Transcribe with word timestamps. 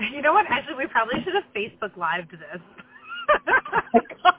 You 0.14 0.22
know 0.22 0.32
what? 0.32 0.46
Actually, 0.48 0.76
we 0.76 0.86
probably 0.86 1.22
should 1.24 1.34
have 1.34 1.44
Facebook 1.54 1.96
lived 1.96 2.32
this. 2.32 2.60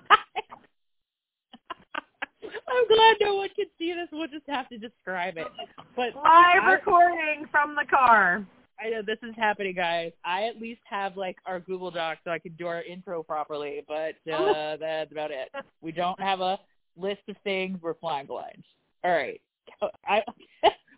I'm 2.67 2.87
glad 2.87 3.17
no 3.21 3.35
one 3.35 3.49
can 3.55 3.65
see 3.77 3.93
this. 3.93 4.07
We'll 4.11 4.27
just 4.27 4.47
have 4.47 4.67
to 4.69 4.77
describe 4.77 5.37
it. 5.37 5.47
But 5.95 6.15
Live 6.15 6.63
I- 6.63 6.71
recording 6.73 7.45
from 7.51 7.75
the 7.75 7.85
car. 7.89 8.45
I 8.83 8.89
know 8.89 9.01
this 9.05 9.19
is 9.21 9.35
happening, 9.37 9.75
guys. 9.75 10.11
I 10.25 10.45
at 10.45 10.59
least 10.59 10.81
have 10.89 11.15
like 11.15 11.37
our 11.45 11.59
Google 11.59 11.91
Doc 11.91 12.17
so 12.23 12.31
I 12.31 12.39
can 12.39 12.53
do 12.53 12.65
our 12.65 12.81
intro 12.81 13.21
properly, 13.21 13.83
but 13.87 14.15
uh, 14.31 14.77
that's 14.77 15.11
about 15.11 15.29
it. 15.29 15.49
We 15.81 15.91
don't 15.91 16.19
have 16.19 16.41
a 16.41 16.57
list 16.97 17.21
of 17.29 17.35
things. 17.43 17.77
We're 17.79 17.93
flying 17.93 18.25
blind. 18.25 18.63
All 19.03 19.11
right. 19.11 19.39
I 20.07 20.23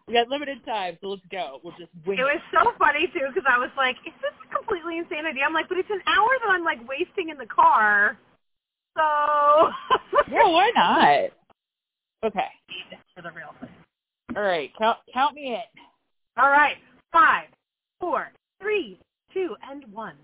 we 0.07 0.13
got 0.13 0.27
limited 0.27 0.65
time, 0.65 0.97
so 1.01 1.07
let's 1.09 1.21
go. 1.31 1.59
We'll 1.63 1.73
just 1.79 1.91
wing 2.05 2.19
It 2.19 2.23
was 2.23 2.41
so 2.51 2.71
funny 2.77 3.07
too 3.07 3.27
because 3.27 3.47
I 3.47 3.57
was 3.57 3.71
like, 3.77 3.95
"Is 4.05 4.13
this 4.21 4.33
a 4.43 4.55
completely 4.55 4.97
insane 4.97 5.25
idea?" 5.25 5.43
I'm 5.45 5.53
like, 5.53 5.69
"But 5.69 5.77
it's 5.77 5.89
an 5.89 6.01
hour 6.07 6.29
that 6.43 6.49
I'm 6.51 6.63
like 6.63 6.79
wasting 6.87 7.29
in 7.29 7.37
the 7.37 7.47
car." 7.47 8.17
So 8.95 9.01
Yeah, 10.31 10.47
why 10.47 10.71
not? 10.75 11.31
Okay. 12.23 12.49
for 13.15 13.21
the 13.21 13.31
real 13.31 13.53
thing. 13.59 13.69
All 14.35 14.43
right. 14.43 14.71
Count 14.77 14.97
count 15.13 15.35
me 15.35 15.55
in. 15.55 15.81
All 16.35 16.49
right, 16.49 16.77
five, 17.11 17.47
four, 17.99 18.31
three, 18.59 18.97
two, 19.33 19.55
and 19.69 19.85
one. 19.93 20.15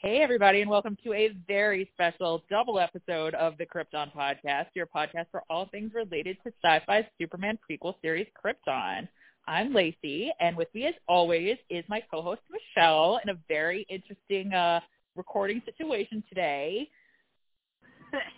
Hey, 0.00 0.18
everybody, 0.22 0.60
and 0.60 0.70
welcome 0.70 0.96
to 1.04 1.12
a 1.12 1.30
very 1.48 1.90
special 1.94 2.42
double 2.48 2.78
episode 2.78 3.34
of 3.34 3.58
the 3.58 3.66
Krypton 3.66 4.12
Podcast, 4.14 4.66
your 4.74 4.86
podcast 4.86 5.26
for 5.32 5.42
all 5.50 5.66
things 5.66 5.92
related 5.92 6.36
to 6.44 6.52
sci-fi 6.62 7.06
Superman 7.20 7.58
prequel 7.68 7.94
series 8.00 8.26
Krypton. 8.42 9.08
I'm 9.48 9.72
Lacey, 9.74 10.30
and 10.40 10.56
with 10.56 10.68
me, 10.74 10.86
as 10.86 10.94
always, 11.08 11.56
is 11.68 11.84
my 11.88 12.00
co-host 12.10 12.42
Michelle 12.50 13.18
in 13.24 13.30
a 13.30 13.38
very 13.48 13.86
interesting 13.88 14.52
uh, 14.52 14.80
recording 15.16 15.62
situation 15.64 16.22
today. 16.28 16.88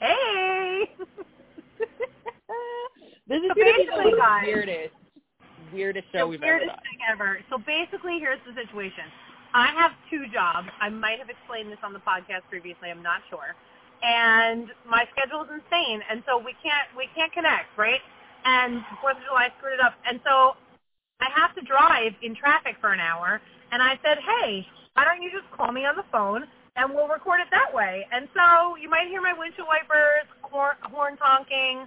hey. 0.00 0.84
this 3.28 3.38
is 3.42 3.48
So 3.48 3.54
going 3.54 3.54
to 3.54 3.54
be 3.54 3.62
basically, 3.84 4.10
the 4.12 4.16
guys- 4.16 4.42
weirdest, 4.46 4.94
weirdest 5.74 6.06
show 6.12 6.18
the 6.20 6.26
we've 6.28 6.42
ever 6.42 6.52
weirdest 6.56 6.70
done. 6.76 6.82
thing 6.84 6.98
ever. 7.12 7.38
So 7.50 7.58
basically, 7.58 8.18
here's 8.18 8.40
the 8.46 8.54
situation. 8.54 9.04
I 9.54 9.72
have 9.74 9.92
two 10.10 10.26
jobs. 10.32 10.68
I 10.80 10.88
might 10.88 11.18
have 11.18 11.28
explained 11.28 11.72
this 11.72 11.82
on 11.82 11.92
the 11.92 12.00
podcast 12.00 12.46
previously. 12.48 12.90
I'm 12.90 13.02
not 13.02 13.22
sure. 13.28 13.54
And 14.02 14.70
my 14.88 15.04
schedule 15.12 15.42
is 15.44 15.50
insane, 15.52 16.00
and 16.08 16.22
so 16.24 16.38
we 16.38 16.54
can't 16.62 16.88
we 16.96 17.08
can't 17.14 17.32
connect, 17.32 17.76
right? 17.76 18.00
And 18.44 18.80
Fourth 19.02 19.18
of 19.18 19.24
July 19.28 19.48
screwed 19.58 19.74
it 19.74 19.80
up, 19.80 19.94
and 20.08 20.20
so 20.24 20.56
I 21.20 21.28
have 21.36 21.54
to 21.54 21.62
drive 21.62 22.16
in 22.22 22.34
traffic 22.34 22.76
for 22.80 22.92
an 22.92 23.00
hour. 23.00 23.40
And 23.72 23.82
I 23.82 23.98
said, 24.02 24.18
hey, 24.18 24.66
why 24.94 25.04
don't 25.04 25.22
you 25.22 25.30
just 25.30 25.50
call 25.52 25.70
me 25.70 25.84
on 25.86 25.94
the 25.96 26.08
phone 26.10 26.44
and 26.76 26.94
we'll 26.94 27.08
record 27.08 27.40
it 27.40 27.48
that 27.52 27.72
way? 27.72 28.06
And 28.10 28.26
so 28.34 28.76
you 28.76 28.88
might 28.88 29.08
hear 29.08 29.20
my 29.20 29.34
windshield 29.36 29.68
wipers, 29.68 30.26
horn, 30.42 31.16
honking. 31.20 31.86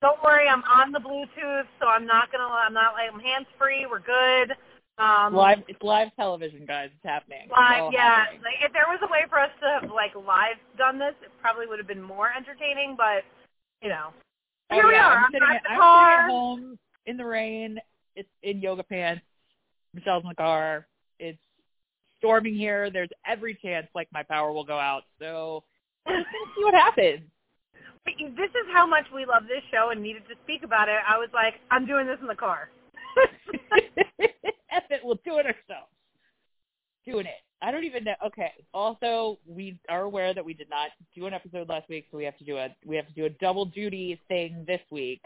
Don't 0.00 0.22
worry, 0.22 0.48
I'm 0.48 0.64
on 0.64 0.90
the 0.90 0.98
Bluetooth, 0.98 1.66
so 1.80 1.86
I'm 1.86 2.06
not 2.06 2.32
gonna. 2.32 2.48
I'm 2.48 2.74
not 2.74 2.94
like 2.94 3.10
I'm 3.12 3.20
hands 3.20 3.46
free. 3.58 3.86
We're 3.86 4.00
good. 4.00 4.56
Um, 4.98 5.34
Live, 5.34 5.58
it's 5.68 5.82
live 5.82 6.14
television, 6.16 6.66
guys. 6.66 6.90
It's 6.94 7.04
happening. 7.04 7.48
Live, 7.50 7.82
all 7.82 7.92
yeah. 7.92 8.24
happening. 8.26 8.42
Like 8.42 8.60
if 8.62 8.72
there 8.72 8.84
was 8.88 9.00
a 9.02 9.10
way 9.10 9.24
for 9.28 9.40
us 9.40 9.50
to 9.60 9.80
have 9.80 9.90
like 9.90 10.14
live 10.14 10.60
done 10.76 10.98
this, 10.98 11.14
it 11.22 11.30
probably 11.40 11.66
would 11.66 11.78
have 11.78 11.88
been 11.88 12.02
more 12.02 12.28
entertaining. 12.36 12.94
But 12.96 13.24
you 13.80 13.88
know, 13.88 14.12
Oh, 14.72 14.74
here 14.74 14.88
we 14.88 14.94
are. 14.94 15.18
I'm 15.18 15.24
I'm 15.24 15.30
sitting, 15.32 15.48
at 15.48 15.62
the 15.62 15.70
I'm 15.70 15.78
car. 15.78 16.10
sitting 16.10 16.24
at 16.24 16.30
home 16.30 16.78
in 17.06 17.16
the 17.16 17.24
rain. 17.24 17.78
It's 18.16 18.28
in 18.42 18.60
yoga 18.60 18.82
pants. 18.82 19.22
Michelle's 19.94 20.22
in 20.22 20.30
the 20.30 20.34
car. 20.34 20.86
It's 21.18 21.38
storming 22.18 22.54
here. 22.54 22.90
There's 22.90 23.10
every 23.26 23.54
chance 23.54 23.86
like 23.94 24.08
my 24.12 24.22
power 24.22 24.52
will 24.52 24.64
go 24.64 24.78
out. 24.78 25.02
So 25.18 25.64
gonna 26.06 26.24
see 26.56 26.64
what 26.64 26.74
happens. 26.74 27.20
This 28.06 28.50
is 28.50 28.66
how 28.72 28.86
much 28.86 29.04
we 29.14 29.26
love 29.26 29.44
this 29.44 29.62
show 29.70 29.90
and 29.90 30.02
needed 30.02 30.22
to 30.28 30.34
speak 30.42 30.64
about 30.64 30.88
it. 30.88 30.96
I 31.08 31.18
was 31.18 31.28
like, 31.32 31.54
I'm 31.70 31.86
doing 31.86 32.06
this 32.06 32.18
in 32.20 32.26
the 32.26 32.34
car. 32.34 32.68
F 34.70 34.84
it, 34.90 35.00
we'll 35.02 35.20
do 35.24 35.38
it 35.38 35.46
ourselves. 35.46 35.90
Doing 37.06 37.26
it. 37.26 37.42
I 37.62 37.70
don't 37.70 37.84
even 37.84 38.04
know. 38.04 38.14
Okay. 38.26 38.52
Also, 38.74 39.38
we 39.46 39.78
are 39.88 40.02
aware 40.02 40.34
that 40.34 40.44
we 40.44 40.52
did 40.54 40.68
not 40.68 40.90
do 41.14 41.26
an 41.26 41.34
episode 41.34 41.68
last 41.68 41.88
week, 41.88 42.06
so 42.10 42.16
we 42.16 42.24
have 42.24 42.36
to 42.38 42.44
do 42.44 42.56
a 42.58 42.68
we 42.84 42.96
have 42.96 43.06
to 43.06 43.12
do 43.12 43.24
a 43.26 43.30
double 43.30 43.64
duty 43.64 44.20
thing 44.28 44.64
this 44.66 44.80
week. 44.90 45.22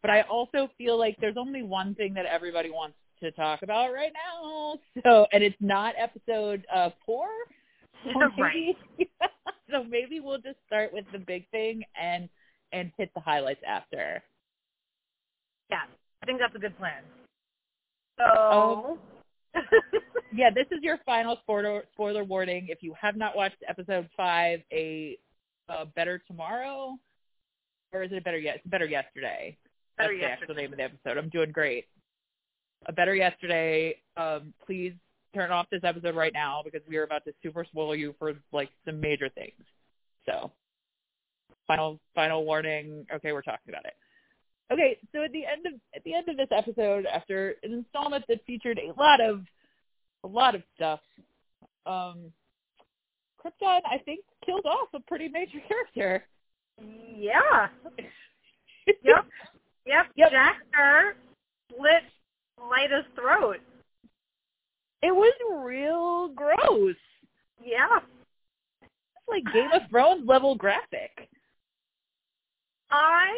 But 0.00 0.10
I 0.10 0.22
also 0.22 0.68
feel 0.78 0.98
like 0.98 1.16
there's 1.20 1.36
only 1.36 1.62
one 1.62 1.94
thing 1.96 2.14
that 2.14 2.26
everybody 2.26 2.70
wants 2.70 2.96
to 3.20 3.30
talk 3.32 3.62
about 3.62 3.92
right 3.92 4.12
now. 4.12 4.78
So, 5.02 5.26
and 5.32 5.42
it's 5.42 5.56
not 5.60 5.94
episode 5.98 6.64
uh, 6.74 6.90
four. 7.04 7.26
So 8.04 8.12
right. 8.38 8.76
so 9.70 9.84
maybe 9.84 10.20
we'll 10.20 10.38
just 10.38 10.58
start 10.66 10.92
with 10.92 11.04
the 11.12 11.18
big 11.18 11.48
thing 11.50 11.82
and 12.00 12.28
and 12.72 12.92
hit 12.96 13.10
the 13.14 13.20
highlights 13.20 13.62
after. 13.66 14.22
I 16.26 16.28
think 16.28 16.40
that's 16.40 16.56
a 16.56 16.58
good 16.58 16.76
plan. 16.76 17.04
Oh. 18.18 18.98
Yeah, 20.32 20.50
this 20.50 20.66
is 20.70 20.82
your 20.82 20.98
final 21.06 21.38
spoiler 21.40 21.84
spoiler 21.92 22.22
warning. 22.22 22.66
If 22.68 22.82
you 22.82 22.94
have 23.00 23.16
not 23.16 23.34
watched 23.34 23.56
episode 23.66 24.06
five, 24.14 24.60
a, 24.70 25.16
a 25.70 25.86
better 25.86 26.20
tomorrow, 26.26 26.98
or 27.92 28.02
is 28.02 28.12
it 28.12 28.18
a 28.18 28.20
better 28.20 28.36
yes? 28.36 28.58
Better 28.66 28.84
yesterday. 28.84 29.56
Better 29.96 30.12
That's 30.20 30.38
the 30.38 30.46
actual 30.46 30.54
name 30.56 30.72
of 30.72 30.78
the 30.78 30.84
episode. 30.84 31.16
I'm 31.16 31.30
doing 31.30 31.52
great. 31.52 31.86
A 32.84 32.92
better 32.92 33.14
yesterday. 33.14 33.96
Um, 34.18 34.52
please 34.66 34.92
turn 35.34 35.52
off 35.52 35.68
this 35.70 35.84
episode 35.84 36.14
right 36.14 36.34
now 36.34 36.60
because 36.62 36.82
we 36.86 36.98
are 36.98 37.04
about 37.04 37.24
to 37.24 37.32
super 37.42 37.64
spoil 37.64 37.94
you 37.94 38.14
for 38.18 38.34
like 38.52 38.68
some 38.84 39.00
major 39.00 39.30
things. 39.30 39.62
So, 40.26 40.50
final 41.66 41.98
final 42.14 42.44
warning. 42.44 43.06
Okay, 43.14 43.32
we're 43.32 43.40
talking 43.40 43.70
about 43.70 43.86
it. 43.86 43.94
Okay, 44.72 44.98
so 45.12 45.22
at 45.22 45.32
the 45.32 45.46
end 45.46 45.64
of 45.66 45.74
at 45.94 46.02
the 46.04 46.14
end 46.14 46.28
of 46.28 46.36
this 46.36 46.48
episode, 46.50 47.06
after 47.06 47.54
an 47.62 47.72
installment 47.72 48.24
that 48.28 48.44
featured 48.46 48.78
a 48.80 48.92
lot 49.00 49.20
of 49.20 49.42
a 50.24 50.26
lot 50.26 50.54
of 50.54 50.62
stuff, 50.74 51.00
um, 51.86 52.32
Krypton 53.40 53.80
I 53.88 53.98
think 54.04 54.20
killed 54.44 54.66
off 54.66 54.88
a 54.94 55.00
pretty 55.00 55.28
major 55.28 55.58
character. 55.68 56.24
yeah. 56.80 57.68
Yep. 59.02 59.26
Yep. 59.84 60.06
Yep. 60.14 60.30
Jax-Ur 60.30 61.14
slit 61.70 62.02
Lyta's 62.70 63.04
throat. 63.16 63.56
It 65.02 65.12
was 65.14 65.34
real 65.64 66.28
gross. 66.28 66.94
Yeah. 67.60 67.98
It's 68.80 69.28
like 69.28 69.42
Game 69.52 69.70
of 69.74 69.82
Thrones 69.90 70.26
level 70.26 70.54
graphic. 70.54 71.28
I 72.90 73.32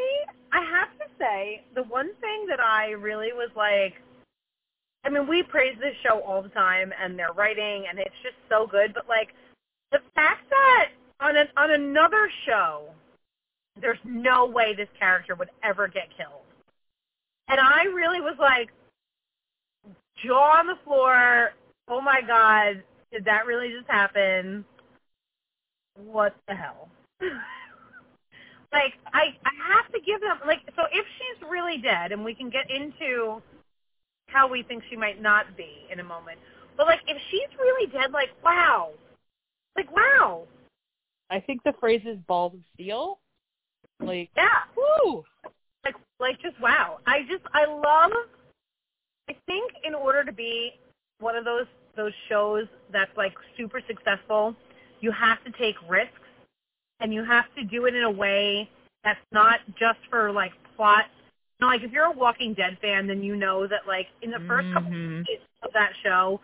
I 0.53 0.61
have 0.61 0.89
to 0.99 1.05
say 1.19 1.63
the 1.75 1.85
one 1.85 2.11
thing 2.21 2.47
that 2.49 2.61
I 2.61 2.91
really 2.91 3.33
was 3.33 3.51
like 3.57 3.95
I 5.05 5.11
mean 5.11 5.27
we 5.27 5.43
praise 5.43 5.77
this 5.81 5.95
show 6.07 6.21
all 6.21 6.43
the 6.43 6.49
time 6.51 6.93
and 7.03 7.19
their 7.19 7.33
writing 7.33 7.85
and 7.89 7.99
it's 7.99 8.11
just 8.23 8.37
so 8.49 8.67
good 8.67 8.93
but 8.95 9.09
like 9.09 9.29
the 9.93 10.01
fact 10.15 10.49
that 10.51 10.89
on 11.21 11.37
an 11.37 11.49
on 11.57 11.71
another 11.71 12.31
show 12.47 12.89
there's 13.81 13.99
no 14.05 14.47
way 14.47 14.75
this 14.75 14.89
character 14.99 15.35
would 15.35 15.51
ever 15.63 15.89
get 15.89 16.09
killed. 16.17 16.43
And 17.49 17.59
I 17.61 17.85
really 17.85 18.21
was 18.21 18.37
like, 18.39 18.71
jaw 20.25 20.59
on 20.59 20.67
the 20.67 20.79
floor. 20.85 21.53
Oh 21.89 22.01
my 22.01 22.21
god, 22.27 22.83
did 23.13 23.25
that 23.25 23.47
really 23.47 23.71
just 23.71 23.89
happen? 23.89 24.65
What 25.97 26.35
the 26.47 26.55
hell? 26.55 26.89
like 28.73 28.95
I 29.13 29.35
I 29.45 29.53
have 29.75 29.91
to 29.93 30.01
give 30.01 30.21
them 30.21 30.39
like 30.47 30.61
so 30.77 30.83
if 30.93 31.07
she's 31.17 31.49
really 31.49 31.79
dead 31.79 32.13
and 32.13 32.25
we 32.25 32.35
can 32.35 32.51
get 32.51 32.71
into 32.71 33.43
how 34.29 34.47
we 34.47 34.63
think 34.63 34.83
she 34.91 34.97
might 34.97 35.21
not 35.21 35.57
be 35.57 35.87
in 35.91 36.01
a 36.01 36.05
moment. 36.05 36.39
But 36.77 36.87
like 36.87 37.01
if 37.07 37.17
she's 37.31 37.59
really 37.59 37.91
dead, 37.91 38.13
like 38.13 38.31
wow. 38.45 38.91
Like 39.77 39.91
wow. 39.95 40.45
I 41.31 41.41
think 41.41 41.63
the 41.65 41.75
phrase 41.81 42.03
is 42.07 42.19
balls 42.27 42.55
of 42.55 42.61
steel. 42.75 43.19
Like 44.01 44.31
Yeah. 44.37 44.49
Woo. 44.77 45.25
Like 45.85 45.95
like 46.21 46.41
just 46.41 46.61
wow. 46.61 46.99
I 47.07 47.23
just 47.23 47.43
I 47.55 47.65
love 47.65 48.13
I 49.29 49.37
think 49.47 49.73
in 49.85 49.95
order 49.95 50.25
to 50.25 50.33
be 50.33 50.73
one 51.21 51.37
of 51.37 51.45
those 51.45 51.67
those 51.97 52.13
shows 52.29 52.67
that's 52.93 53.15
like 53.17 53.35
super 53.57 53.81
successful, 53.87 54.55
you 55.01 55.11
have 55.11 55.43
to 55.45 55.51
take 55.59 55.75
risks 55.89 56.13
and 57.01 57.13
you 57.13 57.25
have 57.25 57.45
to 57.57 57.65
do 57.65 57.87
it 57.87 57.95
in 57.95 58.05
a 58.05 58.11
way 58.11 58.69
that's 59.05 59.21
not 59.33 59.61
just 59.79 59.99
for 60.11 60.33
like 60.33 60.53
plot. 60.77 61.05
You 61.61 61.67
know, 61.67 61.73
like 61.73 61.83
if 61.83 61.93
you're 61.93 62.05
a 62.05 62.13
Walking 62.13 62.55
Dead 62.55 62.79
fan, 62.81 63.07
then 63.07 63.23
you 63.23 63.37
know 63.37 63.67
that 63.67 63.87
like 63.87 64.07
in 64.23 64.31
the 64.31 64.39
1st 64.41 64.73
couple 64.73 64.91
Mhm. 64.91 65.21
of 65.21 65.27
of 65.63 65.73
that 65.73 65.91
show, 66.05 66.41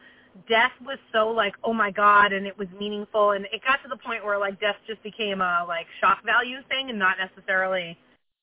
death 0.49 0.73
was 0.85 0.99
so 1.13 1.29
like 1.29 1.55
oh 1.63 1.73
my 1.73 1.91
god, 1.91 2.33
and 2.33 2.47
it 2.47 2.57
was 2.59 2.69
meaningful, 2.79 3.33
and 3.33 3.45
it 3.47 3.63
got 3.65 3.83
to 3.83 3.89
the 3.89 3.97
point 3.97 4.25
where 4.25 4.39
like 4.39 4.59
death 4.61 4.77
just 4.87 5.03
became 5.03 5.41
a 5.41 5.65
like 5.69 5.87
shock 6.01 6.25
value 6.25 6.59
thing 6.69 6.91
and 6.91 6.99
not 6.99 7.17
necessarily 7.19 7.97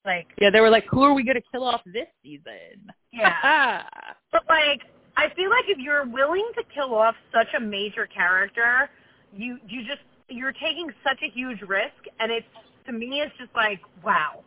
like 0.05 0.27
Yeah, 0.39 0.49
they 0.49 0.61
were 0.61 0.69
like, 0.69 0.85
who 0.89 1.03
are 1.03 1.13
we 1.13 1.23
going 1.23 1.35
to 1.35 1.43
kill 1.51 1.63
off 1.63 1.81
this 1.85 2.07
season? 2.23 2.91
yeah. 3.11 3.83
But 4.31 4.43
like, 4.47 4.81
I 5.17 5.27
feel 5.35 5.49
like 5.49 5.65
if 5.67 5.77
you're 5.77 6.05
willing 6.07 6.49
to 6.55 6.63
kill 6.73 6.95
off 6.95 7.15
such 7.33 7.53
a 7.57 7.59
major 7.59 8.07
character, 8.07 8.89
you 9.35 9.59
you 9.67 9.81
just 9.81 9.99
you're 10.31 10.53
taking 10.53 10.91
such 11.03 11.21
a 11.23 11.29
huge 11.29 11.61
risk, 11.61 12.07
and 12.19 12.31
it's 12.31 12.47
to 12.87 12.91
me 12.91 13.21
it's 13.21 13.35
just 13.37 13.53
like 13.55 13.81
wow, 14.03 14.43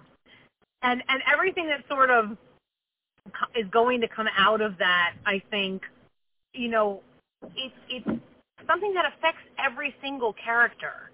and 0.82 1.02
and 1.08 1.22
everything 1.32 1.66
that 1.68 1.84
sort 1.88 2.10
of 2.10 2.36
is 3.56 3.66
going 3.70 4.00
to 4.00 4.08
come 4.08 4.28
out 4.36 4.60
of 4.60 4.76
that, 4.78 5.14
I 5.26 5.42
think, 5.50 5.82
you 6.52 6.68
know, 6.68 7.02
it's 7.56 7.74
it's 7.88 8.06
something 8.66 8.94
that 8.94 9.04
affects 9.06 9.42
every 9.58 9.94
single 10.02 10.34
character. 10.34 11.10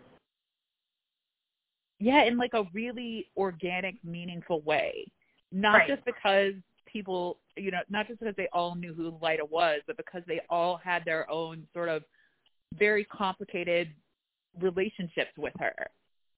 yeah, 2.00 2.25
in 2.25 2.38
like 2.38 2.55
a 2.55 2.64
really 2.73 3.28
organic, 3.37 3.96
meaningful 4.02 4.62
way. 4.62 5.06
Not 5.52 5.75
Right. 5.78 5.88
just 5.88 6.05
because 6.05 6.55
people, 6.87 7.38
you 7.56 7.70
know, 7.70 7.81
not 7.90 8.08
just 8.08 8.20
because 8.20 8.34
they 8.37 8.49
all 8.52 8.75
knew 8.75 8.94
who 8.94 9.12
Lyta 9.12 9.49
was, 9.49 9.82
but 9.87 9.96
because 9.99 10.23
they 10.26 10.40
all 10.49 10.78
had 10.78 11.05
their 11.05 11.31
own 11.31 11.66
sort 11.75 11.88
of 11.88 12.02
very 12.78 13.05
complicated 13.05 13.94
relationships 14.58 15.31
with 15.37 15.55
her. 15.58 15.75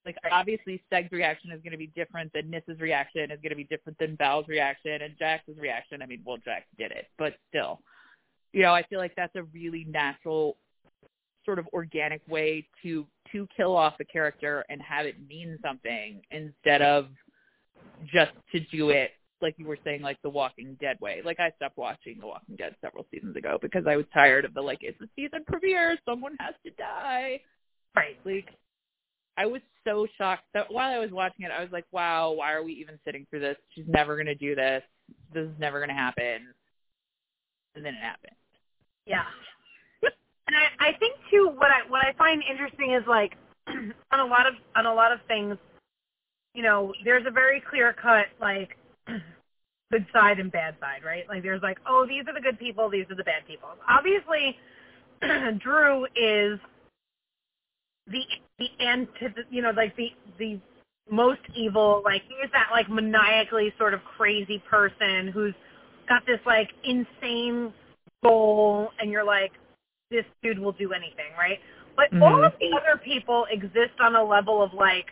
Like 0.05 0.17
obviously 0.31 0.81
Seg's 0.89 1.11
reaction 1.11 1.51
is 1.51 1.61
going 1.61 1.71
to 1.71 1.77
be 1.77 1.87
different 1.87 2.31
than 2.33 2.49
Niss's 2.49 2.79
reaction 2.79 3.31
is 3.31 3.39
going 3.41 3.51
to 3.51 3.55
be 3.55 3.63
different 3.63 3.97
than 3.99 4.17
Val's 4.17 4.47
reaction 4.47 5.01
and 5.01 5.17
Jax's 5.17 5.57
reaction. 5.57 6.01
I 6.01 6.05
mean, 6.05 6.21
well, 6.25 6.37
Jax 6.43 6.65
did 6.77 6.91
it, 6.91 7.07
but 7.17 7.33
still, 7.47 7.79
you 8.51 8.61
know, 8.61 8.73
I 8.73 8.83
feel 8.83 8.99
like 8.99 9.15
that's 9.15 9.35
a 9.35 9.43
really 9.43 9.85
natural 9.89 10.57
sort 11.45 11.59
of 11.59 11.67
organic 11.73 12.21
way 12.27 12.65
to 12.83 13.05
to 13.31 13.47
kill 13.55 13.75
off 13.75 13.95
a 13.99 14.05
character 14.05 14.65
and 14.69 14.81
have 14.81 15.05
it 15.05 15.15
mean 15.27 15.57
something 15.61 16.21
instead 16.31 16.81
of 16.81 17.07
just 18.05 18.31
to 18.51 18.59
do 18.71 18.89
it 18.89 19.11
like 19.41 19.55
you 19.57 19.65
were 19.65 19.77
saying 19.83 20.01
like 20.01 20.17
the 20.21 20.29
walking 20.29 20.77
dead 20.79 20.97
way 21.01 21.21
like 21.25 21.39
i 21.39 21.51
stopped 21.57 21.77
watching 21.77 22.17
the 22.19 22.25
walking 22.25 22.55
dead 22.55 22.75
several 22.81 23.05
seasons 23.11 23.35
ago 23.35 23.57
because 23.61 23.85
i 23.87 23.95
was 23.95 24.05
tired 24.13 24.45
of 24.45 24.53
the 24.53 24.61
like 24.61 24.79
it's 24.81 24.99
a 25.01 25.07
season 25.15 25.43
premiere 25.45 25.97
someone 26.07 26.35
has 26.39 26.53
to 26.65 26.71
die 26.71 27.39
Right. 27.95 28.17
like 28.25 28.49
i 29.37 29.45
was 29.45 29.61
so 29.83 30.07
shocked 30.17 30.45
that 30.53 30.71
while 30.71 30.91
i 30.91 30.99
was 30.99 31.11
watching 31.11 31.45
it 31.45 31.51
i 31.51 31.61
was 31.61 31.71
like 31.71 31.85
wow 31.91 32.31
why 32.31 32.53
are 32.53 32.63
we 32.63 32.73
even 32.73 32.97
sitting 33.05 33.25
through 33.29 33.41
this 33.41 33.57
she's 33.73 33.85
never 33.87 34.15
going 34.15 34.25
to 34.27 34.35
do 34.35 34.55
this 34.55 34.81
this 35.33 35.45
is 35.45 35.53
never 35.59 35.79
going 35.79 35.89
to 35.89 35.95
happen 35.95 36.47
and 37.75 37.85
then 37.85 37.93
it 37.93 38.01
happened 38.01 38.35
Yeah. 39.05 39.23
And 40.45 40.57
I, 40.57 40.89
I 40.89 40.97
think 40.99 41.15
too 41.31 41.51
what 41.55 41.71
I 41.71 41.89
what 41.89 42.05
I 42.05 42.11
find 42.17 42.43
interesting 42.49 42.91
is 42.93 43.03
like 43.07 43.37
on 43.67 44.19
a 44.19 44.25
lot 44.25 44.45
of 44.45 44.55
on 44.75 44.85
a 44.85 44.93
lot 44.93 45.13
of 45.13 45.19
things, 45.25 45.55
you 46.53 46.61
know, 46.61 46.93
there's 47.05 47.25
a 47.25 47.31
very 47.31 47.61
clear 47.61 47.93
cut 47.93 48.25
like 48.41 48.77
good 49.91 50.05
side 50.11 50.39
and 50.39 50.51
bad 50.51 50.75
side, 50.81 51.01
right? 51.05 51.23
Like 51.29 51.43
there's 51.43 51.61
like, 51.61 51.77
oh, 51.87 52.05
these 52.05 52.27
are 52.27 52.33
the 52.33 52.41
good 52.41 52.59
people, 52.59 52.89
these 52.89 53.05
are 53.09 53.15
the 53.15 53.23
bad 53.23 53.47
people. 53.47 53.69
Obviously 53.89 54.57
Dru 55.63 56.05
is 56.15 56.59
the 58.07 58.21
the 58.59 58.69
antith 58.81 59.35
you 59.49 59.61
know, 59.61 59.71
like 59.71 59.95
the 59.95 60.11
the 60.37 60.59
most 61.09 61.41
evil, 61.55 62.01
like 62.05 62.21
he's 62.23 62.51
that 62.51 62.69
like 62.71 62.89
maniacally 62.89 63.73
sort 63.77 63.93
of 63.93 64.01
crazy 64.17 64.61
person 64.69 65.27
who's 65.27 65.53
got 66.07 66.25
this 66.25 66.39
like 66.45 66.69
insane 66.83 67.73
goal 68.23 68.89
and 68.99 69.11
you're 69.11 69.23
like, 69.23 69.51
this 70.09 70.25
dude 70.41 70.59
will 70.59 70.71
do 70.73 70.93
anything, 70.93 71.31
right? 71.37 71.59
But 71.95 72.11
all 72.21 72.39
Mhm. 72.39 72.45
of 72.45 72.59
the 72.59 72.73
other 72.77 72.97
people 72.97 73.45
exist 73.51 73.99
on 73.99 74.15
a 74.15 74.23
level 74.23 74.61
of 74.61 74.73
like 74.73 75.11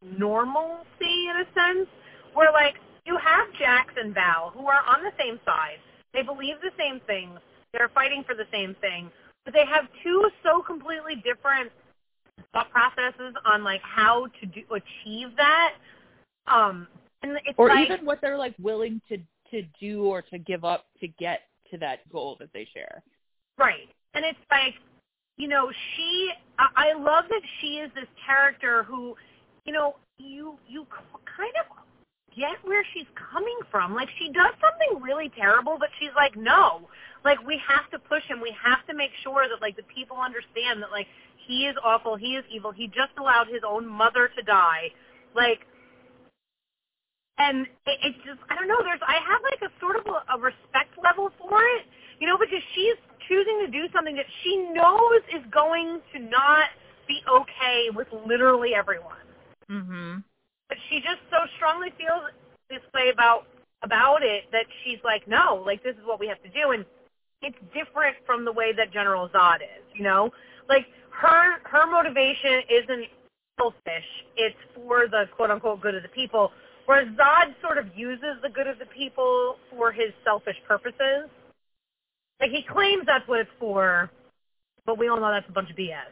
normalcy 0.00 1.28
in 1.28 1.36
a 1.36 1.46
sense, 1.54 1.88
where 2.34 2.52
like 2.52 2.76
you 3.04 3.16
have 3.16 3.52
Jax 3.54 3.92
and 3.96 4.14
Val 4.14 4.50
who 4.50 4.66
are 4.66 4.82
on 4.86 5.02
the 5.02 5.12
same 5.18 5.40
side. 5.44 5.78
They 6.12 6.22
believe 6.22 6.60
the 6.60 6.72
same 6.78 7.00
things. 7.00 7.40
They're 7.72 7.88
fighting 7.88 8.22
for 8.24 8.34
the 8.34 8.46
same 8.52 8.74
thing. 8.76 9.10
But 9.44 9.54
they 9.54 9.64
have 9.66 9.88
two 10.02 10.30
so 10.42 10.62
completely 10.62 11.16
different 11.16 11.72
thought 12.52 12.70
processes 12.70 13.34
on 13.44 13.64
like 13.64 13.80
how 13.82 14.26
to 14.40 14.46
do 14.46 14.62
achieve 14.70 15.28
that. 15.36 15.74
Um 16.46 16.86
and 17.22 17.38
it's 17.44 17.54
or 17.56 17.68
like, 17.68 17.88
even 17.90 18.04
what 18.04 18.20
they're 18.20 18.38
like 18.38 18.54
willing 18.60 19.00
to 19.08 19.18
to 19.50 19.62
do 19.80 20.04
or 20.04 20.22
to 20.22 20.38
give 20.38 20.64
up 20.64 20.86
to 21.00 21.08
get 21.08 21.42
to 21.70 21.78
that 21.78 22.08
goal 22.10 22.36
that 22.40 22.52
they 22.52 22.66
share. 22.72 23.02
Right. 23.58 23.88
And 24.14 24.24
it's 24.24 24.38
like, 24.50 24.74
you 25.36 25.48
know, 25.48 25.70
she, 25.96 26.30
I, 26.58 26.90
I 26.90 26.98
love 26.98 27.24
that 27.28 27.42
she 27.60 27.78
is 27.78 27.90
this 27.94 28.08
character 28.24 28.82
who, 28.84 29.16
you 29.64 29.72
know, 29.72 29.96
you, 30.18 30.56
you 30.68 30.86
kind 31.36 31.52
of 31.60 31.76
get 32.36 32.56
where 32.64 32.84
she's 32.94 33.06
coming 33.14 33.58
from. 33.70 33.94
Like 33.94 34.08
she 34.18 34.32
does 34.32 34.54
something 34.60 35.02
really 35.02 35.30
terrible, 35.36 35.76
but 35.78 35.88
she's 35.98 36.14
like, 36.16 36.36
no, 36.36 36.88
like 37.24 37.38
we 37.46 37.60
have 37.66 37.90
to 37.90 37.98
push 37.98 38.24
him. 38.24 38.40
We 38.40 38.54
have 38.62 38.86
to 38.86 38.94
make 38.94 39.10
sure 39.22 39.48
that 39.48 39.60
like 39.60 39.76
the 39.76 39.86
people 39.94 40.16
understand 40.16 40.82
that 40.82 40.90
like 40.90 41.06
he 41.46 41.66
is 41.66 41.76
awful. 41.84 42.16
He 42.16 42.36
is 42.36 42.44
evil. 42.50 42.72
He 42.72 42.86
just 42.86 43.12
allowed 43.18 43.48
his 43.48 43.62
own 43.66 43.86
mother 43.86 44.30
to 44.36 44.42
die. 44.42 44.90
Like, 45.34 45.66
and 47.38 47.66
it, 47.86 47.98
it's 48.02 48.18
just 48.24 48.40
I 48.50 48.54
don't 48.54 48.68
know. 48.68 48.82
There's 48.82 49.00
I 49.06 49.18
have 49.26 49.40
like 49.42 49.62
a 49.62 49.72
sort 49.80 49.96
of 49.96 50.06
a, 50.06 50.36
a 50.36 50.38
respect 50.38 50.96
level 51.02 51.30
for 51.38 51.60
it, 51.78 51.84
you 52.20 52.26
know, 52.26 52.38
because 52.38 52.62
she's 52.74 52.98
choosing 53.28 53.64
to 53.66 53.70
do 53.70 53.86
something 53.92 54.16
that 54.16 54.26
she 54.42 54.56
knows 54.72 55.20
is 55.34 55.44
going 55.50 56.00
to 56.14 56.18
not 56.20 56.68
be 57.08 57.20
okay 57.28 57.90
with 57.94 58.08
literally 58.26 58.74
everyone. 58.74 59.16
Mhm. 59.70 60.24
She 60.90 61.00
just 61.00 61.20
so 61.30 61.38
strongly 61.56 61.92
feels 61.98 62.30
this 62.70 62.82
way 62.94 63.10
about 63.12 63.46
about 63.82 64.22
it 64.22 64.44
that 64.52 64.66
she's 64.82 64.98
like, 65.04 65.26
no, 65.26 65.62
like 65.66 65.82
this 65.82 65.96
is 65.96 66.06
what 66.06 66.20
we 66.20 66.28
have 66.28 66.42
to 66.42 66.48
do, 66.50 66.70
and 66.70 66.84
it's 67.42 67.58
different 67.74 68.16
from 68.24 68.44
the 68.44 68.52
way 68.52 68.72
that 68.72 68.92
General 68.92 69.28
Zod 69.28 69.56
is, 69.56 69.84
you 69.94 70.04
know, 70.04 70.30
like 70.68 70.86
her 71.10 71.58
her 71.64 71.86
motivation 71.86 72.62
isn't 72.70 73.06
selfish; 73.58 74.08
it's 74.36 74.56
for 74.74 75.08
the 75.10 75.24
quote 75.36 75.50
unquote 75.50 75.80
good 75.80 75.94
of 75.94 76.02
the 76.02 76.08
people. 76.08 76.50
Whereas 76.86 77.08
Zod 77.08 77.54
sort 77.60 77.78
of 77.78 77.86
uses 77.96 78.42
the 78.42 78.48
good 78.48 78.66
of 78.66 78.78
the 78.78 78.86
people 78.86 79.56
for 79.70 79.92
his 79.92 80.12
selfish 80.24 80.56
purposes. 80.66 81.30
Like 82.40 82.50
he 82.50 82.62
claims 82.62 83.04
that's 83.06 83.26
what 83.28 83.40
it's 83.40 83.50
for, 83.58 84.10
but 84.84 84.98
we 84.98 85.08
all 85.08 85.20
know 85.20 85.30
that's 85.30 85.48
a 85.48 85.52
bunch 85.52 85.70
of 85.70 85.76
BS. 85.76 86.10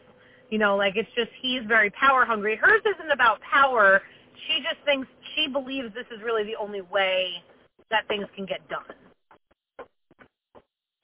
You 0.49 0.57
know, 0.57 0.75
like 0.77 0.95
it's 0.95 1.09
just 1.15 1.29
he's 1.41 1.61
very 1.67 1.89
power 1.91 2.25
hungry. 2.25 2.55
Hers 2.55 2.81
isn't 2.85 3.11
about 3.11 3.39
power. 3.41 4.01
She 4.47 4.61
just 4.63 4.83
thinks 4.85 5.07
she 5.35 5.47
believes 5.47 5.93
this 5.93 6.07
is 6.15 6.23
really 6.23 6.43
the 6.43 6.55
only 6.59 6.81
way 6.81 7.43
that 7.89 8.07
things 8.07 8.25
can 8.35 8.45
get 8.45 8.67
done. 8.69 8.83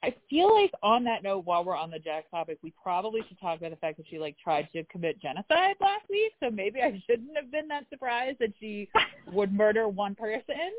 I 0.02 0.14
feel 0.30 0.54
like 0.54 0.70
on 0.82 1.02
that 1.04 1.24
note, 1.24 1.44
while 1.44 1.64
we're 1.64 1.76
on 1.76 1.90
the 1.90 1.98
Jack 1.98 2.30
topic, 2.30 2.58
we 2.62 2.72
probably 2.80 3.20
should 3.28 3.40
talk 3.40 3.58
about 3.58 3.70
the 3.70 3.76
fact 3.76 3.96
that 3.96 4.06
she 4.08 4.18
like 4.18 4.36
tried 4.42 4.68
to 4.72 4.84
commit 4.84 5.20
genocide 5.20 5.74
last 5.80 6.04
week. 6.08 6.32
So 6.42 6.50
maybe 6.50 6.80
I 6.80 7.02
shouldn't 7.06 7.36
have 7.36 7.50
been 7.50 7.66
that 7.68 7.84
surprised 7.90 8.38
that 8.38 8.52
she 8.60 8.88
would 9.32 9.52
murder 9.52 9.88
one 9.88 10.14
person. 10.14 10.72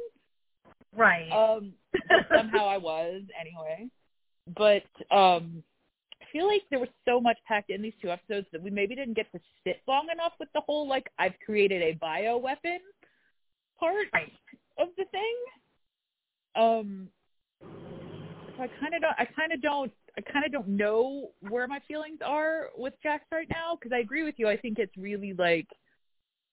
Right. 0.96 1.30
Um, 1.32 1.74
somehow 2.34 2.68
I 2.68 2.78
was 2.78 3.24
anyway. 3.40 3.90
But 4.56 5.16
um, 5.16 5.64
feel 6.32 6.48
like 6.48 6.64
there 6.70 6.80
was 6.80 6.90
so 7.06 7.20
much 7.20 7.38
packed 7.48 7.70
in 7.70 7.82
these 7.82 7.94
two 8.02 8.10
episodes 8.10 8.48
that 8.52 8.62
we 8.62 8.70
maybe 8.70 8.96
didn't 8.96 9.16
get 9.16 9.32
to 9.32 9.40
sit 9.64 9.82
long 9.88 10.08
enough 10.12 10.34
with 10.40 10.50
the 10.54 10.62
whole 10.62 10.88
like 10.88 11.08
I've 11.18 11.34
created 11.46 11.82
a 11.82 11.94
bio 11.94 12.38
weapon 12.38 12.80
part 13.80 14.08
of 14.78 14.90
the 14.98 15.06
thing. 15.12 15.36
Um, 16.56 17.10
so 17.62 18.64
I 18.64 18.68
kind 18.80 18.94
of 18.94 19.02
don't. 19.02 19.16
I 19.18 19.26
kind 19.26 19.54
of 19.54 19.62
don't. 19.62 19.92
I 20.18 20.22
kind 20.22 20.46
of 20.46 20.52
don't 20.52 20.68
know 20.68 21.30
where 21.48 21.68
my 21.68 21.80
feelings 21.88 22.20
are 22.26 22.68
with 22.78 22.94
Jax 23.02 23.24
right 23.32 23.48
now 23.50 23.78
because 23.80 23.96
I 23.96 24.00
agree 24.00 24.24
with 24.24 24.36
you. 24.38 24.50
I 24.50 24.58
think 24.58 24.80
it's 24.80 24.96
really 24.98 25.34
like 25.34 25.68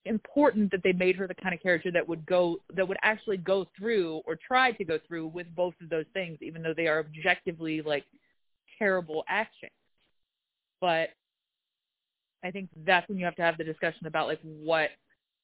important 0.05 0.71
that 0.71 0.83
they 0.85 0.93
made 0.93 1.17
her 1.17 1.27
the 1.27 1.35
kind 1.35 1.53
of 1.53 1.61
character 1.61 1.91
that 1.91 2.07
would 2.07 2.25
go 2.27 2.59
that 2.77 2.87
would 2.87 2.99
actually 3.03 3.39
go 3.39 3.67
through 3.77 4.23
or 4.25 4.39
try 4.47 4.71
to 4.73 4.85
go 4.85 4.99
through 5.09 5.27
with 5.29 5.47
both 5.57 5.75
of 5.83 5.89
those 5.89 6.05
things, 6.13 6.39
even 6.43 6.63
though 6.63 6.75
they 6.77 6.87
are 6.87 7.01
objectively 7.01 7.83
like 7.83 8.05
terrible 8.79 9.25
actions. 9.29 9.73
But 10.81 11.11
I 12.45 12.51
think 12.51 12.69
that's 12.85 13.09
when 13.09 13.19
you 13.19 13.25
have 13.25 13.37
to 13.37 13.43
have 13.43 13.59
the 13.59 13.65
discussion 13.65 14.07
about 14.07 14.29
like 14.29 14.41
what 14.43 14.91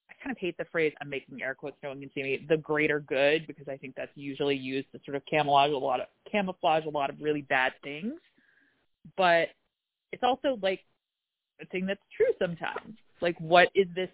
I 0.09 0.13
kind 0.23 0.31
of 0.31 0.37
hate 0.37 0.57
the 0.57 0.65
phrase 0.71 0.93
I'm 1.01 1.09
making 1.09 1.41
air 1.41 1.55
quotes 1.55 1.77
no 1.83 1.89
one 1.89 1.99
can 1.99 2.09
see 2.13 2.23
me, 2.23 2.45
the 2.47 2.57
greater 2.57 2.99
good, 2.99 3.47
because 3.47 3.67
I 3.67 3.77
think 3.77 3.95
that's 3.95 4.11
usually 4.15 4.55
used 4.55 4.91
to 4.93 4.99
sort 5.05 5.15
of 5.15 5.23
camouflage 5.25 5.71
a 5.71 5.77
lot 5.77 5.99
of 5.99 6.07
camouflage 6.31 6.85
a 6.85 6.89
lot 6.89 7.09
of 7.09 7.17
really 7.19 7.41
bad 7.41 7.73
things. 7.83 8.13
But 9.17 9.49
it's 10.11 10.23
also 10.23 10.57
like 10.61 10.81
a 11.61 11.65
thing 11.67 11.85
that's 11.85 11.99
true 12.15 12.31
sometimes. 12.39 12.97
Like 13.21 13.39
what 13.39 13.69
is 13.75 13.87
this 13.95 14.09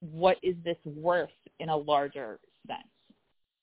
what 0.00 0.36
is 0.42 0.56
this 0.64 0.76
worth 0.84 1.30
in 1.60 1.68
a 1.68 1.76
larger 1.76 2.40
sense? 2.66 2.82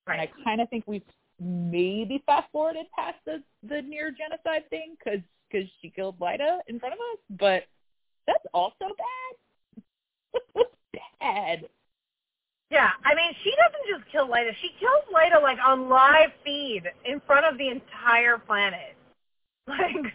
Right. 0.08 0.20
And 0.20 0.22
I 0.22 0.44
kind 0.44 0.62
of 0.62 0.70
think 0.70 0.86
we've 0.88 1.04
maybe 1.42 2.22
fast 2.26 2.48
forwarded 2.52 2.86
past 2.96 3.18
the 3.26 3.42
the 3.68 3.82
near 3.82 4.12
genocide 4.12 4.70
thing 4.70 4.96
because 4.98 5.22
because 5.50 5.68
she 5.82 5.90
killed 5.90 6.20
Lyta 6.20 6.60
in 6.68 6.80
front 6.80 6.94
of 6.94 7.00
us, 7.00 7.38
but 7.40 7.64
that's 8.28 8.46
also 8.54 8.86
bad. 9.84 10.66
bad. 11.20 11.70
Yeah, 12.70 12.90
I 13.04 13.16
mean, 13.16 13.34
she 13.44 13.52
doesn't 13.52 14.00
just 14.00 14.12
kill 14.12 14.28
Lyta. 14.28 14.52
She 14.62 14.70
kills 14.80 15.04
Lyta 15.14 15.42
like 15.42 15.58
on 15.66 15.90
live 15.90 16.30
feed 16.46 16.84
in 17.06 17.20
front 17.28 17.46
of 17.46 17.58
the 17.58 17.70
entire 17.70 18.38
planet. 18.38 18.96
Like, 19.68 20.14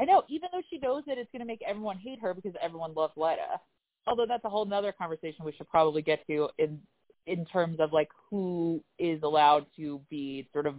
I 0.00 0.04
know, 0.04 0.22
even 0.28 0.48
though 0.52 0.62
she 0.70 0.78
knows 0.78 1.02
that 1.06 1.18
it's 1.18 1.30
going 1.32 1.40
to 1.40 1.46
make 1.46 1.60
everyone 1.66 1.98
hate 1.98 2.18
her 2.20 2.32
because 2.32 2.54
everyone 2.62 2.94
loves 2.94 3.12
Lyta. 3.16 3.58
Although 4.06 4.26
that's 4.26 4.44
a 4.44 4.48
whole 4.48 4.64
nother 4.64 4.90
conversation 4.90 5.44
we 5.44 5.52
should 5.52 5.68
probably 5.68 6.02
get 6.02 6.26
to 6.28 6.48
in 6.58 6.80
in 7.28 7.44
terms 7.44 7.78
of 7.78 7.92
like 7.92 8.08
who 8.30 8.82
is 8.98 9.22
allowed 9.22 9.66
to 9.76 10.00
be 10.08 10.48
sort 10.52 10.66
of 10.66 10.74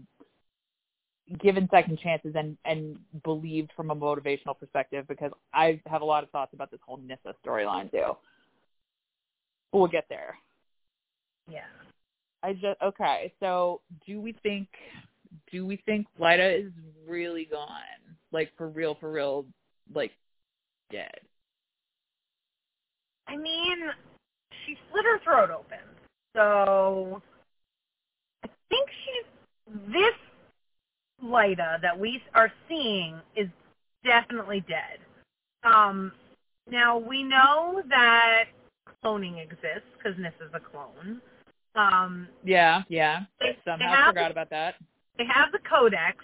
given 1.39 1.69
second 1.69 1.99
chances 1.99 2.33
and 2.35 2.57
and 2.65 2.97
believed 3.23 3.71
from 3.75 3.91
a 3.91 3.95
motivational 3.95 4.57
perspective 4.59 5.05
because 5.07 5.31
I 5.53 5.79
have 5.85 6.01
a 6.01 6.05
lot 6.05 6.23
of 6.23 6.31
thoughts 6.31 6.53
about 6.53 6.71
this 6.71 6.79
whole 6.85 6.97
Nyssa 6.97 7.35
storyline 7.45 7.91
too. 7.91 8.17
But 9.71 9.77
we'll 9.77 9.87
get 9.87 10.05
there. 10.09 10.35
yeah. 11.49 11.61
I 12.41 12.53
just 12.53 12.81
okay. 12.81 13.31
So 13.39 13.81
do 14.07 14.19
we 14.19 14.33
think 14.43 14.67
do 15.51 15.65
we 15.65 15.77
think 15.85 16.07
Lyta 16.19 16.65
is 16.65 16.71
really 17.07 17.45
gone? 17.45 17.69
Like 18.31 18.51
for 18.57 18.69
real, 18.69 18.97
for 18.99 19.11
real, 19.11 19.45
like 19.93 20.11
dead? 20.91 21.19
I 23.27 23.37
mean, 23.37 23.77
she 24.65 24.75
slit 24.89 25.05
her 25.05 25.19
throat 25.23 25.51
open. 25.51 25.77
So 26.35 27.21
I 28.43 28.49
think 28.69 28.89
she's 29.05 29.75
this 29.93 30.13
Lyta 31.23 31.81
that 31.81 31.97
we 31.97 32.21
are 32.33 32.51
seeing 32.67 33.19
is 33.35 33.47
definitely 34.03 34.63
dead. 34.67 34.99
Um, 35.63 36.11
now 36.69 36.97
we 36.97 37.23
know 37.23 37.81
that 37.89 38.45
cloning 39.03 39.41
exists 39.41 39.87
because 39.97 40.17
Nis 40.17 40.33
is 40.45 40.51
a 40.53 40.59
clone. 40.59 41.21
Um, 41.75 42.27
Yeah, 42.43 42.83
yeah. 42.89 43.21
they, 43.39 43.47
they 43.47 43.57
Somehow 43.65 43.93
have 43.93 44.07
forgot 44.07 44.31
about 44.31 44.49
that. 44.51 44.75
they 45.17 45.25
have 45.25 45.51
the 45.51 45.59
codex 45.69 46.23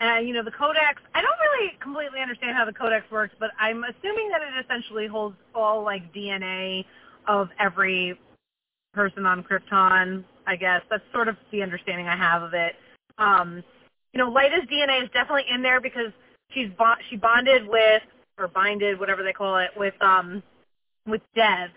and 0.00 0.26
you 0.26 0.32
know 0.32 0.42
the 0.42 0.50
codex 0.52 1.02
i 1.14 1.20
don't 1.20 1.38
really 1.38 1.72
completely 1.80 2.20
understand 2.20 2.56
how 2.56 2.64
the 2.64 2.72
codex 2.72 3.04
works 3.10 3.34
but 3.38 3.50
i'm 3.58 3.84
assuming 3.84 4.30
that 4.30 4.40
it 4.40 4.64
essentially 4.64 5.06
holds 5.06 5.36
all 5.54 5.82
like 5.84 6.12
dna 6.14 6.84
of 7.28 7.48
every 7.58 8.18
person 8.92 9.26
on 9.26 9.42
krypton 9.42 10.24
i 10.46 10.56
guess 10.56 10.82
that's 10.90 11.02
sort 11.12 11.28
of 11.28 11.36
the 11.52 11.62
understanding 11.62 12.06
i 12.06 12.16
have 12.16 12.42
of 12.42 12.54
it 12.54 12.74
um 13.18 13.62
you 14.12 14.18
know 14.18 14.30
Lyta's 14.30 14.68
dna 14.70 15.02
is 15.02 15.10
definitely 15.12 15.44
in 15.52 15.62
there 15.62 15.80
because 15.80 16.12
she's 16.50 16.68
bo- 16.78 17.00
she 17.08 17.16
bonded 17.16 17.66
with 17.68 18.02
or 18.38 18.48
binded 18.48 18.98
whatever 18.98 19.22
they 19.22 19.32
call 19.32 19.58
it 19.58 19.70
with 19.76 19.94
um 20.02 20.42
with 21.06 21.22
dev 21.34 21.70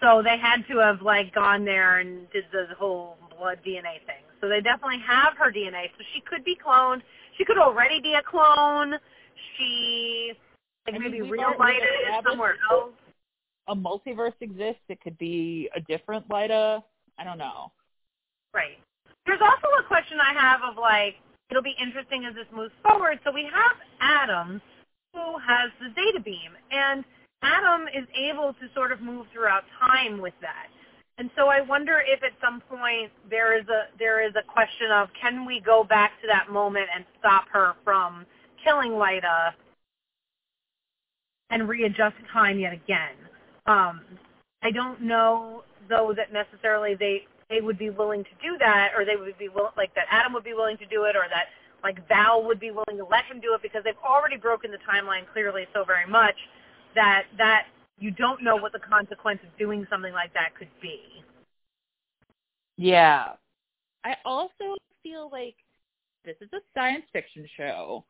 so 0.00 0.22
they 0.22 0.38
had 0.38 0.66
to 0.68 0.78
have 0.78 1.02
like 1.02 1.34
gone 1.34 1.64
there 1.64 1.98
and 1.98 2.30
did 2.30 2.44
the 2.52 2.74
whole 2.78 3.18
blood 3.38 3.58
DNA 3.66 4.00
thing. 4.06 4.24
So 4.40 4.48
they 4.48 4.60
definitely 4.60 5.00
have 5.06 5.34
her 5.38 5.52
DNA. 5.52 5.88
So 5.96 6.04
she 6.14 6.20
could 6.22 6.44
be 6.44 6.56
cloned. 6.56 7.02
She 7.36 7.44
could 7.44 7.58
already 7.58 8.00
be 8.00 8.14
a 8.14 8.22
clone. 8.22 8.94
She 9.56 10.32
like 10.86 10.94
I 10.94 10.98
mean, 10.98 11.12
maybe 11.12 11.22
real 11.22 11.52
Lyta 11.58 11.84
is 11.84 12.24
somewhere 12.26 12.56
else. 12.70 12.92
A 13.70 13.74
multiverse 13.74 14.34
exists. 14.40 14.82
It 14.88 15.00
could 15.00 15.16
be 15.16 15.70
a 15.76 15.80
different 15.80 16.28
Lyta. 16.28 16.82
I 17.18 17.24
don't 17.24 17.38
know. 17.38 17.70
Right. 18.52 18.78
There's 19.26 19.40
also 19.40 19.68
a 19.78 19.86
question 19.86 20.18
I 20.18 20.34
have 20.34 20.60
of 20.68 20.76
like 20.76 21.14
it'll 21.50 21.62
be 21.62 21.76
interesting 21.80 22.24
as 22.24 22.34
this 22.34 22.46
moves 22.54 22.72
forward. 22.82 23.20
So 23.24 23.30
we 23.32 23.44
have 23.44 23.76
Adam 24.00 24.60
who 25.14 25.38
has 25.38 25.70
the 25.80 25.88
Zeta 25.94 26.20
beam 26.20 26.52
and 26.72 27.04
Adam 27.42 27.86
is 27.88 28.06
able 28.14 28.52
to 28.54 28.66
sort 28.74 28.90
of 28.92 29.00
move 29.00 29.26
throughout 29.32 29.62
time 29.78 30.20
with 30.20 30.34
that. 30.40 30.66
And 31.18 31.30
so 31.36 31.48
I 31.48 31.60
wonder 31.60 32.02
if 32.04 32.22
at 32.22 32.32
some 32.42 32.62
point 32.62 33.12
there 33.28 33.56
is 33.56 33.66
a 33.68 33.96
there 33.98 34.26
is 34.26 34.32
a 34.36 34.42
question 34.50 34.90
of 34.90 35.08
can 35.20 35.46
we 35.46 35.60
go 35.60 35.84
back 35.84 36.20
to 36.22 36.26
that 36.26 36.50
moment 36.50 36.88
and 36.94 37.04
stop 37.20 37.44
her 37.52 37.74
from 37.84 38.26
killing 38.64 38.92
Lyta 38.92 39.52
and 41.50 41.68
readjust 41.68 42.16
time 42.32 42.58
yet 42.58 42.72
again. 42.72 43.14
Um, 43.70 44.00
I 44.62 44.70
don't 44.72 45.00
know 45.00 45.62
though 45.88 46.12
that 46.16 46.32
necessarily 46.32 46.94
they 46.94 47.26
they 47.48 47.60
would 47.60 47.78
be 47.78 47.90
willing 47.90 48.24
to 48.24 48.30
do 48.42 48.56
that, 48.58 48.90
or 48.96 49.04
they 49.04 49.16
would 49.16 49.38
be 49.38 49.48
will, 49.48 49.70
like 49.76 49.94
that 49.94 50.06
Adam 50.10 50.32
would 50.32 50.44
be 50.44 50.54
willing 50.54 50.76
to 50.78 50.86
do 50.86 51.04
it, 51.04 51.14
or 51.16 51.26
that 51.30 51.46
like 51.82 52.06
Val 52.08 52.44
would 52.44 52.60
be 52.60 52.70
willing 52.70 52.96
to 52.96 53.04
let 53.04 53.24
him 53.24 53.40
do 53.40 53.54
it 53.54 53.62
because 53.62 53.82
they've 53.84 53.94
already 54.04 54.36
broken 54.36 54.70
the 54.70 54.78
timeline 54.78 55.22
clearly 55.32 55.66
so 55.72 55.84
very 55.84 56.06
much 56.06 56.34
that 56.94 57.24
that 57.38 57.66
you 57.98 58.10
don't 58.10 58.42
know 58.42 58.56
what 58.56 58.72
the 58.72 58.78
consequence 58.80 59.40
of 59.44 59.56
doing 59.58 59.86
something 59.88 60.12
like 60.12 60.32
that 60.34 60.54
could 60.58 60.70
be. 60.82 61.00
Yeah. 62.76 63.32
I 64.04 64.16
also 64.24 64.76
feel 65.02 65.28
like 65.30 65.56
this 66.24 66.36
is 66.40 66.48
a 66.52 66.60
science 66.74 67.04
fiction 67.12 67.46
show 67.56 68.04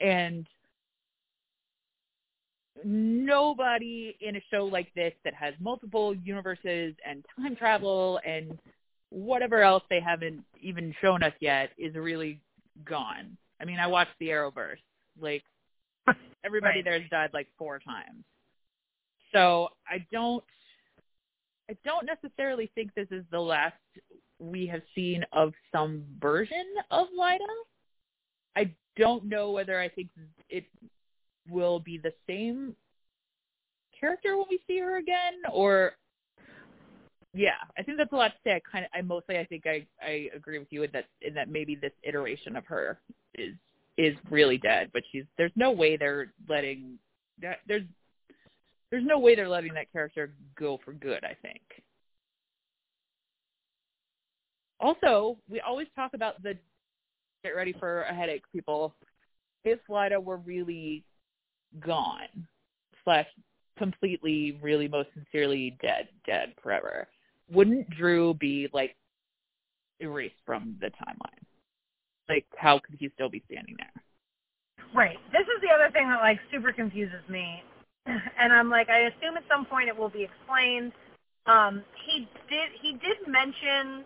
and 0.00 0.46
nobody 2.84 4.16
in 4.20 4.36
a 4.36 4.40
show 4.50 4.64
like 4.64 4.92
this 4.94 5.12
that 5.24 5.34
has 5.34 5.54
multiple 5.60 6.14
universes 6.14 6.94
and 7.06 7.24
time 7.36 7.56
travel 7.56 8.20
and 8.26 8.58
whatever 9.10 9.62
else 9.62 9.82
they 9.88 10.00
haven't 10.00 10.42
even 10.60 10.94
shown 11.00 11.22
us 11.22 11.32
yet 11.40 11.70
is 11.78 11.94
really 11.94 12.40
gone. 12.84 13.36
I 13.60 13.64
mean, 13.64 13.78
I 13.78 13.86
watched 13.86 14.12
the 14.20 14.28
Arrowverse. 14.28 14.78
Like 15.20 15.42
everybody 16.44 16.78
Right. 16.78 16.84
there's 16.84 17.10
died 17.10 17.30
like 17.32 17.48
four 17.58 17.78
times. 17.78 18.24
So 19.32 19.68
I 19.88 20.06
don't 20.12 20.44
I 21.70 21.76
don't 21.84 22.06
necessarily 22.06 22.70
think 22.74 22.94
this 22.94 23.08
is 23.10 23.24
the 23.30 23.40
last 23.40 23.74
we 24.38 24.66
have 24.66 24.82
seen 24.94 25.24
of 25.32 25.52
some 25.72 26.04
version 26.20 26.64
of 26.90 27.08
Lyta. 27.18 27.38
I 28.56 28.72
don't 28.96 29.24
know 29.24 29.50
whether 29.50 29.78
I 29.78 29.88
think 29.88 30.08
it 30.48 30.64
will 31.50 31.80
be 31.80 31.98
the 31.98 32.12
same 32.26 32.74
character 33.98 34.36
when 34.36 34.46
we 34.50 34.60
see 34.66 34.78
her 34.78 34.98
again 34.98 35.34
or 35.52 35.94
yeah, 37.34 37.50
I 37.76 37.82
think 37.82 37.98
that's 37.98 38.12
a 38.12 38.16
lot 38.16 38.28
to 38.28 38.38
say. 38.42 38.54
I 38.54 38.60
kind 38.70 38.84
of, 38.84 38.90
I 38.94 39.02
mostly, 39.02 39.38
I 39.38 39.44
think 39.44 39.64
I, 39.66 39.86
I 40.02 40.28
agree 40.34 40.58
with 40.58 40.68
you 40.70 40.82
in 40.84 40.90
that, 40.92 41.04
in 41.20 41.34
that 41.34 41.50
maybe 41.50 41.76
this 41.76 41.92
iteration 42.02 42.56
of 42.56 42.64
her 42.66 42.98
is, 43.34 43.54
is 43.98 44.16
really 44.30 44.56
dead, 44.56 44.90
but 44.92 45.02
she's, 45.12 45.24
there's 45.36 45.52
no 45.54 45.70
way 45.70 45.96
they're 45.96 46.32
letting 46.48 46.98
that, 47.42 47.58
there's, 47.68 47.82
there's 48.90 49.04
no 49.04 49.18
way 49.18 49.34
they're 49.34 49.48
letting 49.48 49.74
that 49.74 49.92
character 49.92 50.32
go 50.58 50.80
for 50.84 50.92
good, 50.92 51.22
I 51.22 51.36
think. 51.42 51.60
Also, 54.80 55.36
we 55.50 55.60
always 55.60 55.88
talk 55.94 56.14
about 56.14 56.42
the 56.42 56.54
get 57.44 57.50
ready 57.50 57.74
for 57.78 58.02
a 58.02 58.14
headache, 58.14 58.44
people. 58.52 58.94
If 59.64 59.80
Lyta 59.88 60.22
were 60.22 60.38
really 60.38 61.04
gone, 61.80 62.46
slash 63.04 63.26
completely, 63.76 64.58
really 64.62 64.88
most 64.88 65.08
sincerely 65.14 65.76
dead, 65.80 66.08
dead 66.26 66.54
forever, 66.62 67.08
wouldn't 67.50 67.88
Dru 67.90 68.34
be 68.34 68.68
like 68.72 68.96
erased 70.00 70.40
from 70.44 70.76
the 70.80 70.88
timeline? 70.88 71.44
Like, 72.28 72.46
how 72.56 72.78
could 72.78 72.96
he 72.98 73.10
still 73.14 73.28
be 73.28 73.42
standing 73.46 73.76
there? 73.78 74.02
Right. 74.94 75.16
This 75.32 75.42
is 75.42 75.62
the 75.62 75.68
other 75.74 75.90
thing 75.92 76.08
that 76.08 76.20
like 76.20 76.38
super 76.50 76.72
confuses 76.72 77.26
me. 77.28 77.62
And 78.40 78.52
I'm 78.52 78.70
like, 78.70 78.88
I 78.88 79.10
assume 79.10 79.36
at 79.36 79.44
some 79.50 79.66
point 79.66 79.88
it 79.88 79.96
will 79.96 80.08
be 80.08 80.24
explained. 80.24 80.92
Um, 81.46 81.84
he 82.06 82.28
did 82.48 82.70
he 82.80 82.92
did 82.92 83.26
mention 83.26 84.04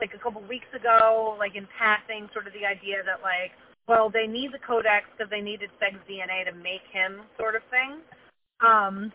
like 0.00 0.12
a 0.14 0.18
couple 0.18 0.42
weeks 0.42 0.66
ago, 0.74 1.36
like 1.38 1.54
in 1.54 1.66
passing, 1.78 2.28
sort 2.32 2.46
of 2.46 2.52
the 2.52 2.66
idea 2.66 3.02
that 3.04 3.22
like, 3.22 3.52
well, 3.88 4.10
they 4.10 4.26
need 4.26 4.52
the 4.52 4.58
codex 4.58 5.06
because 5.16 5.30
they 5.30 5.40
needed 5.40 5.70
Seg's 5.78 6.00
DNA 6.08 6.44
to 6.44 6.52
make 6.52 6.82
him, 6.92 7.22
sort 7.38 7.54
of 7.54 7.62
thing. 7.70 7.98
Um, 8.60 9.12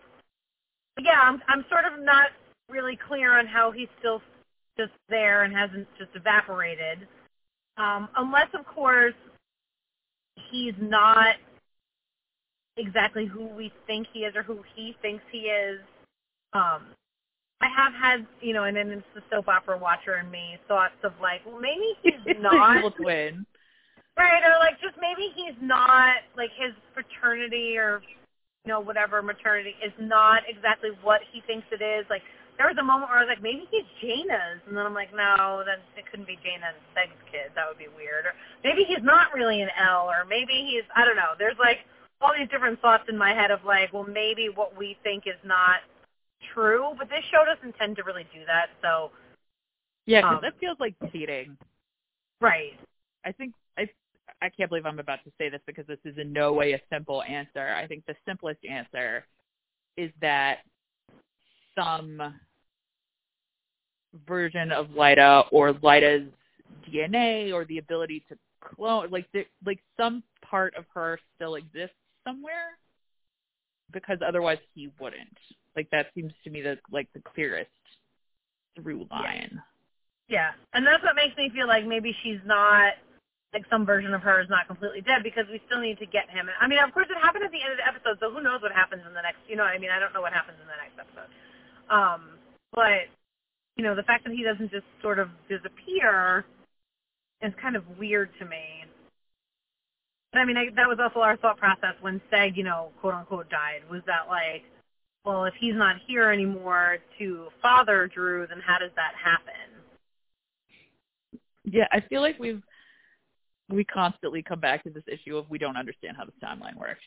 but 0.95 1.05
yeah, 1.05 1.19
I'm 1.21 1.41
I'm 1.47 1.65
sort 1.69 1.85
of 1.85 2.03
not 2.03 2.29
really 2.69 2.97
clear 3.07 3.37
on 3.37 3.45
how 3.47 3.71
he's 3.71 3.89
still 3.99 4.21
just 4.77 4.91
there 5.09 5.43
and 5.43 5.53
hasn't 5.53 5.87
just 5.97 6.11
evaporated. 6.15 7.07
Um, 7.77 8.09
unless, 8.17 8.47
of 8.53 8.65
course, 8.65 9.13
he's 10.51 10.73
not 10.79 11.35
exactly 12.77 13.25
who 13.25 13.47
we 13.47 13.71
think 13.87 14.07
he 14.13 14.19
is 14.19 14.35
or 14.35 14.43
who 14.43 14.59
he 14.75 14.95
thinks 15.01 15.23
he 15.31 15.39
is. 15.39 15.79
Um, 16.53 16.83
I 17.61 17.67
have 17.75 17.93
had, 17.93 18.25
you 18.41 18.53
know, 18.53 18.63
and 18.63 18.75
then 18.75 18.89
it's 18.89 19.05
the 19.13 19.21
soap 19.29 19.47
opera 19.47 19.77
watcher 19.77 20.17
in 20.17 20.31
me, 20.31 20.57
thoughts 20.67 20.95
of 21.03 21.13
like, 21.21 21.41
well, 21.45 21.59
maybe 21.59 21.93
he's 22.03 22.41
not. 22.41 22.77
evil 22.77 22.91
twin. 22.91 23.45
Right, 24.17 24.43
or 24.43 24.59
like 24.59 24.79
just 24.81 24.95
maybe 24.99 25.31
he's 25.35 25.55
not, 25.61 26.17
like 26.37 26.51
his 26.57 26.73
fraternity 26.93 27.77
or, 27.77 28.01
you 28.65 28.69
know, 28.69 28.79
whatever 28.79 29.21
maternity 29.21 29.75
is 29.83 29.93
not 29.99 30.43
exactly 30.47 30.91
what 31.01 31.21
he 31.31 31.41
thinks 31.47 31.65
it 31.71 31.81
is. 31.81 32.05
Like, 32.09 32.21
there 32.57 32.67
was 32.67 32.77
a 32.77 32.83
moment 32.83 33.09
where 33.09 33.17
I 33.19 33.23
was 33.23 33.31
like, 33.33 33.41
maybe 33.41 33.65
he's 33.71 33.87
Jayna's, 34.03 34.61
and 34.67 34.77
then 34.77 34.85
I'm 34.85 34.93
like, 34.93 35.09
no, 35.15 35.63
then 35.65 35.79
it 35.97 36.05
couldn't 36.11 36.27
be 36.27 36.35
Jayna 36.45 36.75
and 36.75 36.81
Seg's 36.93 37.17
kid. 37.31 37.49
That 37.55 37.65
would 37.67 37.79
be 37.79 37.87
weird. 37.95 38.25
Or 38.27 38.33
maybe 38.63 38.83
he's 38.83 39.01
not 39.01 39.33
really 39.33 39.61
an 39.61 39.69
El, 39.79 40.05
or 40.05 40.25
maybe 40.29 40.53
he's, 40.69 40.83
I 40.95 41.05
don't 41.05 41.15
know. 41.15 41.33
There's 41.39 41.57
like 41.57 41.79
all 42.19 42.33
these 42.37 42.49
different 42.49 42.79
thoughts 42.81 43.05
in 43.09 43.17
my 43.17 43.33
head 43.33 43.49
of 43.49 43.63
like, 43.65 43.91
well, 43.93 44.05
maybe 44.05 44.49
what 44.53 44.77
we 44.77 44.97
think 45.01 45.25
is 45.25 45.39
not 45.43 45.81
true, 46.53 46.93
but 46.99 47.09
this 47.09 47.23
show 47.31 47.43
doesn't 47.45 47.73
tend 47.79 47.95
to 47.95 48.03
really 48.03 48.27
do 48.33 48.45
that. 48.45 48.69
So 48.83 49.09
Yeah, 50.05 50.21
because 50.21 50.35
Um, 50.35 50.41
that 50.43 50.59
feels 50.59 50.77
like 50.79 50.93
cheating. 51.11 51.57
right, 52.41 52.77
I 53.25 53.31
think 53.31 53.53
I 54.41 54.49
can't 54.49 54.69
believe 54.69 54.85
I'm 54.85 54.99
about 54.99 55.23
to 55.23 55.31
say 55.37 55.49
this 55.49 55.61
because 55.67 55.85
this 55.87 55.99
is 56.03 56.17
in 56.17 56.33
no 56.33 56.51
way 56.51 56.73
a 56.73 56.81
simple 56.91 57.21
answer. 57.23 57.73
I 57.75 57.85
think 57.87 58.05
the 58.05 58.15
simplest 58.27 58.59
answer 58.65 59.25
is 59.97 60.09
that 60.21 60.59
some 61.77 62.21
version 64.27 64.71
of 64.71 64.87
Lyta 64.87 65.45
or 65.51 65.73
Lyta's 65.73 66.27
DNA 66.89 67.53
or 67.53 67.65
the 67.65 67.77
ability 67.77 68.25
to 68.29 68.37
clone 68.61 69.09
like 69.11 69.27
the, 69.33 69.45
like 69.65 69.79
some 69.97 70.23
part 70.41 70.75
of 70.75 70.85
her 70.93 71.19
still 71.35 71.55
exists 71.55 71.95
somewhere 72.27 72.77
because 73.91 74.17
otherwise 74.25 74.57
he 74.73 74.89
wouldn't. 74.99 75.37
Like 75.75 75.89
that 75.91 76.07
seems 76.15 76.33
to 76.43 76.49
me 76.49 76.61
the 76.61 76.77
like 76.91 77.07
the 77.13 77.21
clearest 77.21 77.69
through 78.75 79.05
line. 79.11 79.61
yeah, 80.29 80.51
and 80.73 80.85
that's 80.85 81.03
what 81.03 81.15
makes 81.15 81.35
me 81.37 81.49
feel 81.53 81.67
like 81.67 81.85
maybe 81.85 82.15
she's 82.23 82.39
not 82.45 82.93
like 83.53 83.65
some 83.69 83.85
version 83.85 84.13
of 84.13 84.21
her 84.21 84.39
is 84.39 84.49
not 84.49 84.67
completely 84.67 85.01
dead 85.01 85.23
because 85.23 85.45
we 85.51 85.61
still 85.67 85.79
need 85.79 85.99
to 85.99 86.05
get 86.05 86.29
him. 86.29 86.47
I 86.59 86.67
mean, 86.67 86.79
of 86.79 86.93
course, 86.93 87.07
it 87.09 87.19
happened 87.19 87.43
at 87.43 87.51
the 87.51 87.59
end 87.59 87.75
of 87.75 87.79
the 87.79 87.87
episode, 87.87 88.17
so 88.19 88.31
who 88.31 88.41
knows 88.41 88.61
what 88.61 88.71
happens 88.71 89.03
in 89.05 89.13
the 89.13 89.21
next? 89.21 89.43
You 89.47 89.55
know, 89.55 89.63
what 89.63 89.75
I 89.75 89.79
mean, 89.79 89.91
I 89.91 89.99
don't 89.99 90.13
know 90.13 90.21
what 90.21 90.31
happens 90.31 90.57
in 90.61 90.67
the 90.67 90.79
next 90.79 90.95
episode. 90.95 91.31
Um, 91.91 92.39
but 92.71 93.11
you 93.75 93.83
know, 93.83 93.95
the 93.95 94.03
fact 94.03 94.23
that 94.23 94.33
he 94.33 94.43
doesn't 94.43 94.71
just 94.71 94.87
sort 95.01 95.19
of 95.19 95.29
disappear 95.49 96.45
is 97.41 97.53
kind 97.61 97.75
of 97.75 97.83
weird 97.99 98.29
to 98.39 98.45
me. 98.45 98.85
But 100.31 100.39
I 100.39 100.45
mean, 100.45 100.55
I, 100.55 100.65
that 100.75 100.87
was 100.87 100.99
also 101.01 101.19
our 101.19 101.35
thought 101.35 101.57
process 101.57 101.95
when 101.99 102.21
Seg, 102.31 102.55
you 102.55 102.63
know, 102.63 102.91
quote 103.01 103.13
unquote, 103.13 103.49
died. 103.49 103.81
Was 103.89 104.01
that 104.07 104.27
like, 104.29 104.63
well, 105.25 105.45
if 105.45 105.53
he's 105.59 105.75
not 105.75 105.97
here 106.07 106.31
anymore 106.31 106.99
to 107.19 107.47
father 107.61 108.07
Dru, 108.07 108.47
then 108.47 108.61
how 108.65 108.79
does 108.79 108.91
that 108.95 109.11
happen? 109.21 109.53
Yeah, 111.63 111.87
I 111.91 111.99
feel 111.99 112.21
like 112.21 112.39
we've 112.39 112.63
we 113.71 113.83
constantly 113.83 114.41
come 114.41 114.59
back 114.59 114.83
to 114.83 114.89
this 114.89 115.03
issue 115.07 115.37
of 115.37 115.49
we 115.49 115.57
don't 115.57 115.77
understand 115.77 116.17
how 116.17 116.25
this 116.25 116.35
timeline 116.43 116.77
works. 116.77 117.01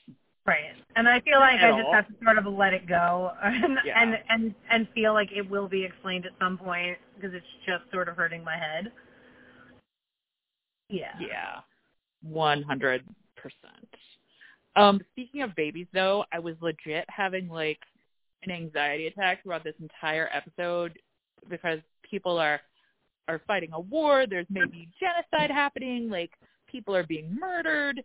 Right. 0.46 0.74
And 0.96 1.08
I 1.08 1.20
feel 1.20 1.40
like 1.40 1.60
At 1.60 1.72
I 1.72 1.80
just 1.80 1.92
have 1.92 2.06
to 2.08 2.14
sort 2.22 2.36
of 2.38 2.46
let 2.46 2.74
it 2.74 2.86
go 2.86 3.32
and 3.42 3.78
Yeah. 3.84 4.00
and 4.02 4.18
and 4.28 4.54
and 4.70 4.88
feel 4.94 5.12
like 5.14 5.30
it 5.32 5.48
will 5.48 5.68
be 5.68 5.84
explained 5.84 6.26
at 6.26 6.32
some 6.38 6.58
point 6.58 6.98
because 7.16 7.34
it's 7.34 7.46
just 7.66 7.90
sort 7.92 8.08
of 8.08 8.16
hurting 8.16 8.44
my 8.44 8.56
head. 8.56 8.92
Yeah. 10.90 11.14
Yeah, 11.18 11.60
one 12.22 12.62
hundred 12.62 13.04
percent. 13.36 13.88
Um, 14.76 15.00
speaking 15.12 15.42
of 15.42 15.54
babies, 15.54 15.86
though, 15.94 16.24
I 16.32 16.38
was 16.40 16.56
legit 16.60 17.04
having 17.08 17.48
like 17.48 17.78
an 18.42 18.50
anxiety 18.50 19.06
attack 19.06 19.42
throughout 19.42 19.64
this 19.64 19.74
entire 19.80 20.28
episode 20.32 20.98
because 21.48 21.78
people 22.08 22.38
are 22.38 22.60
are 23.28 23.40
fighting 23.46 23.70
a 23.72 23.80
war. 23.80 24.26
There's 24.28 24.46
maybe 24.50 24.88
genocide 25.00 25.50
happening. 25.50 26.10
Like 26.10 26.32
people 26.74 26.96
are 26.96 27.06
being 27.06 27.38
murdered. 27.40 28.02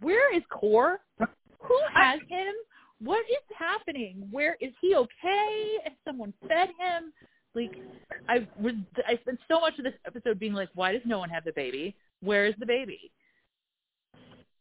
Where 0.00 0.32
is 0.34 0.44
Cor? 0.50 1.00
Who 1.18 1.78
has 1.92 2.20
him? 2.28 2.54
What 3.00 3.24
is 3.28 3.56
happening? 3.58 4.28
Where 4.30 4.56
is 4.60 4.70
he 4.80 4.94
okay? 4.94 5.74
Has 5.82 5.94
someone 6.04 6.32
fed 6.46 6.68
him? 6.78 7.12
Like 7.54 7.74
I 8.28 8.46
was 8.60 8.74
I 9.04 9.16
spent 9.22 9.40
so 9.48 9.58
much 9.58 9.78
of 9.78 9.84
this 9.84 9.94
episode 10.06 10.38
being 10.38 10.52
like, 10.52 10.68
why 10.74 10.92
does 10.92 11.02
no 11.04 11.18
one 11.18 11.28
have 11.30 11.44
the 11.44 11.52
baby? 11.52 11.96
Where 12.20 12.46
is 12.46 12.54
the 12.60 12.66
baby? 12.66 13.10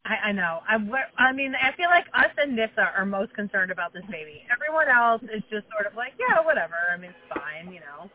I, 0.03 0.29
I 0.29 0.31
know. 0.31 0.61
I, 0.67 0.77
I 1.21 1.33
mean, 1.33 1.53
I 1.61 1.75
feel 1.75 1.89
like 1.89 2.05
us 2.13 2.31
and 2.37 2.55
Nyssa 2.55 2.91
are 2.97 3.05
most 3.05 3.33
concerned 3.33 3.71
about 3.71 3.93
this 3.93 4.05
baby. 4.09 4.43
Everyone 4.51 4.87
else 4.87 5.21
is 5.23 5.43
just 5.51 5.65
sort 5.69 5.85
of 5.85 5.95
like, 5.95 6.13
yeah, 6.17 6.39
whatever. 6.41 6.75
I 6.91 6.97
mean, 6.97 7.11
it's 7.11 7.39
fine, 7.39 7.73
you 7.73 7.81
know. 7.81 8.09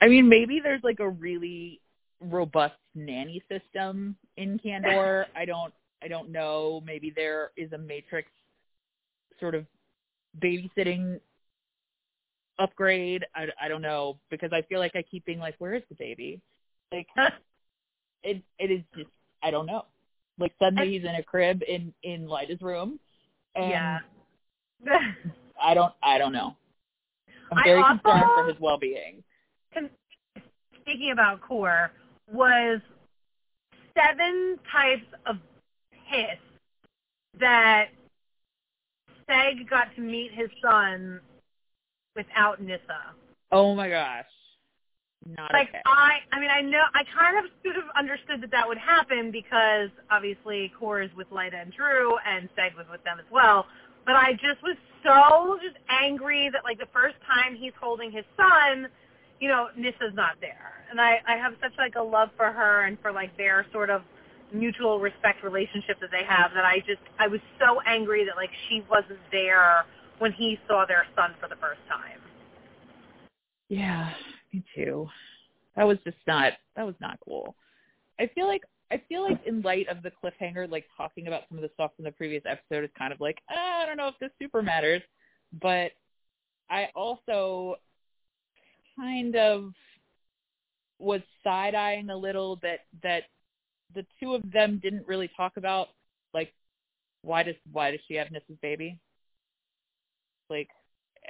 I 0.00 0.08
mean, 0.08 0.28
maybe 0.28 0.60
there's 0.60 0.82
like 0.82 0.98
a 0.98 1.08
really 1.08 1.80
robust 2.20 2.74
nanny 2.94 3.42
system 3.48 4.16
in 4.36 4.58
Kandor. 4.58 5.24
I 5.36 5.44
don't 5.44 5.72
I 6.02 6.08
don't 6.08 6.30
know. 6.30 6.82
Maybe 6.84 7.12
there 7.14 7.50
is 7.56 7.72
a 7.72 7.78
matrix 7.78 8.30
sort 9.40 9.54
of 9.54 9.66
babysitting 10.40 11.20
upgrade. 12.58 13.24
I, 13.34 13.46
I 13.60 13.68
don't 13.68 13.82
know 13.82 14.18
because 14.30 14.50
I 14.52 14.62
feel 14.62 14.78
like 14.78 14.92
I 14.94 15.02
keep 15.02 15.24
being 15.24 15.38
like, 15.38 15.54
where 15.58 15.74
is 15.74 15.82
the 15.88 15.96
baby? 15.96 16.40
Like 16.92 17.06
it 18.22 18.42
it 18.58 18.70
is 18.70 18.82
just 18.96 19.10
I 19.42 19.50
don't 19.50 19.66
know. 19.66 19.84
Like 20.38 20.52
suddenly 20.58 20.92
he's 20.92 21.02
in 21.02 21.14
a 21.14 21.22
crib 21.22 21.62
in 21.66 21.92
in 22.02 22.26
Lyta's 22.26 22.62
room, 22.62 22.98
and 23.54 23.70
yeah. 23.70 23.98
I 25.62 25.74
don't 25.74 25.92
I 26.02 26.18
don't 26.18 26.32
know. 26.32 26.56
I'm 27.50 27.64
very 27.64 27.82
concerned 27.82 28.24
for 28.36 28.46
his 28.46 28.56
well 28.60 28.78
being. 28.78 29.22
Speaking 30.82 31.10
about 31.12 31.40
Cor, 31.42 31.90
was 32.32 32.80
seven 33.96 34.58
types 34.70 35.06
of 35.26 35.36
piss 36.10 36.38
that 37.40 37.88
Seg 39.28 39.68
got 39.68 39.94
to 39.94 40.00
meet 40.00 40.32
his 40.32 40.48
son 40.62 41.20
without 42.16 42.60
Nyssa. 42.60 43.14
Oh 43.52 43.74
my 43.74 43.88
gosh. 43.88 44.24
Not 45.36 45.52
like 45.52 45.68
okay. 45.68 45.82
I, 45.84 46.18
I 46.32 46.40
mean, 46.40 46.50
I 46.50 46.62
know 46.62 46.82
I 46.94 47.02
kind 47.16 47.38
of 47.38 47.50
sort 47.62 47.76
of 47.76 47.84
understood 47.98 48.40
that 48.42 48.50
that 48.52 48.66
would 48.66 48.78
happen 48.78 49.30
because 49.30 49.90
obviously 50.10 50.72
Cor 50.78 51.02
is 51.02 51.10
with 51.16 51.28
Lyta 51.30 51.60
and 51.60 51.72
Dru, 51.72 52.16
and 52.24 52.48
Seg 52.56 52.76
was 52.76 52.86
with 52.90 53.02
them 53.04 53.18
as 53.18 53.26
well. 53.30 53.66
But 54.06 54.14
I 54.14 54.32
just 54.32 54.62
was 54.62 54.76
so 55.04 55.58
just 55.62 55.76
angry 55.90 56.48
that 56.52 56.64
like 56.64 56.78
the 56.78 56.88
first 56.92 57.16
time 57.26 57.56
he's 57.56 57.72
holding 57.80 58.10
his 58.10 58.24
son, 58.36 58.88
you 59.40 59.48
know, 59.48 59.68
Nyssa's 59.78 60.14
not 60.14 60.36
there, 60.40 60.84
and 60.90 61.00
I, 61.00 61.18
I 61.26 61.36
have 61.36 61.52
such 61.62 61.72
like 61.78 61.94
a 61.96 62.02
love 62.02 62.30
for 62.36 62.50
her 62.52 62.86
and 62.86 62.98
for 63.00 63.12
like 63.12 63.36
their 63.36 63.66
sort 63.72 63.90
of 63.90 64.02
mutual 64.52 64.98
respect 64.98 65.44
relationship 65.44 66.00
that 66.00 66.10
they 66.10 66.24
have 66.26 66.50
that 66.54 66.64
I 66.64 66.78
just 66.80 67.02
I 67.18 67.28
was 67.28 67.40
so 67.58 67.80
angry 67.86 68.24
that 68.24 68.36
like 68.36 68.50
she 68.68 68.82
wasn't 68.90 69.20
there 69.30 69.84
when 70.18 70.32
he 70.32 70.58
saw 70.66 70.84
their 70.86 71.06
son 71.14 71.34
for 71.40 71.48
the 71.48 71.56
first 71.56 71.80
time. 71.88 72.20
Yeah, 73.68 74.10
me 74.52 74.64
too. 74.74 75.06
That 75.76 75.84
was 75.84 75.98
just 76.04 76.16
not 76.26 76.54
that 76.76 76.86
was 76.86 76.94
not 77.00 77.18
cool. 77.24 77.54
I 78.18 78.28
feel 78.34 78.46
like 78.46 78.62
I 78.90 79.02
feel 79.08 79.22
like 79.22 79.40
in 79.46 79.60
light 79.60 79.86
of 79.88 80.02
the 80.02 80.10
cliffhanger, 80.10 80.70
like 80.70 80.86
talking 80.96 81.26
about 81.26 81.42
some 81.48 81.58
of 81.58 81.62
the 81.62 81.70
stuff 81.74 81.90
from 81.94 82.04
the 82.06 82.12
previous 82.12 82.42
episode 82.48 82.84
is 82.84 82.90
kind 82.98 83.12
of 83.12 83.20
like, 83.20 83.38
ah, 83.50 83.82
I 83.82 83.86
don't 83.86 83.98
know 83.98 84.08
if 84.08 84.18
this 84.18 84.30
super 84.40 84.62
matters. 84.62 85.02
But 85.60 85.92
I 86.70 86.88
also 86.94 87.76
kind 88.98 89.36
of 89.36 89.72
was 90.98 91.20
side 91.44 91.74
eyeing 91.74 92.10
a 92.10 92.16
little 92.16 92.56
that 92.62 92.80
that 93.02 93.24
the 93.94 94.04
two 94.20 94.34
of 94.34 94.42
them 94.52 94.80
didn't 94.82 95.06
really 95.06 95.30
talk 95.36 95.56
about 95.56 95.88
like 96.34 96.52
why 97.22 97.42
does 97.42 97.54
why 97.72 97.90
does 97.90 98.00
she 98.08 98.14
have 98.14 98.28
Nyssa's 98.28 98.58
baby? 98.62 98.98
Like 100.50 100.68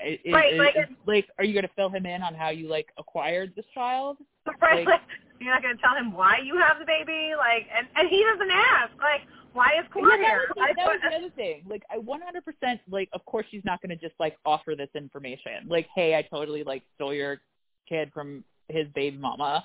i- 0.02 0.18
is, 0.24 0.32
Right, 0.32 0.52
is- 0.54 0.58
like- 0.58 0.76
is- 0.76 0.96
like 1.06 1.28
are 1.38 1.44
you 1.44 1.54
gonna 1.54 1.68
fill 1.76 1.90
him 1.90 2.06
in 2.06 2.22
on 2.22 2.34
how 2.34 2.48
you 2.50 2.68
like 2.68 2.88
acquired 2.98 3.52
this 3.56 3.66
child? 3.74 4.16
Right? 4.60 4.86
Like- 4.86 4.86
Like, 4.86 5.00
you're 5.40 5.52
not 5.54 5.62
going 5.62 5.76
to 5.76 5.80
tell 5.80 5.94
him 5.94 6.10
why 6.12 6.38
you 6.42 6.56
have 6.58 6.80
the 6.80 6.84
baby, 6.84 7.30
like, 7.38 7.68
and 7.72 7.86
and 7.94 8.08
he 8.08 8.24
doesn't 8.24 8.50
ask, 8.50 8.90
like, 9.00 9.20
Why 9.52 9.68
is 9.78 9.86
Yeah, 9.94 10.16
here? 10.16 10.48
that 10.48 10.56
was, 10.56 10.74
that 10.76 10.86
was 10.88 11.00
the 11.08 11.16
other 11.16 11.30
thing. 11.30 11.62
Like, 11.68 11.84
I 11.90 11.98
100% 11.98 12.80
like. 12.90 13.08
Of 13.12 13.24
course, 13.24 13.46
she's 13.48 13.64
not 13.64 13.80
going 13.80 13.90
to 13.90 13.96
just 13.96 14.18
like 14.18 14.36
offer 14.44 14.74
this 14.74 14.88
information. 14.96 15.68
Like, 15.68 15.86
hey, 15.94 16.16
I 16.16 16.22
totally 16.22 16.64
like 16.64 16.82
stole 16.96 17.14
your 17.14 17.40
kid 17.88 18.10
from 18.12 18.44
his 18.68 18.86
baby 18.94 19.16
mama. 19.16 19.64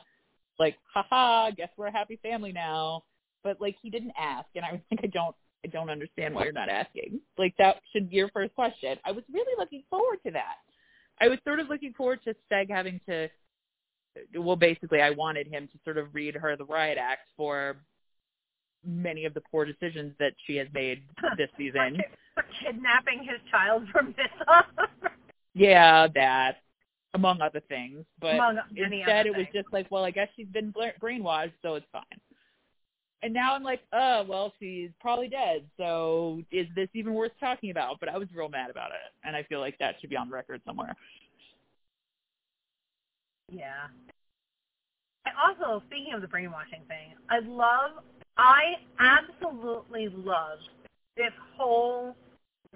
Like, 0.59 0.75
haha, 0.93 1.51
guess 1.51 1.69
we're 1.77 1.88
a 1.88 1.91
happy 1.91 2.19
family 2.21 2.51
now. 2.51 3.03
But 3.43 3.59
like, 3.59 3.75
he 3.81 3.89
didn't 3.89 4.13
ask, 4.17 4.47
and 4.55 4.63
I 4.63 4.73
was 4.73 4.81
like, 4.91 5.01
I 5.03 5.07
don't, 5.07 5.36
I 5.65 5.69
don't 5.69 5.89
understand 5.89 6.36
why 6.36 6.43
you're 6.43 6.53
not 6.53 6.69
asking. 6.69 7.19
Like, 7.38 7.55
that 7.57 7.77
should 7.91 8.09
be 8.09 8.17
your 8.17 8.29
first 8.29 8.53
question. 8.55 8.97
I 9.05 9.12
was 9.12 9.23
really 9.31 9.53
looking 9.57 9.83
forward 9.89 10.19
to 10.25 10.31
that. 10.31 10.57
I 11.21 11.27
was 11.27 11.39
sort 11.45 11.59
of 11.59 11.69
looking 11.69 11.93
forward 11.93 12.19
to 12.25 12.36
Seg 12.51 12.69
having 12.69 12.99
to. 13.07 13.29
Well, 14.38 14.55
basically, 14.55 15.01
I 15.01 15.09
wanted 15.09 15.47
him 15.47 15.67
to 15.71 15.79
sort 15.83 15.97
of 15.97 16.13
read 16.13 16.36
her 16.36 16.55
the 16.55 16.65
riot 16.65 16.99
act 16.99 17.29
for 17.36 17.77
many 18.86 19.25
of 19.25 19.33
the 19.33 19.41
poor 19.41 19.65
decisions 19.65 20.13
that 20.19 20.33
she 20.45 20.55
has 20.57 20.67
made 20.73 21.03
this 21.38 21.49
season. 21.57 22.01
For 22.36 22.45
kidnapping 22.63 23.19
his 23.19 23.39
child 23.49 23.88
from 23.91 24.13
Nyssa. 24.17 25.09
Yeah, 25.55 26.07
that 26.15 26.63
among 27.13 27.41
other 27.41 27.62
things. 27.69 28.06
But 28.19 28.36
Among 28.36 28.60
instead, 28.76 29.28
it 29.28 29.36
was 29.36 29.45
just 29.54 29.67
like, 29.71 29.89
well, 29.91 30.04
I 30.04 30.12
guess 30.12 30.30
she's 30.36 30.47
been 30.47 30.73
brainwashed, 30.73 31.54
so 31.62 31.76
it's 31.76 31.86
fine. 31.91 32.04
And 33.21 33.34
now 33.34 33.56
I'm 33.56 33.63
like, 33.63 33.80
oh, 33.93 34.26
well, 34.28 34.54
she's 34.60 34.89
probably 34.99 35.30
dead. 35.30 35.63
So 35.78 36.41
is 36.52 36.67
this 36.76 36.89
even 36.93 37.13
worth 37.13 37.32
talking 37.39 37.71
about? 37.71 37.99
But 37.99 38.10
I 38.10 38.17
was 38.17 38.28
real 38.36 38.49
mad 38.49 38.69
about 38.69 38.91
it, 38.91 39.13
and 39.23 39.36
I 39.36 39.43
feel 39.43 39.62
like 39.62 39.78
that 39.80 39.95
should 40.02 40.10
be 40.10 40.17
on 40.17 40.30
record 40.30 40.62
somewhere. 40.65 40.93
Yeah. 43.49 43.88
I 45.26 45.30
also, 45.47 45.82
speaking 45.88 46.13
of 46.13 46.21
the 46.21 46.28
brainwashing 46.28 46.82
thing, 46.89 47.13
I 47.30 47.39
love, 47.39 48.04
I 48.38 48.73
absolutely 48.99 50.10
love 50.10 50.60
this 51.15 51.32
whole 51.56 52.15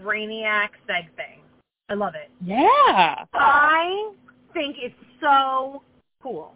Brainiac 0.01 0.69
seg 0.87 1.09
thing. 1.17 1.41
I 1.89 1.95
love 1.95 2.13
it. 2.15 2.29
Yeah. 2.45 3.25
I 3.33 4.11
think 4.57 4.77
it's 4.79 4.95
so 5.21 5.83
cool. 6.21 6.53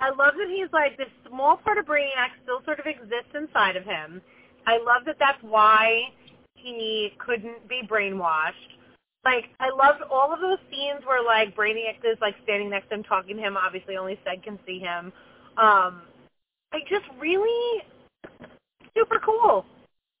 I 0.00 0.08
love 0.10 0.34
that 0.38 0.48
he's 0.48 0.72
like 0.72 0.96
this 0.96 1.12
small 1.28 1.56
part 1.56 1.78
of 1.78 1.86
Brainiac 1.86 2.32
still 2.42 2.60
sort 2.64 2.80
of 2.80 2.86
exists 2.86 3.32
inside 3.34 3.76
of 3.76 3.84
him. 3.84 4.20
I 4.66 4.78
love 4.78 5.04
that 5.06 5.16
that's 5.18 5.42
why 5.42 6.08
he 6.54 7.12
couldn't 7.18 7.68
be 7.68 7.82
brainwashed. 7.86 8.76
Like 9.24 9.44
I 9.60 9.70
loved 9.70 10.02
all 10.10 10.32
of 10.32 10.40
those 10.40 10.58
scenes 10.70 11.04
where 11.04 11.24
like 11.24 11.54
Brainiac 11.56 11.98
is 12.04 12.18
like 12.20 12.34
standing 12.44 12.70
next 12.70 12.88
to 12.88 12.96
him 12.96 13.02
talking 13.02 13.36
to 13.36 13.42
him. 13.42 13.56
Obviously, 13.56 13.96
only 13.96 14.18
Seg 14.26 14.42
can 14.42 14.58
see 14.66 14.78
him. 14.78 15.12
Um, 15.56 16.02
like 16.72 16.86
just 16.88 17.04
really 17.18 17.82
super 18.96 19.20
cool. 19.24 19.64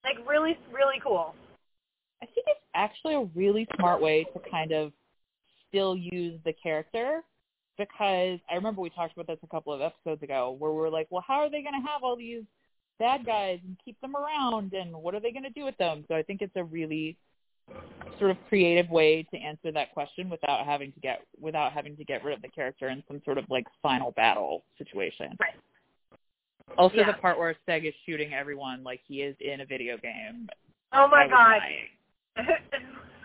Like 0.04 0.16
really, 0.28 0.56
really 0.72 1.00
cool. 1.02 1.34
I 2.22 2.26
think 2.26 2.46
it's 2.48 2.60
actually 2.74 3.14
a 3.14 3.24
really 3.34 3.66
smart 3.76 4.00
way 4.00 4.24
to 4.32 4.50
kind 4.50 4.72
of 4.72 4.92
still 5.76 5.96
use 5.96 6.40
the 6.44 6.54
character 6.54 7.22
because 7.76 8.38
I 8.50 8.54
remember 8.54 8.80
we 8.80 8.88
talked 8.88 9.12
about 9.12 9.26
this 9.26 9.38
a 9.42 9.46
couple 9.48 9.74
of 9.74 9.82
episodes 9.82 10.22
ago 10.22 10.56
where 10.58 10.70
we 10.70 10.78
were 10.78 10.88
like, 10.88 11.06
well, 11.10 11.24
how 11.26 11.40
are 11.40 11.50
they 11.50 11.62
going 11.62 11.78
to 11.78 11.86
have 11.86 12.02
all 12.02 12.16
these 12.16 12.44
bad 12.98 13.26
guys 13.26 13.58
and 13.62 13.76
keep 13.84 14.00
them 14.00 14.14
around 14.16 14.72
and 14.72 14.94
what 14.94 15.14
are 15.14 15.20
they 15.20 15.32
going 15.32 15.42
to 15.42 15.50
do 15.50 15.64
with 15.64 15.76
them? 15.76 16.06
So 16.08 16.14
I 16.14 16.22
think 16.22 16.40
it's 16.40 16.56
a 16.56 16.64
really 16.64 17.18
sort 18.18 18.30
of 18.30 18.38
creative 18.48 18.88
way 18.88 19.26
to 19.30 19.36
answer 19.36 19.70
that 19.72 19.92
question 19.92 20.30
without 20.30 20.64
having 20.64 20.92
to 20.92 21.00
get 21.00 21.20
without 21.38 21.72
having 21.72 21.94
to 21.96 22.04
get 22.04 22.24
rid 22.24 22.34
of 22.34 22.40
the 22.40 22.48
character 22.48 22.88
in 22.88 23.02
some 23.06 23.20
sort 23.26 23.36
of 23.36 23.44
like 23.50 23.66
final 23.82 24.12
battle 24.12 24.64
situation. 24.78 25.36
Right. 25.38 25.54
Also, 26.78 26.96
Yeah. 26.96 27.12
the 27.12 27.18
part 27.18 27.38
where 27.38 27.54
Seg 27.68 27.86
is 27.86 27.94
shooting 28.06 28.32
everyone 28.32 28.82
like 28.82 29.00
he 29.06 29.20
is 29.20 29.36
in 29.40 29.60
a 29.60 29.66
video 29.66 29.98
game. 29.98 30.48
Oh 30.94 31.08
my 31.08 31.28
god. 31.28 31.60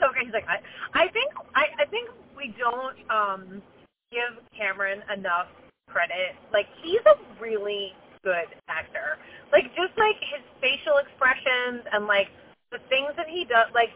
so. 0.02 0.08
He's 0.22 0.32
like, 0.32 0.48
I, 0.48 0.58
I 0.96 1.08
think, 1.12 1.32
I, 1.54 1.64
I 1.80 1.84
think 1.86 2.10
we 2.36 2.54
don't 2.58 2.96
um 3.10 3.62
give 4.10 4.40
Cameron 4.56 5.02
enough 5.12 5.46
credit. 5.88 6.34
Like, 6.52 6.66
he's 6.82 7.02
a 7.06 7.16
really 7.40 7.92
good 8.24 8.50
actor. 8.68 9.16
Like, 9.52 9.70
just 9.76 9.94
like 9.98 10.16
his 10.20 10.42
facial 10.60 10.98
expressions 10.98 11.86
and 11.92 12.06
like 12.06 12.28
the 12.72 12.78
things 12.88 13.12
that 13.16 13.28
he 13.28 13.44
does, 13.44 13.68
like 13.74 13.90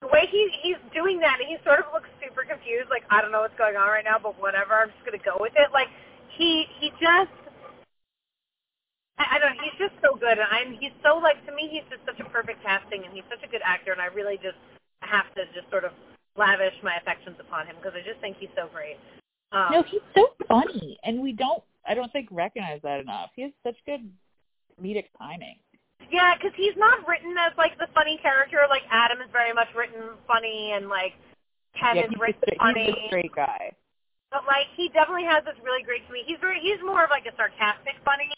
the 0.00 0.08
way 0.08 0.28
he 0.30 0.48
he's 0.62 0.80
doing 0.92 1.18
that, 1.20 1.40
and 1.40 1.48
he 1.48 1.56
sort 1.64 1.80
of 1.80 1.88
looks 1.92 2.08
super 2.20 2.44
confused. 2.44 2.90
Like, 2.90 3.04
I 3.10 3.20
don't 3.20 3.32
know 3.32 3.40
what's 3.40 3.56
going 3.56 3.76
on 3.76 3.88
right 3.88 4.04
now, 4.04 4.20
but 4.20 4.36
whatever. 4.40 4.76
I'm 4.76 4.92
just 4.92 5.04
gonna 5.04 5.22
go 5.22 5.36
with 5.40 5.56
it. 5.56 5.72
Like, 5.72 5.88
he 6.36 6.66
he 6.80 6.90
just. 7.00 7.32
I 9.18 9.36
I 9.36 9.38
don't 9.40 9.56
know. 9.56 9.64
He's 9.64 9.78
just 9.80 9.96
so 10.04 10.16
good, 10.16 10.36
and 10.36 10.48
I'm. 10.52 10.76
He's 10.76 10.94
so 11.00 11.16
like 11.16 11.40
to 11.48 11.52
me. 11.52 11.68
He's 11.72 11.86
just 11.88 12.04
such 12.04 12.20
a 12.20 12.28
perfect 12.28 12.60
casting, 12.62 13.04
and 13.04 13.12
he's 13.12 13.26
such 13.32 13.40
a 13.44 13.48
good 13.50 13.64
actor, 13.64 13.92
and 13.92 14.00
I 14.00 14.12
really 14.12 14.36
just 14.36 14.60
have 15.02 15.32
to 15.34 15.44
just 15.54 15.68
sort 15.70 15.84
of 15.84 15.92
lavish 16.36 16.74
my 16.82 16.96
affections 16.96 17.36
upon 17.40 17.66
him 17.66 17.76
because 17.80 17.92
I 17.96 18.02
just 18.06 18.20
think 18.20 18.36
he's 18.38 18.52
so 18.56 18.68
great. 18.72 18.96
Um, 19.52 19.68
No, 19.72 19.82
he's 19.82 20.04
so 20.14 20.28
funny, 20.48 20.98
and 21.04 21.20
we 21.20 21.32
don't. 21.32 21.62
I 21.86 21.94
don't 21.94 22.10
think 22.12 22.28
recognize 22.30 22.80
that 22.82 23.00
enough. 23.00 23.30
He 23.36 23.42
has 23.42 23.52
such 23.62 23.76
good 23.86 24.02
comedic 24.74 25.06
timing. 25.18 25.56
yeah, 26.10 26.34
because 26.34 26.52
he's 26.56 26.76
not 26.76 27.06
written 27.06 27.32
as 27.38 27.52
like 27.56 27.78
the 27.78 27.86
funny 27.94 28.18
character. 28.20 28.58
Like 28.68 28.82
Adam 28.90 29.20
is 29.22 29.30
very 29.32 29.52
much 29.54 29.68
written 29.74 30.18
funny, 30.26 30.72
and 30.74 30.88
like 30.88 31.14
Kem 31.78 31.96
yeah, 31.96 32.04
is 32.04 32.14
written 32.18 32.42
a, 32.52 32.56
funny. 32.58 32.84
he's 32.86 32.94
a 32.94 33.06
straight 33.06 33.34
guy. 33.34 33.70
But 34.32 34.44
like 34.46 34.66
he 34.76 34.88
definitely 34.90 35.24
has 35.30 35.44
this 35.44 35.54
really 35.62 35.82
great 35.86 36.04
to 36.06 36.12
me. 36.12 36.22
He's 36.26 36.38
very 36.40 36.58
he's 36.60 36.82
more 36.84 37.04
of 37.04 37.10
like 37.10 37.24
a 37.30 37.34
sarcastic 37.38 37.94
funny, 38.04 38.28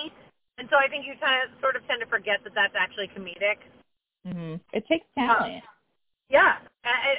and 0.60 0.68
so 0.68 0.76
I 0.76 0.86
think 0.88 1.06
you 1.08 1.14
kind 1.18 1.40
of 1.48 1.56
sort 1.64 1.74
of 1.74 1.82
tend 1.88 2.00
to 2.04 2.06
forget 2.06 2.44
that 2.44 2.52
that's 2.54 2.76
actually 2.76 3.08
comedic. 3.16 3.64
hmm 4.28 4.60
It 4.76 4.84
takes 4.86 5.06
talent. 5.16 5.64
Yeah, 6.30 6.56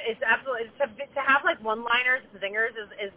it's 0.06 0.22
absolutely 0.22 0.70
to 0.78 0.86
to 0.86 1.20
have 1.20 1.42
like 1.44 1.62
one-liners, 1.62 2.22
and 2.32 2.40
zingers 2.42 2.70
is 2.70 2.88
is 3.02 3.12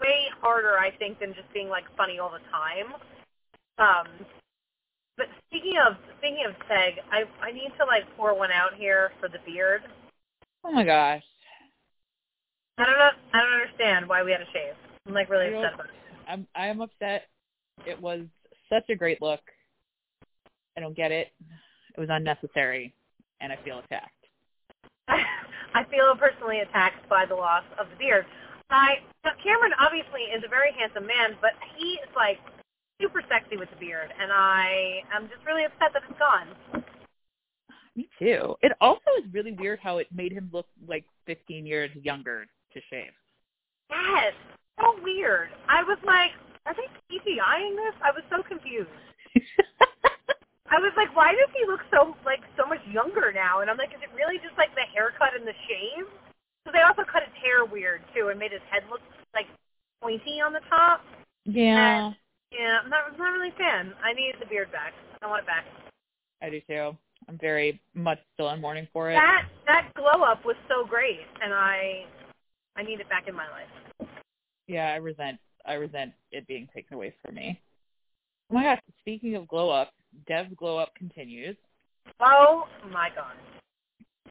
way 0.00 0.26
harder 0.40 0.78
I 0.78 0.90
think 0.90 1.20
than 1.20 1.34
just 1.34 1.52
being 1.52 1.68
like 1.68 1.84
funny 1.96 2.18
all 2.18 2.30
the 2.30 2.44
time. 2.50 2.94
Um, 3.78 4.06
but 5.16 5.26
speaking 5.48 5.74
of 5.86 5.96
speaking 6.18 6.44
of 6.48 6.54
Seg, 6.68 6.94
I 7.10 7.24
I 7.42 7.52
need 7.52 7.72
to 7.78 7.84
like 7.84 8.04
pour 8.16 8.36
one 8.36 8.50
out 8.50 8.74
here 8.74 9.12
for 9.20 9.28
the 9.28 9.38
beard. 9.44 9.82
oh 10.64 10.72
my 10.72 10.84
gosh. 10.84 11.22
I 12.78 12.86
don't 12.86 12.96
know. 12.98 13.10
I 13.34 13.42
don't 13.42 13.52
understand 13.52 14.08
why 14.08 14.22
we 14.22 14.30
had 14.30 14.38
to 14.38 14.46
shave. 14.52 14.74
I'm 15.06 15.12
like 15.12 15.28
really 15.28 15.48
You 15.50 15.58
upset 15.58 15.74
about 15.74 15.86
it. 15.86 15.92
I'm 16.26 16.46
I 16.54 16.68
am 16.68 16.80
upset. 16.80 17.28
It 17.86 18.00
was 18.00 18.22
such 18.70 18.88
a 18.88 18.96
great 18.96 19.20
look. 19.20 19.40
I 20.76 20.80
don't 20.80 20.96
get 20.96 21.12
it. 21.12 21.28
It 21.94 22.00
was 22.00 22.08
unnecessary, 22.10 22.94
and 23.40 23.52
I 23.52 23.56
feel 23.64 23.80
attacked. 23.80 24.14
I 25.74 25.84
feel 25.84 26.14
personally 26.18 26.60
attacked 26.60 27.08
by 27.08 27.26
the 27.26 27.34
loss 27.34 27.64
of 27.78 27.86
the 27.90 27.96
beard. 27.96 28.26
I 28.70 29.02
now, 29.24 29.32
Cameron 29.42 29.72
obviously 29.78 30.22
is 30.32 30.42
a 30.44 30.48
very 30.48 30.72
handsome 30.78 31.06
man, 31.06 31.36
but 31.40 31.52
he 31.76 31.98
is 32.02 32.08
like 32.14 32.38
super 33.00 33.22
sexy 33.28 33.56
with 33.56 33.68
the 33.70 33.76
beard, 33.76 34.12
and 34.20 34.30
I 34.32 35.02
am 35.14 35.28
just 35.28 35.44
really 35.44 35.64
upset 35.64 35.92
that 35.92 36.02
it's 36.08 36.18
gone. 36.18 36.84
Me 37.96 38.08
too. 38.18 38.54
It 38.62 38.72
also 38.80 39.10
is 39.18 39.32
really 39.32 39.52
weird 39.52 39.80
how 39.82 39.98
it 39.98 40.06
made 40.14 40.32
him 40.32 40.48
look 40.52 40.66
like 40.86 41.04
15 41.26 41.66
years 41.66 41.90
younger 42.02 42.46
to 42.72 42.80
shave. 42.88 43.12
Yes, 43.90 44.32
so 44.78 44.94
weird. 45.02 45.48
I 45.68 45.82
was 45.82 45.98
like, 46.04 46.30
are 46.66 46.74
they 46.74 46.86
CGIing 47.10 47.74
this? 47.74 47.94
I 48.02 48.12
was 48.12 48.22
so 48.30 48.42
confused. 48.42 48.88
I 50.70 50.78
was 50.78 50.94
like, 50.96 51.10
why 51.18 51.34
does 51.34 51.50
he 51.50 51.66
look 51.66 51.82
so 51.90 52.14
like 52.24 52.40
so 52.56 52.64
much 52.64 52.80
younger 52.86 53.34
now? 53.34 53.60
And 53.60 53.68
I'm 53.68 53.76
like, 53.76 53.90
is 53.90 54.02
it 54.02 54.14
really 54.14 54.38
just 54.38 54.54
like 54.56 54.70
the 54.78 54.86
haircut 54.94 55.34
and 55.34 55.42
the 55.42 55.56
shave? 55.66 56.06
Because 56.62 56.78
they 56.78 56.86
also 56.86 57.02
cut 57.02 57.26
his 57.26 57.34
hair 57.42 57.66
weird 57.66 58.02
too, 58.14 58.28
and 58.30 58.38
made 58.38 58.52
his 58.54 58.62
head 58.70 58.86
look 58.88 59.02
like 59.34 59.50
pointy 60.00 60.38
on 60.38 60.52
the 60.52 60.62
top. 60.70 61.02
yeah, 61.44 62.12
Yeah, 62.52 62.78
I'm 62.84 62.90
not, 62.90 63.10
I'm 63.10 63.18
not 63.18 63.34
really 63.34 63.50
a 63.50 63.58
fan. 63.58 63.92
I 64.02 64.12
need 64.14 64.34
the 64.38 64.46
beard 64.46 64.70
back. 64.70 64.94
I 65.22 65.26
want 65.26 65.42
it 65.42 65.46
back. 65.46 65.66
I 66.40 66.50
do 66.50 66.60
too. 66.62 66.96
I'm 67.28 67.38
very 67.38 67.80
much 67.94 68.18
still 68.34 68.48
in 68.50 68.60
mourning 68.60 68.88
for 68.92 69.10
it. 69.10 69.14
That 69.14 69.44
that 69.66 69.92
glow 69.94 70.22
up 70.24 70.44
was 70.44 70.56
so 70.68 70.86
great, 70.86 71.20
and 71.42 71.52
I 71.52 72.06
I 72.76 72.82
need 72.82 73.00
it 73.00 73.08
back 73.08 73.26
in 73.28 73.34
my 73.34 73.46
life. 73.50 74.08
Yeah, 74.66 74.92
I 74.92 74.96
resent 74.96 75.38
I 75.66 75.74
resent 75.74 76.12
it 76.30 76.46
being 76.46 76.68
taken 76.74 76.94
away 76.94 77.14
from 77.24 77.34
me. 77.34 77.60
Oh 78.50 78.54
my 78.54 78.62
gosh, 78.62 78.80
speaking 79.00 79.36
of 79.36 79.46
glow 79.46 79.70
up, 79.70 79.92
Dev's 80.26 80.54
glow 80.56 80.78
up 80.78 80.94
continues. 80.94 81.56
Oh 82.20 82.66
my 82.92 83.08
god. 83.14 83.34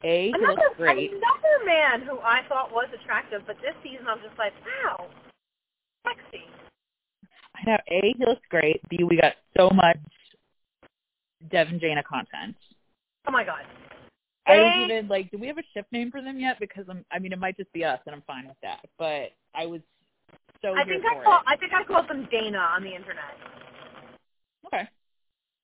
A, 0.04 0.28
he 0.28 0.34
Another 0.34 0.54
looks 0.54 0.78
great. 0.78 1.12
another 1.12 1.66
man 1.66 2.02
who 2.02 2.20
I 2.20 2.42
thought 2.48 2.72
was 2.72 2.88
attractive, 3.02 3.42
but 3.46 3.58
this 3.58 3.76
season 3.84 4.08
I'm 4.08 4.20
just 4.20 4.38
like, 4.38 4.54
wow, 4.66 5.08
sexy. 6.06 6.46
I 7.58 7.70
know. 7.70 7.78
A, 7.90 8.14
he 8.18 8.26
looks 8.26 8.42
great. 8.50 8.80
B, 8.90 9.04
we 9.04 9.18
got 9.18 9.34
so 9.58 9.70
much 9.70 9.98
Dev 11.52 11.68
and 11.68 11.82
Jayna 11.82 12.04
content. 12.04 12.56
Oh 13.28 13.32
my 13.32 13.44
god. 13.44 13.66
I 14.48 14.56
was 14.56 14.90
even 14.90 15.08
like, 15.08 15.30
do 15.30 15.38
we 15.38 15.48
have 15.48 15.60
a 15.60 15.64
ship 15.74 15.86
name 15.92 16.10
for 16.10 16.22
them 16.22 16.40
yet? 16.40 16.60
Because 16.60 16.86
I'm, 16.90 17.06
I 17.12 17.20
mean, 17.20 17.34
it 17.34 17.40
might 17.40 17.56
just 17.56 17.72
be 17.72 17.84
us, 17.84 18.00
and 18.08 18.16
I'm 18.16 18.24
fine 18.26 18.48
with 18.48 18.58
that. 18.64 18.80
But 18.98 19.32
I 19.54 19.68
was 19.68 19.82
so 20.62 20.74
I 20.76 20.84
think 20.84 21.04
I 21.06 21.24
call 21.24 21.40
it. 21.40 21.44
I 21.46 21.56
think 21.56 21.72
I 21.74 21.84
called 21.84 22.10
them 22.10 22.28
Dana 22.32 22.58
on 22.58 22.84
the 22.84 22.94
internet. 22.94 23.36
Okay. 24.66 24.88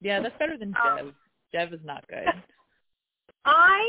Yeah, 0.05 0.21
that's 0.21 0.37
better 0.37 0.53
than 0.53 0.69
Um, 0.77 0.97
Dev. 0.97 1.15
Dev 1.51 1.73
is 1.73 1.83
not 1.83 2.05
good. 2.07 2.29
I 3.45 3.81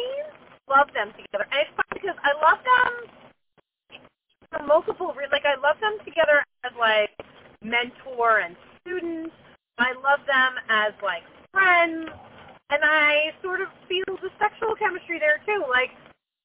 love 0.64 0.88
them 0.96 1.12
together, 1.12 1.44
and 1.52 1.60
it's 1.60 1.76
fun 1.76 1.92
because 1.92 2.16
I 2.24 2.32
love 2.40 2.56
them 2.64 4.00
for 4.48 4.64
multiple 4.64 5.12
reasons. 5.12 5.36
Like 5.36 5.44
I 5.44 5.60
love 5.60 5.76
them 5.84 6.00
together 6.08 6.40
as 6.64 6.72
like 6.80 7.12
mentor 7.60 8.40
and 8.40 8.56
student. 8.80 9.28
I 9.76 9.92
love 10.00 10.24
them 10.24 10.56
as 10.72 10.96
like 11.04 11.20
friends, 11.52 12.08
and 12.72 12.80
I 12.80 13.36
sort 13.44 13.60
of 13.60 13.68
feel 13.84 14.08
the 14.16 14.32
sexual 14.40 14.72
chemistry 14.72 15.20
there 15.20 15.44
too. 15.44 15.68
Like, 15.68 15.92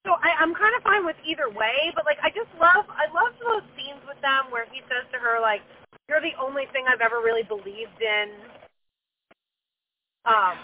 so 0.03 0.19
I, 0.19 0.35
I'm 0.35 0.51
kind 0.51 0.75
of 0.75 0.83
fine 0.83 1.05
with 1.07 1.15
either 1.23 1.47
way, 1.47 1.95
but 1.95 2.03
like 2.03 2.19
I 2.19 2.27
just 2.27 2.51
love 2.59 2.91
I 2.91 3.07
love 3.15 3.39
those 3.39 3.63
scenes 3.79 4.03
with 4.03 4.19
them 4.19 4.51
where 4.51 4.67
he 4.67 4.83
says 4.91 5.07
to 5.15 5.17
her 5.19 5.39
like, 5.39 5.63
"You're 6.11 6.19
the 6.19 6.35
only 6.35 6.67
thing 6.75 6.91
I've 6.91 6.99
ever 6.99 7.23
really 7.23 7.47
believed 7.47 8.03
in." 8.03 8.35
Um, 10.25 10.57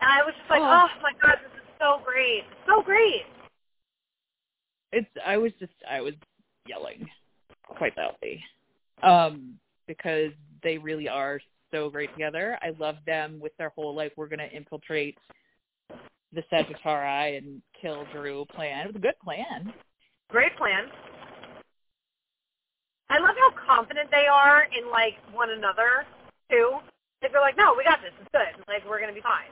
and 0.00 0.10
I 0.10 0.22
was 0.24 0.34
just 0.36 0.50
like, 0.50 0.60
Oh. 0.60 0.88
"Oh 0.88 1.00
my 1.02 1.12
god, 1.22 1.38
this 1.42 1.52
is 1.62 1.68
so 1.78 2.00
great, 2.04 2.44
so 2.66 2.82
great." 2.82 3.26
It's 4.92 5.08
I 5.24 5.36
was 5.36 5.52
just 5.58 5.72
I 5.88 6.00
was 6.00 6.14
yelling 6.66 7.08
quite 7.68 7.96
loudly. 7.96 8.42
Um, 9.02 9.58
because 9.86 10.32
they 10.62 10.78
really 10.78 11.08
are 11.08 11.40
so 11.70 11.90
great 11.90 12.12
together. 12.12 12.58
I 12.62 12.70
love 12.78 12.96
them 13.06 13.38
with 13.40 13.56
their 13.56 13.70
whole 13.70 13.94
like 13.94 14.12
we're 14.16 14.28
gonna 14.28 14.48
infiltrate 14.52 15.18
the 16.32 16.42
Sagitari 16.52 17.38
and 17.38 17.62
kill 17.80 18.04
Dru 18.12 18.44
plan. 18.46 18.86
It 18.86 18.86
was 18.88 18.96
a 18.96 19.00
good 19.00 19.18
plan. 19.22 19.72
Great 20.28 20.56
plan. 20.56 20.86
I 23.08 23.18
love 23.20 23.36
how 23.38 23.50
confident 23.66 24.10
they 24.10 24.26
are 24.26 24.64
in 24.76 24.90
like 24.90 25.14
one 25.32 25.50
another 25.50 26.04
too. 26.50 26.78
Like 27.22 27.32
they're 27.32 27.40
like, 27.40 27.56
no, 27.56 27.74
we 27.76 27.84
got 27.84 28.00
this. 28.02 28.12
It's 28.20 28.30
good. 28.32 28.52
Like 28.68 28.84
we're 28.88 29.00
gonna 29.00 29.16
be 29.16 29.24
fine. 29.24 29.48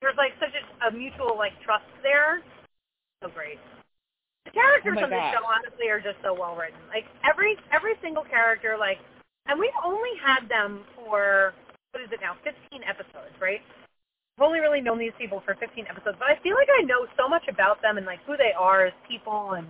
There's 0.00 0.16
like 0.16 0.32
such 0.40 0.54
a, 0.54 0.62
a 0.88 0.90
mutual 0.90 1.36
like 1.36 1.52
trust 1.62 1.88
there. 2.02 2.40
So 3.22 3.28
great. 3.28 3.58
The 4.46 4.52
characters 4.54 4.96
Oh 4.96 5.04
on 5.04 5.10
this 5.10 5.26
show 5.34 5.44
honestly 5.44 5.90
are 5.90 6.00
just 6.00 6.16
so 6.24 6.32
well 6.32 6.56
written. 6.56 6.80
Like 6.88 7.04
every 7.26 7.56
every 7.74 7.94
single 8.00 8.24
character, 8.24 8.76
like, 8.78 8.98
and 9.46 9.60
we've 9.60 9.76
only 9.84 10.16
had 10.24 10.48
them 10.48 10.84
for 10.96 11.52
what 11.92 12.00
is 12.00 12.08
it 12.12 12.20
now? 12.20 12.36
15 12.44 12.84
episodes, 12.84 13.34
right? 13.40 13.60
I've 14.38 14.46
only 14.46 14.60
really 14.60 14.80
known 14.80 14.98
these 14.98 15.16
people 15.18 15.42
for 15.44 15.56
15 15.56 15.86
episodes, 15.90 16.16
but 16.18 16.30
I 16.30 16.38
feel 16.42 16.54
like 16.54 16.68
I 16.70 16.82
know 16.86 17.06
so 17.18 17.28
much 17.28 17.48
about 17.48 17.82
them 17.82 17.98
and 17.98 18.06
like 18.06 18.20
who 18.24 18.36
they 18.36 18.52
are 18.56 18.86
as 18.86 18.92
people, 19.08 19.52
and 19.52 19.66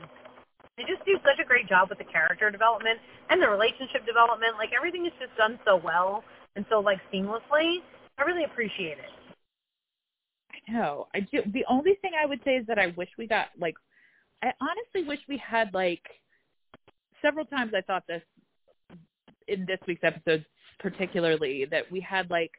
they 0.78 0.84
just 0.84 1.04
do 1.04 1.18
such 1.26 1.42
a 1.42 1.46
great 1.46 1.68
job 1.68 1.90
with 1.90 1.98
the 1.98 2.06
character 2.06 2.50
development 2.50 2.98
and 3.30 3.42
the 3.42 3.48
relationship 3.48 4.06
development. 4.06 4.54
Like 4.56 4.70
everything 4.76 5.04
is 5.06 5.12
just 5.18 5.36
done 5.36 5.58
so 5.66 5.76
well 5.82 6.22
and 6.54 6.64
so 6.70 6.78
like 6.78 6.98
seamlessly. 7.12 7.82
I 8.16 8.22
really 8.22 8.44
appreciate 8.44 8.98
it. 8.98 9.12
I 10.54 10.72
know. 10.72 11.08
I 11.14 11.20
do. 11.20 11.42
The 11.52 11.64
only 11.68 11.98
thing 12.00 12.12
I 12.14 12.26
would 12.26 12.40
say 12.44 12.56
is 12.56 12.66
that 12.66 12.78
I 12.78 12.94
wish 12.96 13.08
we 13.18 13.26
got 13.26 13.48
like. 13.58 13.74
I 14.42 14.52
honestly 14.60 15.08
wish 15.08 15.18
we 15.28 15.36
had 15.38 15.74
like 15.74 16.02
several 17.20 17.44
times. 17.44 17.72
I 17.76 17.80
thought 17.80 18.04
this 18.06 18.22
in 19.48 19.66
this 19.66 19.78
week's 19.86 20.04
episode, 20.04 20.46
particularly 20.78 21.66
that 21.70 21.90
we 21.90 22.00
had 22.00 22.30
like 22.30 22.52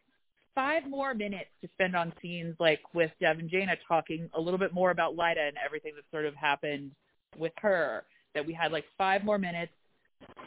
five 0.55 0.84
more 0.89 1.13
minutes 1.13 1.49
to 1.62 1.69
spend 1.73 1.95
on 1.95 2.12
scenes 2.21 2.55
like 2.60 2.82
with 2.93 3.12
Dev 3.21 3.39
and 3.39 3.49
Jayna 3.49 3.77
talking 3.88 4.29
a 4.34 4.41
little 4.41 4.58
bit 4.58 4.73
more 4.73 4.91
about 4.91 5.15
Lyta 5.15 5.47
and 5.47 5.58
everything 5.63 5.93
that 5.95 6.03
sort 6.12 6.25
of 6.25 6.36
happened 6.36 6.91
with 7.38 7.54
her. 7.58 8.04
That 8.36 8.46
we 8.46 8.54
had 8.54 8.72
like 8.72 8.86
five 8.98 9.24
more 9.24 9.38
minutes 9.38 9.72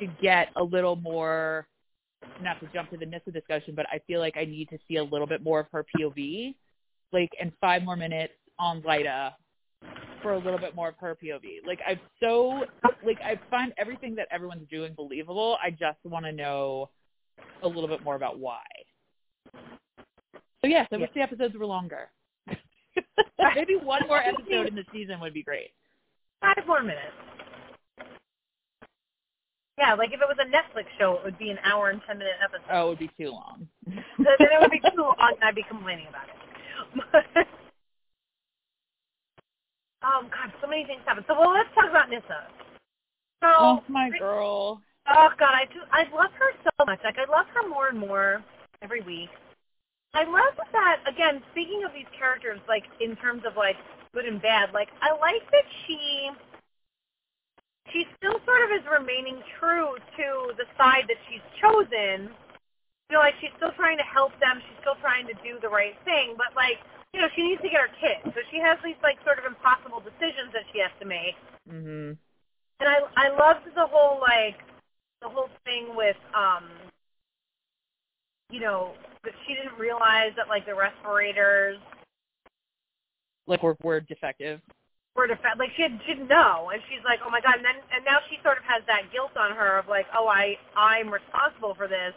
to 0.00 0.06
get 0.20 0.48
a 0.56 0.62
little 0.62 0.96
more. 0.96 1.66
Not 2.40 2.60
to 2.60 2.68
jump 2.72 2.90
to 2.90 2.96
the 2.96 3.06
Nyssa 3.06 3.32
discussion, 3.32 3.74
but 3.74 3.86
I 3.90 4.00
feel 4.06 4.20
like 4.20 4.36
I 4.36 4.44
need 4.44 4.68
to 4.68 4.78
see 4.86 4.96
a 4.96 5.04
little 5.04 5.26
bit 5.26 5.42
more 5.42 5.60
of 5.60 5.66
her 5.72 5.84
POV 5.96 6.54
like 7.12 7.30
and 7.40 7.52
five 7.60 7.82
more 7.82 7.96
minutes 7.96 8.32
on 8.58 8.82
Lyta 8.82 9.32
for 10.22 10.32
a 10.32 10.38
little 10.38 10.58
bit 10.58 10.74
more 10.74 10.88
of 10.88 10.94
her 10.98 11.16
POV. 11.22 11.66
Like 11.66 11.80
I'm 11.86 12.00
so 12.20 12.64
like 13.04 13.18
I 13.22 13.38
find 13.50 13.72
everything 13.78 14.14
that 14.16 14.28
everyone's 14.30 14.68
doing 14.70 14.94
believable. 14.94 15.58
I 15.62 15.70
just 15.70 15.98
want 16.04 16.24
to 16.24 16.32
know 16.32 16.90
a 17.62 17.68
little 17.68 17.88
bit 17.88 18.02
more 18.02 18.14
about 18.14 18.38
why. 18.38 18.62
So 20.62 20.68
yes, 20.68 20.86
I 20.92 20.96
wish 20.96 21.10
the 21.14 21.20
episodes 21.20 21.54
were 21.56 21.66
longer. 21.66 22.10
Maybe 23.54 23.76
one 23.76 24.02
more 24.06 24.18
episode 24.18 24.68
in 24.68 24.74
the 24.74 24.84
season 24.92 25.20
would 25.20 25.34
be 25.34 25.42
great. 25.42 25.70
Five 26.42 26.66
more 26.66 26.82
minutes. 26.82 27.14
Yeah, 29.78 29.94
like 29.94 30.10
if 30.12 30.20
it 30.20 30.28
was 30.28 30.36
a 30.42 30.50
Netflix 30.50 30.84
show, 30.98 31.14
it 31.14 31.24
would 31.24 31.38
be 31.38 31.50
an 31.50 31.58
hour 31.64 31.90
and 31.90 32.02
ten 32.06 32.18
minute 32.18 32.34
episode. 32.42 32.66
Oh, 32.70 32.86
it 32.86 32.88
would 32.90 32.98
be 32.98 33.10
too 33.16 33.30
long. 33.30 33.66
then 33.86 34.04
then 34.38 34.48
it 34.52 34.60
would 34.60 34.70
be 34.70 34.80
too 34.80 35.00
long, 35.00 35.16
and 35.18 35.42
I'd 35.42 35.54
be 35.54 35.64
complaining 35.64 36.08
about 36.10 36.26
it. 36.28 36.34
um, 40.02 40.28
God, 40.28 40.52
so 40.60 40.66
many 40.68 40.84
things 40.84 41.00
happen. 41.06 41.24
So, 41.26 41.38
well, 41.38 41.54
let's 41.54 41.72
talk 41.74 41.88
about 41.88 42.10
Nyssa. 42.10 42.46
So, 43.40 43.48
oh 43.48 43.82
my 43.88 44.10
girl. 44.18 44.82
Oh 45.08 45.28
God, 45.38 45.54
I 45.54 45.64
just 45.66 45.86
I 45.90 46.02
love 46.14 46.30
her 46.38 46.52
so 46.62 46.84
much. 46.84 47.00
Like 47.02 47.16
I 47.18 47.30
love 47.30 47.46
her 47.54 47.68
more 47.68 47.88
and 47.88 47.98
more 47.98 48.44
every 48.82 49.00
week. 49.00 49.30
I 50.14 50.24
love 50.24 50.54
that 50.72 51.00
again. 51.08 51.42
Speaking 51.52 51.82
of 51.86 51.92
these 51.94 52.06
characters, 52.16 52.60
like 52.68 52.84
in 53.00 53.16
terms 53.16 53.42
of 53.46 53.56
like 53.56 53.76
good 54.14 54.26
and 54.26 54.40
bad, 54.42 54.72
like 54.72 54.88
I 55.02 55.12
like 55.18 55.44
that 55.52 55.64
she 55.86 56.30
she 57.92 58.06
still 58.18 58.38
sort 58.44 58.62
of 58.64 58.70
is 58.70 58.84
remaining 58.90 59.42
true 59.58 59.96
to 60.16 60.26
the 60.56 60.66
side 60.78 61.04
that 61.08 61.18
she's 61.28 61.42
chosen. 61.60 62.30
You 63.10 63.18
know, 63.18 63.20
like 63.20 63.34
she's 63.40 63.52
still 63.56 63.72
trying 63.76 63.98
to 63.98 64.04
help 64.08 64.32
them. 64.40 64.62
She's 64.68 64.78
still 64.80 64.96
trying 65.00 65.26
to 65.28 65.34
do 65.44 65.58
the 65.60 65.68
right 65.68 65.96
thing, 66.04 66.34
but 66.36 66.54
like 66.56 66.78
you 67.14 67.20
know, 67.20 67.28
she 67.36 67.42
needs 67.42 67.60
to 67.62 67.68
get 67.68 67.80
her 67.80 67.92
kids. 68.00 68.24
So 68.34 68.40
she 68.50 68.58
has 68.60 68.78
these 68.84 68.96
like 69.02 69.18
sort 69.24 69.38
of 69.38 69.44
impossible 69.44 70.00
decisions 70.00 70.52
that 70.54 70.64
she 70.72 70.80
has 70.80 70.92
to 71.00 71.06
make. 71.06 71.36
Mhm. 71.68 72.16
And 72.80 72.88
I 72.88 73.00
I 73.16 73.28
loved 73.30 73.66
the 73.74 73.86
whole 73.86 74.20
like 74.20 74.58
the 75.22 75.28
whole 75.28 75.50
thing 75.64 75.94
with 75.96 76.16
um 76.34 76.70
you 78.50 78.60
know 78.60 78.94
that 79.24 79.34
she 79.46 79.54
didn't 79.54 79.78
realize 79.78 80.32
that 80.36 80.48
like 80.48 80.66
the 80.66 80.74
respirators 80.74 81.78
Like 83.46 83.62
we're 83.62 83.76
we're 83.82 84.00
defective. 84.00 84.60
were 85.16 85.28
defe- 85.28 85.58
like 85.58 85.70
she, 85.76 85.82
had, 85.82 86.00
she 86.06 86.14
didn't 86.14 86.28
know 86.28 86.70
and 86.72 86.82
she's 86.88 87.04
like 87.04 87.20
oh 87.24 87.30
my 87.30 87.40
god 87.40 87.56
and 87.56 87.64
then 87.64 87.76
and 87.94 88.04
now 88.04 88.18
she 88.30 88.38
sort 88.42 88.58
of 88.58 88.64
has 88.64 88.82
that 88.86 89.10
guilt 89.12 89.36
on 89.36 89.52
her 89.52 89.78
of 89.78 89.88
like 89.88 90.06
oh 90.14 90.28
I 90.28 90.56
I'm 90.76 91.12
responsible 91.12 91.74
for 91.74 91.88
this 91.88 92.14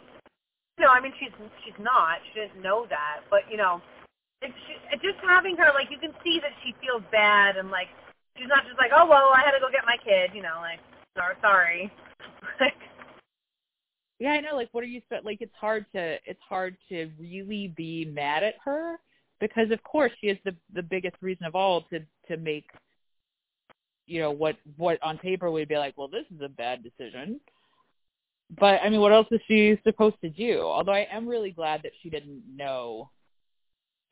you 0.78 0.84
know 0.84 0.90
I 0.92 1.00
mean 1.00 1.12
she's 1.18 1.34
she's 1.64 1.76
not 1.78 2.18
she 2.32 2.40
didn't 2.40 2.62
know 2.62 2.86
that 2.88 3.20
but 3.30 3.42
you 3.50 3.56
know 3.56 3.82
it, 4.42 4.52
she, 4.66 4.74
it 4.92 5.02
just 5.02 5.18
having 5.24 5.56
her 5.56 5.72
like 5.74 5.90
you 5.90 5.98
can 5.98 6.12
see 6.24 6.40
that 6.40 6.52
she 6.64 6.74
feels 6.80 7.02
bad 7.10 7.56
and 7.56 7.70
like 7.70 7.88
she's 8.38 8.48
not 8.48 8.64
just 8.66 8.78
like 8.78 8.92
oh 8.94 9.06
well 9.06 9.30
I 9.34 9.42
had 9.44 9.52
to 9.52 9.60
go 9.60 9.70
get 9.70 9.84
my 9.84 9.96
kid 10.02 10.30
you 10.34 10.42
know 10.42 10.58
like 10.62 10.80
sorry 11.16 11.36
sorry 11.42 11.92
like 12.60 12.76
Yeah, 14.18 14.32
I 14.32 14.40
know. 14.40 14.56
Like, 14.56 14.70
what 14.72 14.82
are 14.82 14.86
you 14.86 15.02
like? 15.24 15.42
It's 15.42 15.54
hard 15.60 15.84
to 15.92 16.18
it's 16.24 16.40
hard 16.40 16.76
to 16.88 17.10
really 17.18 17.68
be 17.76 18.06
mad 18.06 18.42
at 18.42 18.54
her 18.64 18.96
because, 19.40 19.70
of 19.70 19.82
course, 19.82 20.12
she 20.20 20.28
is 20.28 20.38
the 20.44 20.54
the 20.72 20.82
biggest 20.82 21.16
reason 21.20 21.46
of 21.46 21.54
all 21.54 21.82
to 21.82 22.00
to 22.28 22.36
make 22.36 22.66
you 24.06 24.20
know 24.20 24.30
what 24.30 24.56
what 24.76 25.02
on 25.02 25.18
paper 25.18 25.50
would 25.50 25.68
be 25.68 25.76
like. 25.76 25.96
Well, 25.96 26.08
this 26.08 26.24
is 26.34 26.40
a 26.42 26.48
bad 26.48 26.82
decision. 26.82 27.40
But 28.58 28.80
I 28.82 28.88
mean, 28.88 29.00
what 29.00 29.12
else 29.12 29.26
is 29.30 29.40
she 29.48 29.78
supposed 29.84 30.16
to 30.22 30.30
do? 30.30 30.60
Although 30.60 30.92
I 30.92 31.06
am 31.10 31.26
really 31.26 31.50
glad 31.50 31.82
that 31.82 31.92
she 32.02 32.10
didn't 32.10 32.42
know. 32.54 33.10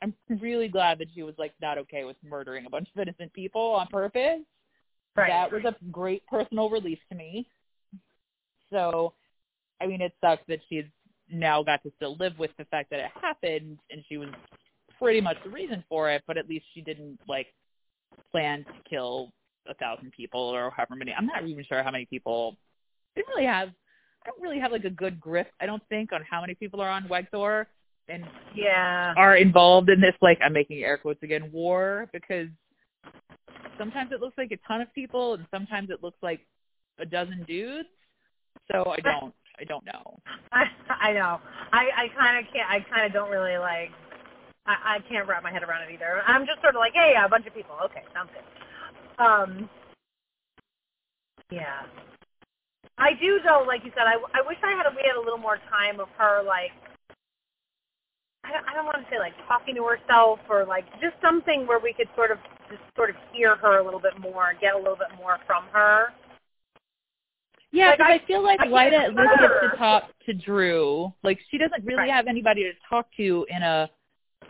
I'm 0.02 0.14
really 0.28 0.68
glad 0.68 0.98
that 0.98 1.08
she 1.14 1.22
was 1.22 1.34
like 1.38 1.54
not 1.62 1.78
okay 1.78 2.04
with 2.04 2.16
murdering 2.22 2.66
a 2.66 2.70
bunch 2.70 2.88
of 2.94 3.00
innocent 3.00 3.32
people 3.32 3.62
on 3.62 3.86
purpose. 3.86 4.40
right 5.16 5.28
That 5.30 5.52
was 5.52 5.64
a 5.64 5.74
great 5.90 6.26
personal 6.26 6.68
relief 6.68 6.98
to 7.10 7.16
me. 7.16 7.48
So, 8.70 9.14
I 9.80 9.86
mean, 9.86 10.02
it 10.02 10.12
sucks 10.20 10.42
that 10.48 10.60
she's 10.68 10.84
now 11.30 11.62
got 11.62 11.82
to 11.84 11.92
still 11.96 12.16
live 12.16 12.38
with 12.38 12.50
the 12.58 12.64
fact 12.66 12.90
that 12.90 13.00
it 13.00 13.10
happened 13.18 13.78
and 13.90 14.04
she 14.08 14.18
was 14.18 14.28
pretty 15.04 15.20
much 15.20 15.36
the 15.44 15.50
reason 15.50 15.84
for 15.86 16.10
it, 16.10 16.22
but 16.26 16.38
at 16.38 16.48
least 16.48 16.64
she 16.72 16.80
didn't 16.80 17.18
like 17.28 17.48
plan 18.32 18.64
to 18.64 18.88
kill 18.88 19.32
a 19.68 19.74
thousand 19.74 20.10
people 20.12 20.40
or 20.40 20.70
however 20.70 20.96
many. 20.96 21.12
I'm 21.12 21.26
not 21.26 21.46
even 21.46 21.62
sure 21.68 21.82
how 21.82 21.90
many 21.90 22.06
people. 22.06 22.56
I 23.14 23.20
didn't 23.20 23.28
really 23.28 23.46
have. 23.46 23.68
I 23.68 24.30
don't 24.30 24.40
really 24.40 24.58
have 24.58 24.72
like 24.72 24.84
a 24.84 24.90
good 24.90 25.20
grip. 25.20 25.48
I 25.60 25.66
don't 25.66 25.82
think 25.90 26.14
on 26.14 26.22
how 26.28 26.40
many 26.40 26.54
people 26.54 26.80
are 26.80 26.88
on 26.88 27.04
Wegthor 27.04 27.66
and 28.08 28.24
yeah 28.54 29.14
are 29.16 29.36
involved 29.36 29.88
in 29.88 29.98
this 29.98 30.14
like 30.20 30.38
I'm 30.44 30.52
making 30.52 30.82
air 30.82 30.98
quotes 30.98 31.22
again 31.22 31.50
war 31.52 32.06
because 32.12 32.48
sometimes 33.78 34.12
it 34.12 34.20
looks 34.20 34.36
like 34.36 34.52
a 34.52 34.58
ton 34.68 34.82
of 34.82 34.92
people 34.94 35.34
and 35.34 35.46
sometimes 35.50 35.88
it 35.90 36.02
looks 36.02 36.18
like 36.22 36.40
a 36.98 37.04
dozen 37.04 37.44
dudes. 37.46 37.88
So 38.72 38.90
I 38.90 39.00
don't 39.00 39.34
I 39.60 39.64
don't 39.64 39.84
know. 39.84 40.18
I 40.52 40.64
I 41.00 41.12
know. 41.12 41.40
I 41.72 41.88
I 41.96 42.08
kind 42.18 42.38
of 42.38 42.52
can't. 42.52 42.70
I 42.70 42.80
kind 42.80 43.06
of 43.06 43.12
don't 43.12 43.30
really 43.30 43.58
like. 43.58 43.90
I 44.66 44.96
I 44.96 45.08
can't 45.08 45.26
wrap 45.28 45.42
my 45.42 45.52
head 45.52 45.62
around 45.62 45.82
it 45.82 45.92
either. 45.92 46.22
I'm 46.26 46.46
just 46.46 46.60
sort 46.62 46.74
of 46.74 46.80
like, 46.80 46.92
hey, 46.94 47.12
yeah, 47.14 47.24
a 47.24 47.28
bunch 47.28 47.46
of 47.46 47.54
people. 47.54 47.76
Okay, 47.86 48.02
sounds 48.12 48.30
good. 48.32 49.24
Um. 49.24 49.68
Yeah. 51.50 51.82
I 52.96 53.10
do 53.20 53.40
though, 53.44 53.64
like 53.66 53.84
you 53.84 53.90
said. 53.94 54.06
I 54.06 54.14
I 54.34 54.42
wish 54.46 54.58
I 54.62 54.70
had 54.72 54.86
a, 54.86 54.94
we 54.94 55.02
had 55.06 55.16
a 55.16 55.20
little 55.24 55.38
more 55.38 55.58
time 55.70 56.00
of 56.00 56.08
her 56.18 56.42
like 56.42 56.70
I 58.44 58.52
don't, 58.52 58.64
I 58.68 58.74
don't 58.74 58.84
want 58.84 58.98
to 58.98 59.06
say 59.10 59.18
like 59.18 59.32
talking 59.48 59.74
to 59.76 59.84
herself 59.84 60.38
or 60.50 60.64
like 60.64 60.84
just 61.00 61.14
something 61.22 61.66
where 61.66 61.78
we 61.80 61.92
could 61.92 62.08
sort 62.14 62.30
of 62.30 62.38
just 62.70 62.82
sort 62.96 63.10
of 63.10 63.16
hear 63.32 63.56
her 63.56 63.78
a 63.80 63.84
little 63.84 64.00
bit 64.00 64.18
more, 64.20 64.52
get 64.60 64.74
a 64.74 64.78
little 64.78 64.96
bit 64.96 65.08
more 65.18 65.38
from 65.46 65.64
her. 65.72 66.08
Yeah, 67.72 67.90
Like, 67.90 67.98
but 67.98 68.06
I- 68.06 68.14
I, 68.14 68.18
feel 68.26 68.42
like 68.42 68.60
Lyta 68.60 68.90
can't 68.90 68.94
at 68.94 69.14
least 69.14 69.40
gets 69.40 69.72
to 69.72 69.76
talk 69.78 70.04
to 70.26 70.32
Dru. 70.34 71.12
Like 71.22 71.40
she 71.50 71.58
doesn't 71.58 71.84
really 71.84 71.98
Right. 72.00 72.10
have 72.10 72.26
anybody 72.26 72.62
to 72.64 72.72
talk 72.88 73.06
to 73.16 73.46
in 73.48 73.62
a 73.62 73.90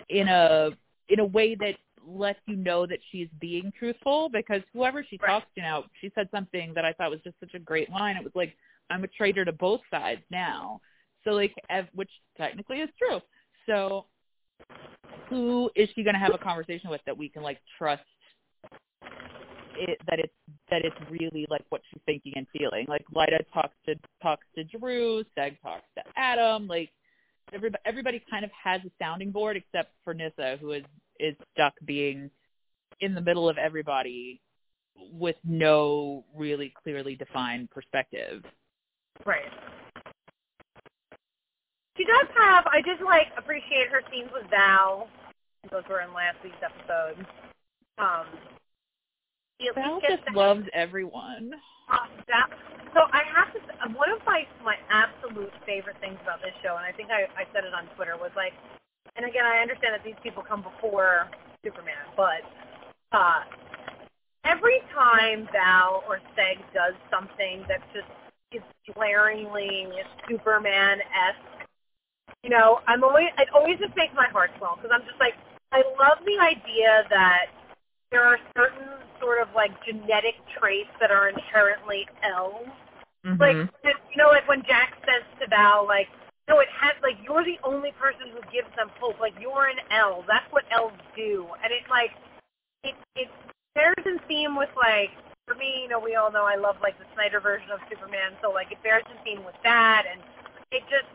in 0.09 0.29
a 0.29 0.71
in 1.09 1.21
a 1.21 1.25
way 1.25 1.55
that 1.55 1.75
lets 2.07 2.38
you 2.47 2.57
know 2.57 2.87
that 2.87 2.99
she's 3.11 3.29
being 3.40 3.73
truthful 3.79 4.29
because 4.29 4.61
whoever 4.73 5.05
she 5.09 5.19
Right. 5.23 5.31
talks 5.31 5.47
to 5.55 5.62
now, 5.62 5.85
she 6.01 6.11
said 6.14 6.29
something 6.31 6.73
that 6.75 6.85
I 6.85 6.93
thought 6.93 7.11
was 7.11 7.21
just 7.23 7.38
such 7.40 7.55
a 7.55 7.59
great 7.59 7.90
line. 7.90 8.17
It 8.17 8.25
was 8.25 8.35
like, 8.35 8.57
I'm 8.90 9.05
a 9.05 9.09
traitor 9.09 9.45
to 9.45 9.53
both 9.53 9.81
sides 9.90 10.23
now. 10.31 10.81
So 11.25 11.31
like 11.31 11.55
ev- 11.71 11.88
which 11.95 12.11
technically 12.37 12.79
is 12.79 12.90
true. 12.99 13.21
So 13.67 14.07
who 15.29 15.71
is 15.75 15.88
she 15.95 16.03
going 16.03 16.14
to 16.14 16.21
have 16.21 16.35
a 16.35 16.38
conversation 16.38 16.90
with 16.90 17.01
that 17.07 17.17
we 17.17 17.29
can 17.29 17.43
like 17.43 17.61
trust 17.79 18.03
it 19.77 19.99
that 20.09 20.19
it's 20.19 20.33
that 20.71 20.85
it's 20.85 20.97
really 21.11 21.47
like 21.51 21.64
what 21.71 21.81
she's 21.90 22.01
thinking 22.07 22.33
and 22.37 22.47
feeling. 22.57 22.87
Like 22.88 23.05
Lyta 23.14 23.38
talks 23.53 23.75
to 23.87 23.95
talks 24.23 24.47
to 24.57 24.64
Dru, 24.64 25.25
Seg 25.37 25.61
talks 25.62 25.85
to 25.97 26.03
Adam. 26.17 26.67
Like 26.69 26.90
everybody 27.52 27.83
everybody 27.85 28.22
kind 28.30 28.44
of 28.44 28.50
has 28.52 28.80
a 28.85 28.90
sounding 28.98 29.30
board 29.30 29.57
except 29.57 29.92
for 30.04 30.14
Nyssa, 30.14 30.59
who 30.61 30.72
is 30.72 30.85
is 31.18 31.35
stuck 31.52 31.74
being 31.85 32.30
in 33.00 33.14
the 33.14 33.20
middle 33.20 33.48
of 33.48 33.59
everybody 33.59 34.40
with 34.96 35.37
no 35.44 36.24
really 36.35 36.72
clearly 36.83 37.16
defined 37.16 37.70
perspective. 37.70 38.44
Right. 39.24 39.50
She 41.96 42.04
does 42.04 42.26
have. 42.37 42.66
I 42.66 42.83
just 42.85 43.02
like 43.02 43.28
appreciate 43.37 43.88
her 43.90 44.02
scenes 44.11 44.30
with 44.33 44.48
Val. 44.50 45.09
Those 45.70 45.85
were 45.88 46.00
in 46.00 46.12
last 46.12 46.37
week's 46.42 46.57
episode. 46.62 47.26
Um, 47.98 48.26
she 49.61 49.71
Val 49.75 50.01
just 50.01 50.23
loves 50.33 50.67
everyone. 50.73 51.53
Uh, 51.90 51.97
that, 52.29 52.49
so 52.95 53.01
I 53.12 53.23
have 53.29 53.53
to. 53.53 53.61
One 53.97 54.11
of 54.11 54.25
my 54.27 54.47
my 54.64 54.77
absolute 54.90 55.53
favorite 55.67 55.97
things 56.01 56.19
about 56.23 56.40
this 56.40 56.55
show, 56.62 56.77
and 56.77 56.87
I 56.87 56.93
think 56.93 57.11
I 57.11 57.29
I 57.37 57.45
said 57.53 57.64
it 57.64 57.75
on 57.75 57.87
Twitter, 57.95 58.17
was 58.17 58.33
like, 58.37 58.53
and 59.17 59.27
again 59.27 59.45
I 59.45 59.59
understand 59.61 59.95
that 59.95 60.05
these 60.05 60.19
people 60.23 60.43
come 60.43 60.62
before 60.62 61.29
Superman, 61.62 62.09
but 62.17 62.43
uh, 63.12 63.45
every 64.45 64.81
time 64.93 65.49
Val 65.53 66.03
or 66.09 66.21
Seg 66.37 66.59
does 66.73 66.95
something 67.11 67.64
that 67.69 67.81
just 67.93 68.09
is 68.53 68.62
glaringly 68.95 69.88
Superman 70.29 70.99
esque, 71.01 71.69
you 72.43 72.51
know, 72.51 72.81
I'm 72.87 73.05
always 73.05 73.29
it 73.38 73.49
always 73.55 73.79
just 73.79 73.95
makes 73.97 74.14
my 74.14 74.29
heart 74.33 74.51
swell 74.59 74.77
because 74.77 74.90
I'm 74.93 75.07
just 75.07 75.21
like 75.21 75.35
I 75.73 75.83
love 75.99 76.19
the 76.25 76.38
idea 76.40 77.05
that 77.11 77.47
there 78.14 78.22
are 78.22 78.38
certain 78.55 78.87
sort 79.18 79.42
of 79.42 79.50
like 79.59 79.74
genetic 79.83 80.38
traits 80.55 80.94
that 81.03 81.11
are 81.11 81.29
inherently 81.29 82.07
Els. 82.22 82.70
Like 83.42 83.59
Mhm. 83.59 83.68
you 83.83 84.16
know, 84.16 84.31
like 84.31 84.46
when 84.46 84.62
Jax 84.62 84.94
says 85.05 85.24
to 85.40 85.48
Val, 85.48 85.85
like, 85.85 86.09
no, 86.46 86.61
it 86.61 86.68
has 86.70 86.94
like 87.03 87.18
you're 87.24 87.42
the 87.42 87.59
only 87.64 87.90
person 87.98 88.31
who 88.31 88.40
gives 88.53 88.70
them 88.77 88.88
hope. 89.00 89.18
Like 89.18 89.35
you're 89.40 89.66
an 89.66 89.81
El. 89.90 90.22
That's 90.29 90.46
what 90.53 90.64
Els 90.70 90.92
do. 91.16 91.48
And 91.64 91.72
it's 91.72 91.88
like 91.90 92.12
it 92.85 92.94
it 93.16 93.29
bears 93.74 94.07
in 94.07 94.20
theme 94.29 94.55
with 94.55 94.70
like 94.77 95.11
for 95.48 95.57
me, 95.57 95.83
you 95.83 95.88
know, 95.88 95.98
we 95.98 96.14
all 96.14 96.31
know 96.31 96.44
I 96.44 96.55
love 96.55 96.77
like 96.81 96.96
the 96.98 97.07
Snyder 97.14 97.40
version 97.40 97.70
of 97.72 97.81
Superman, 97.90 98.37
so 98.40 98.53
like 98.53 98.70
it 98.70 98.81
bears 98.85 99.05
in 99.11 99.18
theme 99.24 99.44
with 99.44 99.59
that 99.64 100.07
and 100.07 100.22
it 100.70 100.85
just 100.88 101.11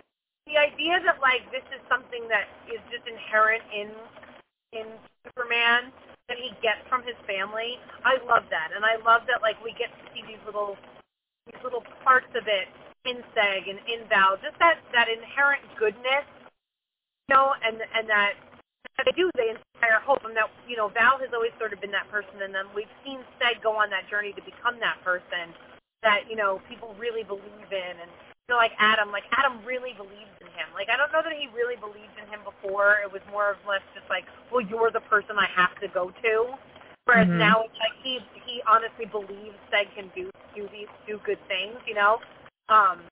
the 0.48 0.58
idea 0.58 1.00
that 1.06 1.22
like 1.22 1.50
this 1.52 1.64
is 1.72 1.80
something 1.88 2.28
that 2.28 2.50
is 2.68 2.82
just 2.92 3.08
inherent 3.08 3.64
in 3.72 3.90
in 4.74 4.86
Superman 5.24 5.94
that 6.30 6.38
he 6.38 6.54
gets 6.62 6.86
from 6.88 7.02
his 7.04 7.18
family. 7.26 7.82
I 8.06 8.22
love 8.24 8.46
that, 8.54 8.70
and 8.72 8.86
I 8.86 9.02
love 9.02 9.26
that 9.28 9.42
like 9.42 9.58
we 9.66 9.74
get 9.76 9.90
to 9.90 10.04
see 10.14 10.22
these 10.24 10.40
little 10.46 10.78
these 11.50 11.60
little 11.66 11.84
parts 12.06 12.30
of 12.38 12.46
it 12.46 12.70
in 13.10 13.26
Seg 13.34 13.66
and 13.66 13.82
in 13.90 14.06
Val, 14.08 14.38
just 14.40 14.56
that 14.62 14.80
that 14.94 15.10
inherent 15.10 15.66
goodness, 15.76 16.30
you 17.28 17.34
know, 17.34 17.58
and 17.66 17.82
and 17.82 18.06
that, 18.08 18.38
they 19.04 19.16
do 19.18 19.28
they 19.36 19.52
inspire 19.52 20.00
hope, 20.06 20.22
and 20.24 20.38
that 20.38 20.48
you 20.70 20.78
know 20.78 20.88
Val 20.94 21.18
has 21.18 21.34
always 21.34 21.52
sort 21.58 21.74
of 21.74 21.82
been 21.82 21.92
that 21.92 22.08
person, 22.14 22.46
and 22.46 22.54
then 22.54 22.70
we've 22.78 22.92
seen 23.04 23.20
Seg 23.42 23.60
go 23.66 23.74
on 23.76 23.90
that 23.90 24.06
journey 24.08 24.32
to 24.38 24.44
become 24.46 24.78
that 24.80 25.02
person 25.02 25.52
that 26.06 26.30
you 26.30 26.38
know 26.38 26.62
people 26.70 26.96
really 27.02 27.26
believe 27.26 27.70
in, 27.74 27.94
and 28.00 28.12
you 28.46 28.50
know 28.54 28.62
like 28.62 28.78
Adam, 28.78 29.10
like 29.10 29.26
Adam 29.34 29.66
really 29.66 29.98
believes 29.98 30.32
him. 30.60 30.68
Like 30.76 30.92
I 30.92 31.00
don't 31.00 31.12
know 31.16 31.24
that 31.24 31.32
he 31.32 31.48
really 31.56 31.80
believed 31.80 32.20
in 32.20 32.28
him 32.28 32.44
before. 32.44 33.00
It 33.00 33.12
was 33.12 33.24
more 33.32 33.56
or 33.56 33.58
less 33.64 33.84
just 33.96 34.10
like, 34.12 34.28
well, 34.52 34.62
you're 34.62 34.92
the 34.92 35.02
person 35.08 35.40
I 35.40 35.48
have 35.56 35.74
to 35.80 35.88
go 35.88 36.12
to. 36.12 36.36
Whereas 37.08 37.28
Mhm. 37.32 37.40
now 37.40 37.64
it's 37.64 37.80
like 37.80 37.96
he 38.04 38.20
he 38.46 38.62
honestly 38.68 39.08
believes 39.08 39.56
Seg 39.72 39.88
can 39.96 40.12
do 40.14 40.30
do 40.54 40.68
these 40.76 40.92
do 41.08 41.18
good 41.24 41.40
things, 41.48 41.80
you 41.88 41.96
know. 41.96 42.20
Um, 42.70 43.08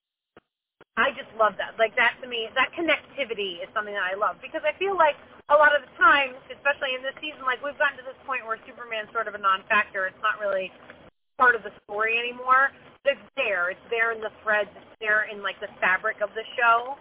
I 0.98 1.12
just 1.16 1.30
love 1.40 1.56
that. 1.58 1.80
Like 1.80 1.96
that 1.96 2.20
to 2.22 2.28
me, 2.28 2.50
that 2.56 2.74
connectivity 2.74 3.64
is 3.64 3.70
something 3.74 3.94
that 3.94 4.04
I 4.04 4.16
love 4.16 4.38
because 4.42 4.62
I 4.68 4.74
feel 4.78 4.98
like 4.98 5.16
a 5.50 5.56
lot 5.56 5.76
of 5.76 5.82
the 5.82 5.94
time, 5.98 6.36
especially 6.52 6.96
in 6.96 7.02
this 7.02 7.16
season, 7.22 7.42
like 7.46 7.64
we've 7.64 7.78
gotten 7.80 7.98
to 7.98 8.04
this 8.04 8.18
point 8.28 8.46
where 8.46 8.60
Superman's 8.68 9.12
sort 9.14 9.28
of 9.28 9.36
a 9.36 9.42
non-factor. 9.42 10.06
It's 10.08 10.22
not 10.22 10.40
really 10.42 10.72
part 11.38 11.56
of 11.56 11.64
the 11.64 11.72
story 11.86 12.18
anymore. 12.18 12.72
It's 13.06 13.22
there. 13.38 13.70
It's 13.70 13.88
there 13.90 14.12
in 14.12 14.20
the 14.22 14.32
threads. 14.44 14.70
It's 14.76 14.96
there 15.00 15.26
in 15.32 15.42
like 15.42 15.60
the 15.62 15.70
fabric 15.80 16.20
of 16.22 16.30
the 16.36 16.44
show. 16.58 16.98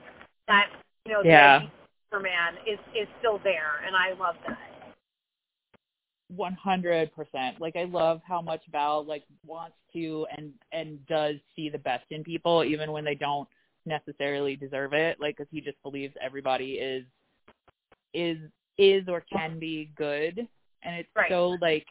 That 0.48 0.70
you 1.04 1.12
know, 1.12 1.22
Yeah. 1.24 1.68
Superman 2.10 2.54
is 2.66 2.78
is 2.94 3.08
still 3.18 3.38
there, 3.42 3.82
and 3.86 3.96
I 3.96 4.12
love 4.12 4.36
that. 4.46 4.58
One 6.28 6.54
hundred 6.54 7.12
percent. 7.14 7.60
Like 7.60 7.76
I 7.76 7.84
love 7.84 8.20
how 8.26 8.40
much 8.40 8.62
Val 8.70 9.04
like 9.04 9.24
wants 9.44 9.76
to 9.92 10.26
and 10.36 10.52
and 10.72 11.04
does 11.06 11.36
see 11.54 11.68
the 11.68 11.78
best 11.78 12.04
in 12.10 12.24
people, 12.24 12.64
even 12.64 12.92
when 12.92 13.04
they 13.04 13.14
don't 13.14 13.48
necessarily 13.84 14.56
deserve 14.56 14.92
it. 14.92 15.20
Like, 15.20 15.36
because 15.36 15.50
he 15.50 15.60
just 15.60 15.80
believes 15.82 16.14
everybody 16.20 16.74
is 16.74 17.04
is 18.14 18.38
is 18.78 19.08
or 19.08 19.22
can 19.32 19.58
be 19.58 19.90
good, 19.96 20.46
and 20.82 20.96
it's 20.96 21.08
Right. 21.14 21.30
so 21.30 21.56
like 21.60 21.86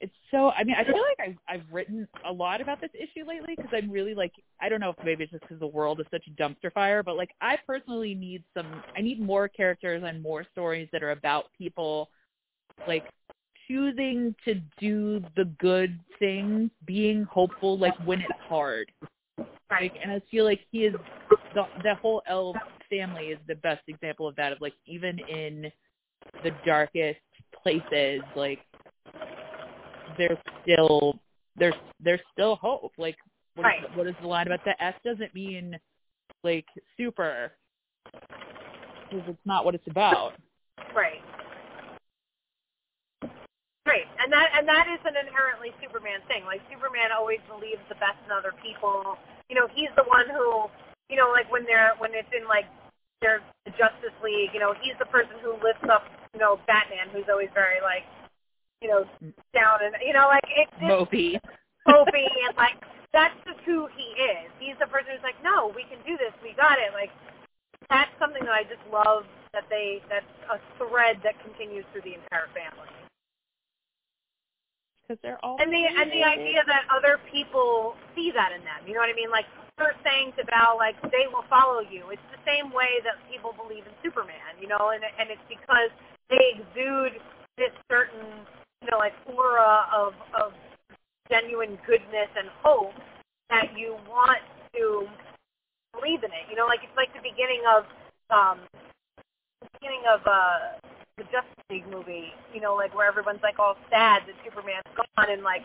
it's 0.00 0.12
so. 0.30 0.50
I 0.50 0.64
mean, 0.64 0.76
I 0.78 0.84
feel 0.84 0.94
like 0.94 1.28
I've 1.28 1.36
I've 1.48 1.72
written 1.72 2.06
a 2.26 2.32
lot 2.32 2.60
about 2.60 2.80
this 2.80 2.90
issue 2.94 3.26
lately 3.26 3.54
because 3.56 3.70
I'm 3.74 3.90
really 3.90 4.14
like 4.14 4.32
I 4.60 4.68
don't 4.68 4.80
know 4.80 4.90
if 4.90 4.96
maybe 5.04 5.24
it's 5.24 5.32
just 5.32 5.42
because 5.42 5.58
the 5.58 5.66
world 5.66 6.00
is 6.00 6.06
such 6.10 6.24
a 6.26 6.42
dumpster 6.42 6.72
fire, 6.72 7.02
but 7.02 7.16
like 7.16 7.30
I 7.40 7.56
personally 7.66 8.14
need 8.14 8.44
some. 8.54 8.82
I 8.96 9.00
need 9.00 9.20
more 9.20 9.48
characters 9.48 10.02
and 10.04 10.22
more 10.22 10.44
stories 10.52 10.88
that 10.92 11.02
are 11.02 11.12
about 11.12 11.46
people 11.56 12.10
like 12.86 13.04
choosing 13.66 14.34
to 14.44 14.54
do 14.78 15.24
the 15.34 15.44
good 15.58 15.98
things, 16.18 16.70
being 16.84 17.24
hopeful, 17.24 17.78
like 17.78 17.94
when 18.04 18.20
it's 18.20 18.40
hard. 18.48 18.92
Like, 19.70 19.94
and 20.00 20.12
I 20.12 20.20
feel 20.30 20.44
like 20.44 20.60
he 20.70 20.84
is 20.84 20.94
the 21.54 21.64
the 21.82 21.94
whole 21.94 22.22
El 22.28 22.54
family 22.90 23.28
is 23.28 23.38
the 23.48 23.56
best 23.56 23.82
example 23.88 24.28
of 24.28 24.36
that. 24.36 24.52
Of 24.52 24.60
like 24.60 24.74
even 24.86 25.18
in 25.20 25.72
the 26.44 26.50
darkest 26.66 27.20
places, 27.62 28.20
like 28.34 28.60
there's 30.18 30.38
still 30.62 31.18
there's 31.56 31.74
there's 32.00 32.20
still 32.32 32.56
hope. 32.56 32.92
Like 32.98 33.16
what 33.54 33.66
is, 33.66 33.82
Right. 33.82 33.96
what 33.96 34.06
is 34.06 34.14
the 34.20 34.28
line 34.28 34.46
about 34.46 34.64
the 34.64 34.80
S 34.82 34.94
doesn't 35.04 35.34
mean 35.34 35.78
like 36.42 36.66
super 36.96 37.52
because 39.08 39.24
it's 39.28 39.46
not 39.46 39.64
what 39.64 39.74
it's 39.74 39.86
about. 39.86 40.34
Right. 40.94 41.22
Right, 43.86 44.02
and 44.18 44.32
that 44.34 44.50
and 44.58 44.66
that 44.66 44.90
is 44.90 44.98
an 45.06 45.14
inherently 45.14 45.70
Superman 45.78 46.18
thing. 46.26 46.42
Like 46.42 46.58
Superman 46.66 47.14
always 47.14 47.38
believes 47.46 47.78
the 47.88 47.94
best 48.02 48.18
in 48.26 48.34
other 48.34 48.50
people. 48.58 49.14
You 49.48 49.54
know, 49.54 49.70
he's 49.70 49.94
the 49.94 50.02
one 50.10 50.26
who, 50.26 50.66
you 51.06 51.14
know, 51.14 51.30
like 51.30 51.46
when 51.54 51.62
they're 51.62 51.94
when 52.02 52.10
it's 52.10 52.26
in 52.34 52.50
like 52.50 52.66
their 53.22 53.46
the 53.64 53.70
Justice 53.78 54.14
League, 54.26 54.50
you 54.52 54.58
know, 54.58 54.74
he's 54.82 54.98
the 54.98 55.06
person 55.06 55.38
who 55.38 55.54
lifts 55.62 55.86
up, 55.86 56.02
you 56.34 56.40
know, 56.42 56.58
Batman, 56.66 57.14
who's 57.14 57.30
always 57.30 57.48
very 57.54 57.78
like, 57.78 58.02
you 58.80 58.88
know, 58.88 59.04
down 59.54 59.80
and 59.82 59.94
you 60.04 60.12
know, 60.12 60.28
like 60.28 60.44
it's 60.48 60.70
just 60.72 60.82
Moby. 60.82 61.40
Opie 61.86 62.28
and 62.46 62.56
like 62.56 62.76
that's 63.12 63.34
just 63.46 63.60
who 63.64 63.88
he 63.96 64.06
is. 64.20 64.50
He's 64.58 64.76
the 64.80 64.86
person 64.86 65.16
who's 65.16 65.24
like, 65.24 65.38
no, 65.42 65.72
we 65.74 65.84
can 65.88 65.98
do 66.04 66.18
this, 66.18 66.34
we 66.42 66.52
got 66.52 66.78
it. 66.78 66.92
Like 66.92 67.10
that's 67.88 68.10
something 68.18 68.44
that 68.44 68.52
I 68.52 68.64
just 68.64 68.82
love 68.92 69.24
that 69.52 69.64
they 69.70 70.02
that's 70.10 70.28
a 70.52 70.58
thread 70.76 71.22
that 71.24 71.40
continues 71.40 71.84
through 71.92 72.02
the 72.04 72.14
entire 72.18 72.50
family. 72.52 72.90
Because 75.06 75.22
they're 75.22 75.40
all 75.40 75.56
And 75.62 75.70
the 75.70 75.86
and 75.86 76.10
the 76.10 76.26
idea 76.26 76.66
that 76.66 76.84
other 76.90 77.22
people 77.30 77.94
see 78.14 78.34
that 78.34 78.52
in 78.52 78.60
them. 78.66 78.82
You 78.84 78.94
know 78.94 79.00
what 79.00 79.08
I 79.08 79.16
mean? 79.16 79.30
Like 79.30 79.46
her 79.78 79.94
saying 80.02 80.34
to 80.36 80.44
Val, 80.50 80.76
like 80.76 80.98
they 81.14 81.30
will 81.30 81.46
follow 81.48 81.80
you. 81.80 82.10
It's 82.10 82.28
the 82.34 82.42
same 82.42 82.74
way 82.74 82.98
that 83.06 83.16
people 83.30 83.54
believe 83.54 83.86
in 83.86 83.94
Superman. 84.02 84.58
You 84.60 84.68
know, 84.68 84.90
and 84.90 85.00
and 85.00 85.30
it's 85.30 85.46
because 85.48 85.94
they 86.28 86.58
exude 86.58 87.22
this 87.56 87.72
certain 87.88 88.44
you 88.86 88.92
know 88.92 88.98
like 88.98 89.14
aura 89.34 89.86
of 89.92 90.14
of 90.38 90.52
genuine 91.28 91.76
goodness 91.86 92.30
and 92.38 92.46
hope 92.62 92.94
that 93.50 93.76
you 93.76 93.96
want 94.08 94.38
to 94.74 95.08
believe 95.92 96.22
in 96.22 96.30
it. 96.30 96.46
You 96.48 96.54
know, 96.54 96.66
like 96.66 96.80
it's 96.86 96.96
like 96.96 97.10
the 97.10 97.22
beginning 97.22 97.62
of 97.66 97.82
um 98.30 98.60
beginning 99.74 100.06
of 100.06 100.22
uh 100.22 100.78
the 101.18 101.24
Justice 101.34 101.66
League 101.70 101.88
movie, 101.90 102.30
you 102.54 102.60
know, 102.60 102.74
like 102.76 102.94
where 102.94 103.08
everyone's 103.08 103.42
like 103.42 103.58
all 103.58 103.74
sad 103.90 104.22
that 104.28 104.36
Superman's 104.44 104.86
gone, 104.94 105.30
and 105.32 105.42
like, 105.42 105.64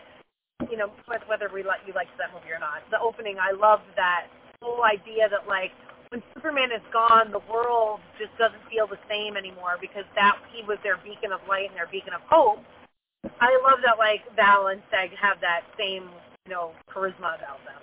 you 0.70 0.76
know, 0.76 0.90
whether 1.06 1.46
we 1.52 1.62
let 1.62 1.84
you 1.86 1.92
liked 1.94 2.16
that 2.18 2.32
movie 2.34 2.50
or 2.50 2.58
not, 2.58 2.82
the 2.90 2.98
opening, 2.98 3.36
I 3.38 3.52
loved 3.52 3.84
that 3.94 4.26
whole 4.62 4.82
idea 4.82 5.28
that 5.28 5.46
like 5.46 5.70
when 6.08 6.22
Superman 6.34 6.72
is 6.72 6.82
gone, 6.92 7.30
the 7.30 7.44
world 7.52 8.00
just 8.18 8.32
doesn't 8.38 8.64
feel 8.68 8.86
the 8.86 8.98
same 9.08 9.36
anymore 9.36 9.76
because 9.80 10.08
that 10.16 10.40
he 10.50 10.64
was 10.64 10.78
their 10.82 10.96
beacon 11.04 11.32
of 11.32 11.40
light 11.46 11.68
and 11.68 11.76
their 11.76 11.88
beacon 11.88 12.14
of 12.14 12.22
hope. 12.28 12.64
I 13.24 13.60
love 13.62 13.78
that 13.84 13.98
like 13.98 14.20
Val 14.36 14.68
and 14.68 14.82
Seg 14.92 15.16
have 15.16 15.40
that 15.40 15.62
same, 15.78 16.08
you 16.46 16.52
know, 16.52 16.72
charisma 16.92 17.38
about 17.38 17.58
them. 17.64 17.82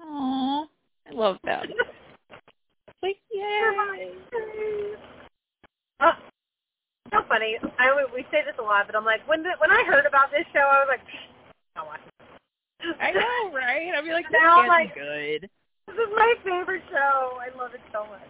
Aww, 0.00 0.64
I 1.08 1.12
love 1.12 1.36
them. 1.44 1.62
like, 3.02 3.16
yeah. 3.32 3.72
Oh, 6.00 6.12
so 7.12 7.18
funny. 7.28 7.58
I 7.78 8.06
we 8.14 8.22
say 8.30 8.42
this 8.44 8.54
a 8.58 8.62
lot, 8.62 8.86
but 8.86 8.96
I'm 8.96 9.04
like, 9.04 9.26
when 9.28 9.42
the, 9.42 9.50
when 9.58 9.70
I 9.70 9.84
heard 9.86 10.06
about 10.06 10.30
this 10.30 10.46
show, 10.52 10.60
I 10.60 10.84
was 10.84 10.88
like, 10.88 11.00
watching. 11.76 12.96
I 13.00 13.10
know, 13.12 13.54
right? 13.54 13.92
I'd 13.94 14.04
be 14.04 14.12
like, 14.12 14.26
this 14.30 14.40
now 14.40 14.66
like, 14.66 14.94
good. 14.94 15.48
This 15.86 15.94
is 15.94 16.12
my 16.14 16.34
favorite 16.44 16.82
show. 16.90 17.38
I 17.40 17.56
love 17.56 17.74
it 17.74 17.80
so 17.92 18.06
much. 18.06 18.20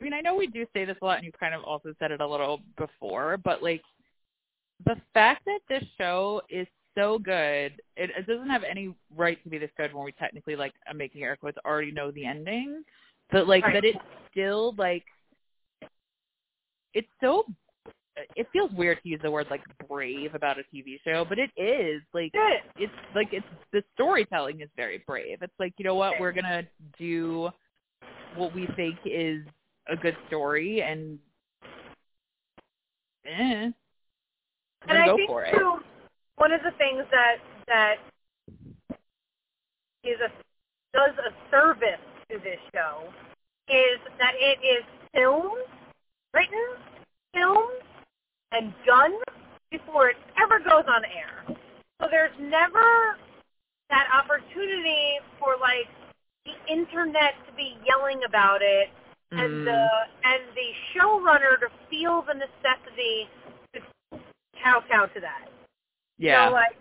I 0.00 0.04
mean, 0.04 0.14
I 0.14 0.20
know 0.20 0.34
we 0.34 0.48
do 0.48 0.66
say 0.74 0.84
this 0.84 0.96
a 1.00 1.04
lot, 1.04 1.18
and 1.18 1.24
you 1.24 1.32
kind 1.38 1.54
of 1.54 1.62
also 1.62 1.94
said 2.00 2.10
it 2.10 2.20
a 2.20 2.26
little 2.26 2.60
before, 2.76 3.36
but 3.36 3.62
like 3.62 3.82
the 4.84 4.96
fact 5.14 5.44
that 5.46 5.60
this 5.68 5.84
show 5.98 6.42
is 6.48 6.66
so 6.96 7.18
good, 7.18 7.72
it, 7.96 8.10
it 8.16 8.26
doesn't 8.26 8.50
have 8.50 8.64
any 8.64 8.94
right 9.16 9.42
to 9.42 9.48
be 9.48 9.58
this 9.58 9.70
good 9.76 9.94
when 9.94 10.04
we 10.04 10.12
technically 10.12 10.56
like 10.56 10.72
I'm 10.88 10.96
making 10.96 11.22
air 11.22 11.36
quotes 11.36 11.58
already 11.64 11.90
know 11.90 12.10
the 12.10 12.26
ending, 12.26 12.82
but 13.30 13.48
like 13.48 13.64
right. 13.64 13.74
that 13.74 13.84
it's 13.84 13.98
still 14.30 14.74
like 14.76 15.04
it's 16.94 17.08
so 17.22 17.44
it 18.36 18.46
feels 18.52 18.70
weird 18.72 19.02
to 19.02 19.08
use 19.08 19.20
the 19.22 19.30
word 19.30 19.46
like 19.50 19.62
brave 19.88 20.34
about 20.34 20.58
a 20.58 20.62
TV 20.74 20.98
show, 21.04 21.24
but 21.26 21.38
it 21.38 21.50
is 21.56 22.02
like 22.12 22.30
it's 22.76 22.92
like 23.14 23.28
it's 23.32 23.46
the 23.72 23.82
storytelling 23.94 24.60
is 24.60 24.68
very 24.76 25.02
brave. 25.06 25.38
It's 25.40 25.52
like 25.58 25.72
you 25.78 25.84
know 25.84 25.94
what 25.94 26.20
we're 26.20 26.32
gonna 26.32 26.62
do 26.98 27.50
what 28.36 28.54
we 28.54 28.66
think 28.76 28.96
is 29.04 29.42
a 29.88 29.96
good 29.96 30.16
story 30.28 30.82
and 30.82 31.18
eh, 33.26 33.70
and 34.88 34.98
I 34.98 35.06
go 35.06 35.16
think 35.16 35.28
for 35.28 35.44
it. 35.44 35.54
too, 35.54 35.78
one 36.36 36.52
of 36.52 36.62
the 36.62 36.72
things 36.78 37.04
that 37.10 37.36
that 37.68 37.96
is 40.04 40.18
a 40.20 40.30
does 40.92 41.16
a 41.18 41.32
service 41.50 42.00
to 42.30 42.38
this 42.38 42.58
show 42.74 43.04
is 43.68 43.98
that 44.18 44.34
it 44.36 44.58
is 44.64 44.84
filmed, 45.14 45.64
written, 46.34 46.66
filmed, 47.32 47.80
and 48.52 48.74
done 48.84 49.12
before 49.70 50.08
it 50.10 50.16
ever 50.42 50.58
goes 50.58 50.84
on 50.88 51.04
air. 51.04 51.44
So 52.00 52.08
there's 52.10 52.34
never 52.40 53.16
that 53.88 54.08
opportunity 54.12 55.18
for 55.38 55.56
like 55.60 55.88
the 56.44 56.52
internet 56.70 57.34
to 57.46 57.52
be 57.54 57.76
yelling 57.86 58.20
about 58.26 58.60
it 58.62 58.88
Mm. 59.32 59.40
and 59.40 59.66
the 59.66 59.88
and 60.24 60.42
the 60.54 60.68
showrunner 60.92 61.58
to 61.60 61.68
feel 61.88 62.20
the 62.20 62.34
necessity 62.34 63.26
kowtow 64.62 65.06
to 65.14 65.20
that. 65.20 65.48
Yeah. 66.18 66.46
Know, 66.46 66.52
like 66.52 66.76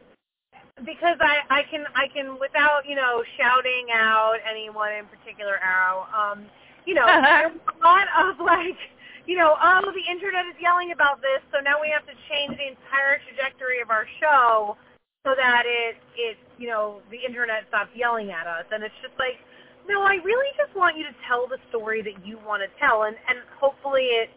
because 0.85 1.17
I 1.19 1.41
I 1.49 1.61
can 1.69 1.85
I 1.95 2.07
can 2.13 2.39
without 2.39 2.87
you 2.87 2.95
know 2.95 3.23
shouting 3.37 3.87
out 3.93 4.37
anyone 4.49 4.93
in 4.93 5.05
particular 5.05 5.59
arrow. 5.59 6.07
Um, 6.13 6.45
you 6.85 6.93
know, 6.93 7.05
there's 7.21 7.51
a 7.51 7.77
lot 7.83 8.07
of 8.17 8.39
like 8.39 8.77
you 9.25 9.37
know, 9.37 9.55
oh, 9.61 9.85
the 9.93 10.05
internet 10.09 10.49
is 10.49 10.57
yelling 10.57 10.91
about 10.91 11.21
this, 11.21 11.41
so 11.53 11.61
now 11.61 11.77
we 11.77 11.93
have 11.93 12.05
to 12.09 12.15
change 12.29 12.57
the 12.57 12.67
entire 12.73 13.21
trajectory 13.29 13.81
of 13.81 13.93
our 13.93 14.05
show 14.19 14.77
so 15.21 15.37
that 15.37 15.63
it, 15.65 16.01
it, 16.17 16.37
you 16.57 16.67
know, 16.67 17.01
the 17.13 17.21
internet 17.21 17.69
stops 17.69 17.93
yelling 17.93 18.33
at 18.33 18.47
us. 18.49 18.65
And 18.73 18.81
it's 18.81 18.97
just 19.05 19.13
like, 19.21 19.37
no, 19.85 20.01
I 20.01 20.17
really 20.25 20.49
just 20.57 20.73
want 20.75 20.97
you 20.97 21.05
to 21.05 21.13
tell 21.29 21.45
the 21.45 21.61
story 21.69 22.01
that 22.01 22.25
you 22.25 22.41
want 22.45 22.61
to 22.65 22.69
tell, 22.77 23.03
and 23.09 23.15
and 23.29 23.41
hopefully 23.57 24.09
it, 24.13 24.29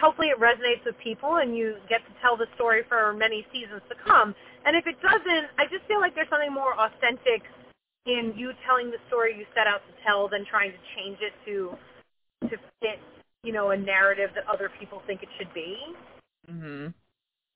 hopefully 0.00 0.28
it 0.28 0.38
resonates 0.40 0.84
with 0.84 0.96
people, 0.98 1.36
and 1.36 1.56
you 1.56 1.76
get 1.88 2.00
to 2.06 2.12
tell 2.20 2.36
the 2.36 2.46
story 2.54 2.82
for 2.88 3.12
many 3.12 3.46
seasons 3.52 3.82
to 3.88 3.96
come. 4.06 4.34
And 4.64 4.76
if 4.76 4.86
it 4.86 5.00
doesn't, 5.02 5.46
I 5.58 5.66
just 5.66 5.84
feel 5.86 6.00
like 6.00 6.14
there's 6.14 6.30
something 6.30 6.52
more 6.52 6.74
authentic 6.78 7.42
in 8.06 8.34
you 8.36 8.52
telling 8.66 8.90
the 8.90 8.98
story 9.06 9.36
you 9.36 9.46
set 9.54 9.66
out 9.66 9.82
to 9.86 9.92
tell 10.04 10.28
than 10.28 10.44
trying 10.44 10.72
to 10.72 10.78
change 10.96 11.18
it 11.20 11.32
to 11.46 11.76
to 12.50 12.56
fit 12.80 12.98
you 13.42 13.52
know, 13.52 13.70
a 13.70 13.76
narrative 13.76 14.30
that 14.34 14.46
other 14.46 14.70
people 14.78 15.02
think 15.06 15.22
it 15.22 15.28
should 15.36 15.52
be. 15.52 15.76
Mhm. 16.48 16.94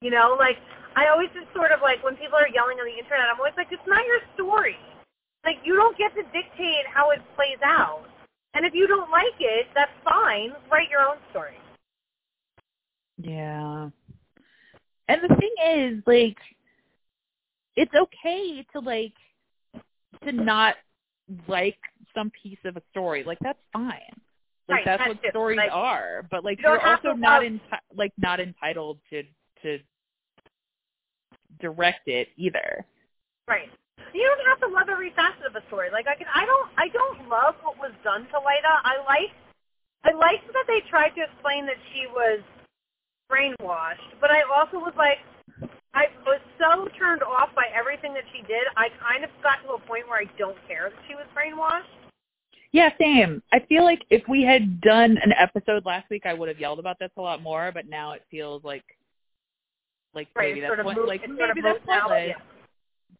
You 0.00 0.10
know, 0.10 0.34
like 0.38 0.58
I 0.96 1.08
always 1.08 1.30
just 1.30 1.52
sort 1.52 1.70
of 1.70 1.80
like 1.80 2.02
when 2.02 2.16
people 2.16 2.38
are 2.38 2.48
yelling 2.48 2.80
on 2.80 2.86
the 2.86 2.98
internet, 2.98 3.28
I'm 3.28 3.38
always 3.38 3.56
like, 3.56 3.70
it's 3.70 3.86
not 3.86 4.04
your 4.04 4.20
story. 4.34 4.78
Like 5.44 5.64
you 5.64 5.76
don't 5.76 5.96
get 5.96 6.14
to 6.14 6.22
dictate 6.24 6.86
how 6.86 7.10
it 7.10 7.22
plays 7.36 7.58
out. 7.62 8.04
And 8.54 8.64
if 8.66 8.74
you 8.74 8.86
don't 8.86 9.10
like 9.10 9.38
it, 9.38 9.68
that's 9.74 9.92
fine. 10.02 10.54
Write 10.70 10.90
your 10.90 11.00
own 11.00 11.18
story. 11.30 11.58
Yeah. 13.18 13.90
And 15.08 15.20
the 15.22 15.36
thing 15.36 15.54
is, 15.66 16.02
like, 16.06 16.36
it's 17.76 17.94
okay 17.94 18.66
to 18.72 18.80
like 18.80 19.12
to 20.24 20.32
not 20.32 20.76
like 21.46 21.78
some 22.14 22.30
piece 22.42 22.58
of 22.64 22.76
a 22.76 22.82
story. 22.90 23.22
Like 23.24 23.38
that's 23.40 23.58
fine. 23.72 23.90
Like 24.68 24.78
right, 24.78 24.84
that's, 24.84 25.00
that's 25.00 25.08
what 25.08 25.24
it. 25.24 25.30
stories 25.30 25.56
like, 25.58 25.70
are. 25.72 26.26
But 26.30 26.44
like 26.44 26.58
you 26.58 26.68
you're 26.68 26.86
also 26.86 27.12
not 27.12 27.42
enti- 27.42 27.60
like 27.94 28.12
not 28.18 28.40
entitled 28.40 28.98
to 29.10 29.22
to 29.62 29.78
direct 31.60 32.08
it 32.08 32.28
either. 32.36 32.84
Right. 33.48 33.68
You 34.12 34.24
don't 34.24 34.46
have 34.48 34.60
to 34.60 34.74
love 34.74 34.88
every 34.90 35.12
facet 35.14 35.44
of 35.46 35.56
a 35.56 35.66
story. 35.68 35.88
Like 35.92 36.06
I 36.06 36.16
can, 36.16 36.26
I 36.34 36.44
don't, 36.46 36.68
I 36.76 36.88
don't 36.88 37.28
love 37.28 37.54
what 37.62 37.78
was 37.78 37.92
done 38.04 38.24
to 38.32 38.36
Lyta. 38.40 38.74
I 38.84 38.96
like, 39.04 39.32
I 40.04 40.12
liked 40.16 40.46
that 40.52 40.64
they 40.66 40.80
tried 40.88 41.10
to 41.16 41.22
explain 41.24 41.66
that 41.66 41.76
she 41.92 42.06
was 42.06 42.40
brainwashed, 43.30 44.20
but 44.20 44.30
I 44.30 44.42
also 44.56 44.78
was 44.78 44.94
like, 44.96 45.18
I 45.94 46.04
was 46.26 46.40
so 46.58 46.88
turned 46.98 47.22
off 47.22 47.48
by 47.54 47.64
everything 47.74 48.12
that 48.14 48.24
she 48.32 48.42
did. 48.42 48.64
I 48.76 48.88
kind 49.00 49.24
of 49.24 49.30
got 49.42 49.62
to 49.66 49.74
a 49.74 49.78
point 49.86 50.06
where 50.08 50.18
I 50.20 50.26
don't 50.38 50.56
care 50.68 50.90
that 50.90 50.98
she 51.08 51.14
was 51.14 51.24
brainwashed. 51.36 51.88
Yeah, 52.72 52.90
same. 53.00 53.42
I 53.52 53.60
feel 53.60 53.84
like 53.84 54.02
if 54.10 54.22
we 54.28 54.42
had 54.42 54.80
done 54.82 55.16
an 55.24 55.32
episode 55.32 55.86
last 55.86 56.10
week, 56.10 56.26
I 56.26 56.34
would 56.34 56.48
have 56.48 56.58
yelled 56.60 56.78
about 56.78 56.98
this 56.98 57.10
a 57.16 57.20
lot 57.22 57.42
more. 57.42 57.70
But 57.72 57.88
now 57.88 58.12
it 58.12 58.22
feels 58.30 58.62
like, 58.64 58.84
like 60.14 60.28
Right, 60.36 60.48
maybe 60.54 60.60
that's 60.60 60.84
what, 60.84 60.96
moved- 60.96 61.08
like 61.08 61.22
maybe 61.22 61.62
that's 61.62 61.78
pointless. 61.86 62.28
yeah. 62.28 62.34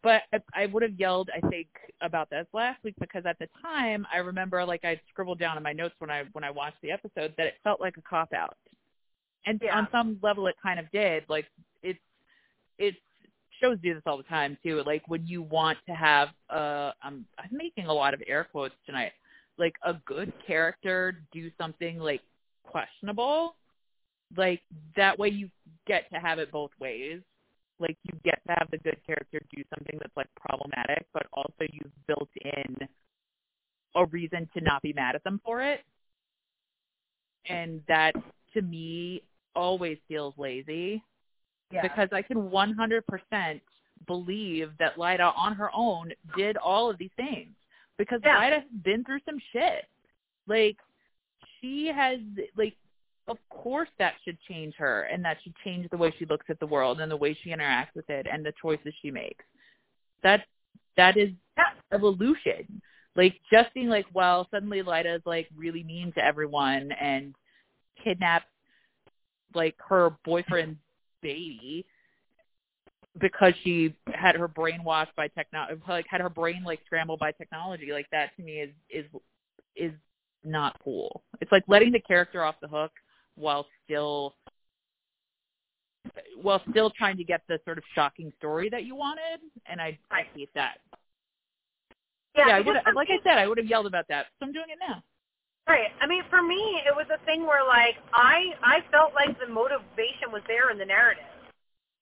But 0.03 0.21
I, 0.31 0.63
I 0.63 0.65
would 0.67 0.83
have 0.83 0.99
yelled, 0.99 1.29
I 1.35 1.39
think, 1.47 1.67
about 2.01 2.29
this 2.29 2.45
last 2.53 2.83
week 2.83 2.93
because 2.99 3.25
at 3.25 3.39
the 3.39 3.47
time 3.63 4.05
I 4.13 4.17
remember, 4.17 4.63
like 4.63 4.85
I 4.85 5.01
scribbled 5.09 5.39
down 5.39 5.57
in 5.57 5.63
my 5.63 5.73
notes 5.73 5.95
when 5.97 6.11
I 6.11 6.25
when 6.33 6.43
I 6.43 6.51
watched 6.51 6.77
the 6.83 6.91
episode 6.91 7.33
that 7.37 7.47
it 7.47 7.55
felt 7.63 7.81
like 7.81 7.97
a 7.97 8.01
cop 8.01 8.33
out, 8.33 8.55
and 9.45 9.59
Yeah. 9.63 9.77
on 9.77 9.87
some 9.91 10.19
level 10.21 10.47
it 10.47 10.55
kind 10.61 10.79
of 10.79 10.89
did. 10.91 11.23
Like 11.29 11.45
it's 11.83 11.99
it's 12.77 12.97
shows 13.61 13.77
do 13.81 13.93
this 13.93 14.03
all 14.05 14.17
the 14.17 14.23
time 14.23 14.57
too. 14.63 14.83
Like 14.85 15.03
when 15.07 15.25
you 15.27 15.41
want 15.41 15.77
to 15.87 15.93
have 15.95 16.29
uh, 16.49 16.91
I'm 17.01 17.25
I'm 17.37 17.49
making 17.51 17.85
a 17.87 17.93
lot 17.93 18.13
of 18.13 18.21
air 18.27 18.43
quotes 18.51 18.75
tonight 18.85 19.11
like 19.57 19.75
a 19.83 19.93
good 20.05 20.31
character 20.45 21.19
do 21.31 21.49
something 21.59 21.99
like 21.99 22.21
questionable, 22.63 23.55
like 24.35 24.61
that 24.95 25.17
way 25.17 25.29
you 25.29 25.49
get 25.87 26.09
to 26.13 26.19
have 26.19 26.39
it 26.39 26.51
both 26.51 26.71
ways. 26.79 27.21
Like 27.79 27.97
you 28.03 28.13
get 28.23 28.39
to 28.47 28.53
have 28.57 28.69
the 28.71 28.77
good 28.79 28.97
character 29.05 29.39
do 29.55 29.63
something 29.75 29.97
that's 29.99 30.15
like 30.15 30.27
problematic, 30.35 31.05
but 31.13 31.27
also 31.33 31.65
you've 31.71 31.91
built 32.07 32.29
in 32.43 32.75
a 33.95 34.05
reason 34.05 34.49
to 34.55 34.61
not 34.63 34.81
be 34.81 34.93
mad 34.93 35.15
at 35.15 35.23
them 35.23 35.41
for 35.43 35.61
it. 35.61 35.81
And 37.49 37.81
that 37.87 38.13
to 38.57 38.61
me 38.63 39.21
always 39.55 39.97
feels 40.07 40.33
lazy 40.37 41.03
Yeah. 41.71 41.81
because 41.81 42.09
I 42.11 42.21
can 42.21 42.49
100% 42.49 43.61
believe 44.05 44.71
that 44.79 44.95
Lyta 44.95 45.33
on 45.35 45.55
her 45.55 45.69
own 45.73 46.11
did 46.35 46.57
all 46.57 46.89
of 46.89 46.97
these 46.97 47.11
things 47.17 47.55
because 47.97 48.21
Yeah. 48.23 48.39
Lyta 48.39 48.61
has 48.61 48.69
been 48.83 49.03
through 49.03 49.19
some 49.21 49.39
shit. 49.51 49.85
Like 50.47 50.77
she 51.59 51.87
has 51.87 52.19
like 52.55 52.75
of 53.27 53.37
course 53.49 53.89
that 53.99 54.13
should 54.23 54.39
change 54.41 54.73
her 54.75 55.03
and 55.03 55.23
that 55.25 55.37
should 55.43 55.53
change 55.57 55.89
the 55.89 55.97
way 55.97 56.11
she 56.17 56.25
looks 56.25 56.45
at 56.49 56.57
the 56.59 56.65
world 56.67 57.01
and 57.01 57.11
the 57.11 57.17
way 57.17 57.33
she 57.33 57.49
interacts 57.49 57.93
with 57.93 58.09
it 58.09 58.25
and 58.31 58.45
the 58.45 58.53
choices 58.61 58.93
she 59.01 59.11
makes. 59.11 59.43
That 60.23 60.45
that 60.95 61.17
is 61.17 61.31
Yeah. 61.57 61.73
evolution. 61.91 62.81
Like 63.15 63.39
just 63.51 63.73
being 63.73 63.89
like, 63.89 64.05
well, 64.13 64.47
suddenly 64.51 64.81
Lyta 64.83 65.15
is 65.17 65.25
like 65.25 65.49
really 65.55 65.83
mean 65.83 66.13
to 66.13 66.23
everyone 66.23 66.91
and 66.93 67.35
kidnaps 68.03 68.45
like 69.53 69.75
her 69.87 70.11
boyfriend's 70.23 70.77
baby 71.21 71.85
because 73.19 73.53
she 73.63 73.95
had 74.13 74.35
her 74.35 74.47
brain 74.47 74.83
washed 74.83 75.15
by 75.15 75.27
technology 75.29 75.81
like 75.87 76.05
had 76.07 76.21
her 76.21 76.29
brain 76.29 76.63
like 76.63 76.79
scrambled 76.85 77.19
by 77.19 77.31
technology 77.31 77.91
like 77.91 78.07
that 78.11 78.35
to 78.35 78.43
me 78.43 78.59
is 78.59 78.69
is 78.89 79.05
is 79.75 79.91
not 80.43 80.79
cool. 80.83 81.23
It's 81.41 81.51
like 81.51 81.63
letting 81.67 81.91
the 81.91 81.99
character 81.99 82.43
off 82.43 82.55
the 82.61 82.67
hook 82.67 82.91
while 83.35 83.65
still 83.83 84.35
while 86.41 86.61
still 86.69 86.89
trying 86.89 87.17
to 87.17 87.23
get 87.23 87.41
the 87.47 87.59
sort 87.65 87.77
of 87.77 87.83
shocking 87.93 88.31
story 88.37 88.69
that 88.69 88.83
you 88.85 88.95
wanted, 88.95 89.39
and 89.65 89.81
I 89.81 89.97
I 90.11 90.23
hate 90.33 90.49
that. 90.55 90.77
Yeah, 92.35 92.47
Yeah, 92.47 92.55
I 92.55 92.59
would 92.61 92.77
like 92.95 93.09
I 93.09 93.19
said, 93.23 93.37
I 93.37 93.47
would 93.47 93.57
have 93.57 93.67
yelled 93.67 93.87
about 93.87 94.05
that. 94.09 94.27
So 94.39 94.45
I'm 94.45 94.53
doing 94.53 94.67
it 94.69 94.79
now. 94.87 95.03
Right. 95.67 95.91
I 95.99 96.07
mean, 96.07 96.23
for 96.29 96.41
me, 96.41 96.79
it 96.87 96.95
was 96.95 97.07
a 97.11 97.19
thing 97.25 97.45
where 97.45 97.65
like 97.67 97.95
I 98.13 98.55
I 98.63 98.79
felt 98.89 99.13
like 99.13 99.37
the 99.39 99.51
motivation 99.51 100.31
was 100.31 100.41
there 100.47 100.71
in 100.71 100.77
the 100.77 100.85
narrative 100.85 101.27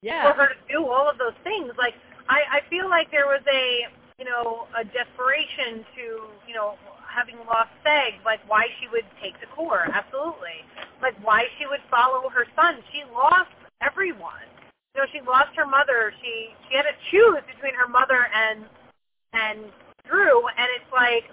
Yeah. 0.01 0.21
for 0.29 0.37
her 0.37 0.47
to 0.53 0.59
do 0.69 0.85
all 0.85 1.09
of 1.09 1.17
those 1.17 1.33
things. 1.43 1.73
Like 1.77 1.95
I 2.29 2.61
I 2.61 2.69
feel 2.69 2.89
like 2.89 3.09
there 3.09 3.25
was 3.25 3.41
a 3.49 3.89
you 4.21 4.25
know 4.25 4.67
a 4.77 4.85
desperation 4.85 5.81
to 5.97 6.03
you 6.47 6.53
know 6.53 6.77
having 7.09 7.37
lost 7.49 7.73
Seg, 7.81 8.21
like 8.23 8.39
why 8.47 8.67
she 8.79 8.87
would 8.89 9.05
take 9.21 9.39
the 9.41 9.47
Cor. 9.55 9.89
Absolutely. 9.89 10.61
Like 11.01 11.17
why 11.25 11.45
she 11.57 11.65
would 11.65 11.81
follow 11.89 12.29
her 12.29 12.45
son. 12.55 12.83
She 12.93 13.01
lost 13.11 13.49
everyone. 13.81 14.45
You 14.93 15.01
know, 15.01 15.07
she 15.11 15.21
lost 15.25 15.55
her 15.57 15.65
mother. 15.65 16.13
She 16.21 16.53
she 16.69 16.77
had 16.77 16.85
to 16.85 16.95
choose 17.09 17.41
between 17.49 17.73
her 17.73 17.87
mother 17.89 18.29
and 18.29 18.61
and 19.33 19.73
Dru, 20.05 20.45
and 20.53 20.69
it's 20.77 20.91
like 20.93 21.25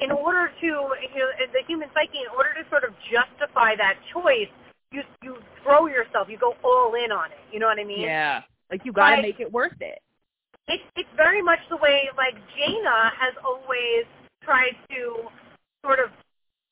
in 0.00 0.10
order 0.12 0.50
to 0.60 0.66
you 0.66 1.18
know 1.18 1.30
the 1.52 1.62
human 1.66 1.88
psyche 1.94 2.18
in 2.20 2.28
order 2.36 2.50
to 2.54 2.68
sort 2.68 2.84
of 2.84 2.92
justify 3.10 3.74
that 3.76 3.94
choice 4.12 4.50
you 4.92 5.02
you 5.22 5.36
throw 5.62 5.86
yourself 5.86 6.28
you 6.28 6.38
go 6.38 6.54
all 6.62 6.94
in 6.94 7.10
on 7.12 7.30
it 7.32 7.38
you 7.52 7.58
know 7.58 7.66
what 7.66 7.78
i 7.78 7.84
mean 7.84 8.00
Yeah. 8.02 8.42
Like 8.70 8.84
you 8.84 8.92
got 8.92 9.10
to 9.10 9.16
Like- 9.16 9.22
make 9.22 9.40
it 9.40 9.52
worth 9.52 9.80
it. 9.80 9.98
it's 10.68 10.82
it's 10.96 11.08
very 11.16 11.40
much 11.42 11.60
the 11.70 11.76
way 11.76 12.10
like 12.16 12.34
Jayna 12.58 13.12
has 13.14 13.34
always 13.44 14.04
tried 14.42 14.74
to 14.90 15.30
sort 15.84 15.98
of 16.00 16.10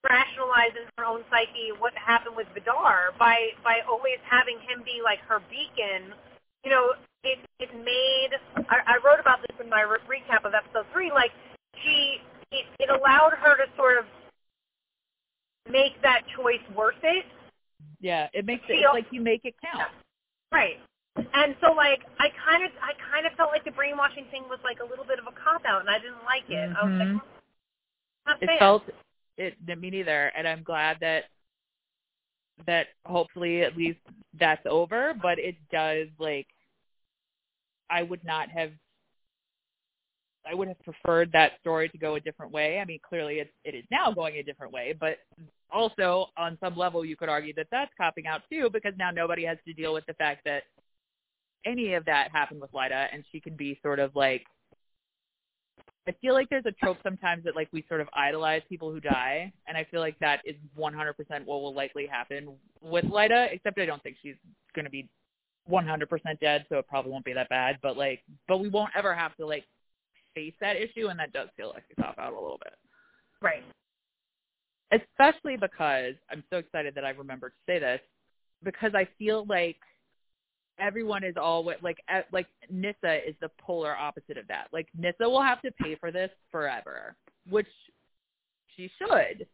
rationalize 0.05 0.75
in 0.77 0.85
her 0.99 1.05
own 1.05 1.23
psyche 1.31 1.73
what 1.79 1.95
happened 1.97 2.37
with 2.37 2.47
Vidar 2.53 3.13
by 3.19 3.55
by 3.63 3.81
always 3.89 4.19
having 4.29 4.59
him 4.69 4.83
be 4.85 5.01
like 5.03 5.21
her 5.31 5.41
beacon. 5.49 6.13
You 6.65 6.71
know, 6.71 6.93
it 7.23 7.39
it 7.59 7.71
made 7.85 8.31
I, 8.69 8.99
I 8.99 9.07
wrote 9.07 9.21
about 9.21 9.41
this 9.47 9.57
in 9.63 9.71
my 9.71 9.83
re- 9.83 10.03
recap 10.11 10.45
of 10.45 10.53
episode 10.53 10.87
three. 10.93 11.11
Like 11.13 11.31
she 11.83 12.19
it, 12.55 12.67
it 12.79 12.91
allowed 12.91 13.35
her 13.35 13.57
to 13.57 13.67
sort 13.77 13.99
of 13.99 14.05
make 15.71 16.01
that 16.03 16.23
choice 16.37 16.63
worth 16.77 17.03
it 17.03 17.25
Yeah, 18.01 18.29
it 18.33 18.45
makes 18.47 18.65
it 18.69 18.85
like 18.93 19.07
you 19.11 19.21
make 19.21 19.45
it 19.45 19.55
count. 19.65 19.91
Right. 20.53 20.79
And 21.17 21.57
so 21.61 21.73
like 21.73 22.01
I 22.19 22.29
kind 22.47 22.65
of 22.65 22.71
I 22.83 22.93
kind 23.13 23.27
of 23.27 23.33
felt 23.37 23.51
like 23.51 23.65
the 23.65 23.71
brainwashing 23.71 24.27
thing 24.31 24.45
was 24.49 24.59
like 24.65 24.79
a 24.81 24.89
little 24.89 25.05
bit 25.05 25.19
of 25.19 25.27
a 25.27 25.33
cop 25.33 25.65
out 25.67 25.81
and 25.81 25.91
I 25.91 25.99
didn't 25.99 26.25
like 26.25 26.49
it. 26.49 26.71
I 26.81 26.85
was 26.85 26.99
like 26.99 27.09
mm-hmm. 27.09 27.19
not 28.27 28.43
It 28.43 28.47
fan. 28.47 28.59
felt 28.59 28.83
it 29.37 29.55
me 29.79 29.91
neither, 29.91 30.33
and 30.37 30.47
I'm 30.47 30.63
glad 30.63 30.99
that 31.01 31.25
that 32.67 32.87
hopefully 33.05 33.63
at 33.63 33.77
least 33.77 33.99
that's 34.39 34.65
over. 34.67 35.15
But 35.21 35.39
it 35.39 35.57
does 35.73 36.09
like 36.19 36.47
I 37.91 38.03
would 38.03 38.25
not 38.25 38.49
have. 38.51 38.71
I 40.47 40.55
would 40.55 40.69
have 40.69 40.81
preferred 40.81 41.33
that 41.33 41.53
story 41.61 41.89
to 41.89 41.99
go 41.99 42.17
a 42.17 42.21
different 42.21 42.53
way. 42.53 42.79
I 42.79 42.85
mean, 42.85 43.01
clearly 43.07 43.37
it 43.37 43.53
it 43.65 43.75
is 43.75 43.85
now 43.91 44.13
going 44.13 44.37
a 44.37 44.43
different 44.43 44.73
way, 44.73 44.95
but 44.99 45.19
also 45.71 46.27
on 46.37 46.59
some 46.63 46.77
level 46.77 47.05
you 47.05 47.17
could 47.17 47.29
argue 47.29 47.55
that 47.55 47.67
that's 47.71 47.91
copping 47.97 48.27
out 48.27 48.43
too 48.51 48.69
because 48.73 48.93
now 48.99 49.11
nobody 49.11 49.45
has 49.45 49.59
to 49.67 49.73
deal 49.73 49.93
with 49.93 50.05
the 50.07 50.15
fact 50.15 50.43
that 50.45 50.65
any 51.65 51.95
of 51.95 52.05
that 52.05 52.31
happened 52.31 52.61
with 52.61 52.73
Lyta 52.73 53.09
and 53.13 53.25
she 53.33 53.41
can 53.41 53.57
be 53.57 53.79
sort 53.83 53.99
of 53.99 54.15
like 54.15 54.45
I 56.07 56.13
feel 56.21 56.35
like 56.35 56.51
there's 56.51 56.67
a 56.67 56.73
trope 56.73 56.99
sometimes 57.03 57.45
that 57.45 57.57
like 57.57 57.69
we 57.73 57.85
sort 57.89 58.03
of 58.03 58.09
idolize 58.13 58.61
people 58.69 58.93
who 58.93 59.01
die, 59.01 59.51
and 59.67 59.77
I 59.77 59.85
feel 59.91 60.01
like 60.01 60.19
that 60.19 60.43
is 60.45 60.55
100% 60.79 61.15
what 61.47 61.63
will 61.63 61.75
likely 61.75 62.07
happen 62.07 62.57
with 62.83 63.07
Lyta. 63.07 63.53
Except 63.53 63.79
I 63.79 63.87
don't 63.87 64.03
think 64.03 64.17
she's 64.23 64.35
going 64.75 64.85
to 64.85 64.91
be 64.91 65.09
100% 65.71 66.07
dead, 66.41 66.67
so 66.69 66.77
it 66.77 66.87
probably 66.89 67.11
won't 67.11 67.25
be 67.25 67.33
that 67.33 67.49
bad. 67.49 67.79
But 67.83 67.97
like, 67.97 68.23
but 68.49 68.59
we 68.59 68.69
won't 68.69 68.91
ever 68.95 69.15
have 69.15 69.35
to 69.37 69.47
like 69.47 69.65
face 70.35 70.55
that 70.61 70.77
issue, 70.77 71.09
and 71.09 71.19
that 71.19 71.33
does 71.33 71.49
feel 71.57 71.71
like 71.75 71.85
a 71.97 72.03
cop 72.03 72.19
out 72.19 72.33
a 72.33 72.41
little 72.41 72.59
bit. 72.63 72.75
right. 73.41 73.63
Especially 74.93 75.57
because 75.57 76.15
I'm 76.31 76.45
so 76.51 76.59
excited 76.59 76.95
that 76.95 77.05
I 77.05 77.11
remembered 77.11 77.53
to 77.53 77.73
say 77.73 77.79
this 77.81 78.01
because 78.63 78.93
I 78.95 79.09
feel 79.19 79.45
like 79.49 79.77
everyone 80.79 81.25
is 81.25 81.35
all 81.37 81.65
like 81.65 81.99
like 82.33 82.47
Nyssa 82.71 83.29
is 83.29 83.35
the 83.41 83.51
polar 83.59 83.97
opposite 83.97 84.37
of 84.39 84.47
that. 84.49 84.69
Like 84.73 84.89
Nyssa 84.97 85.29
will 85.29 85.43
have 85.43 85.63
to 85.63 85.73
pay 85.73 85.97
for 85.97 86.11
this 86.11 86.31
forever, 86.51 87.17
which 87.49 87.67
she 88.77 88.91
should. 88.99 89.47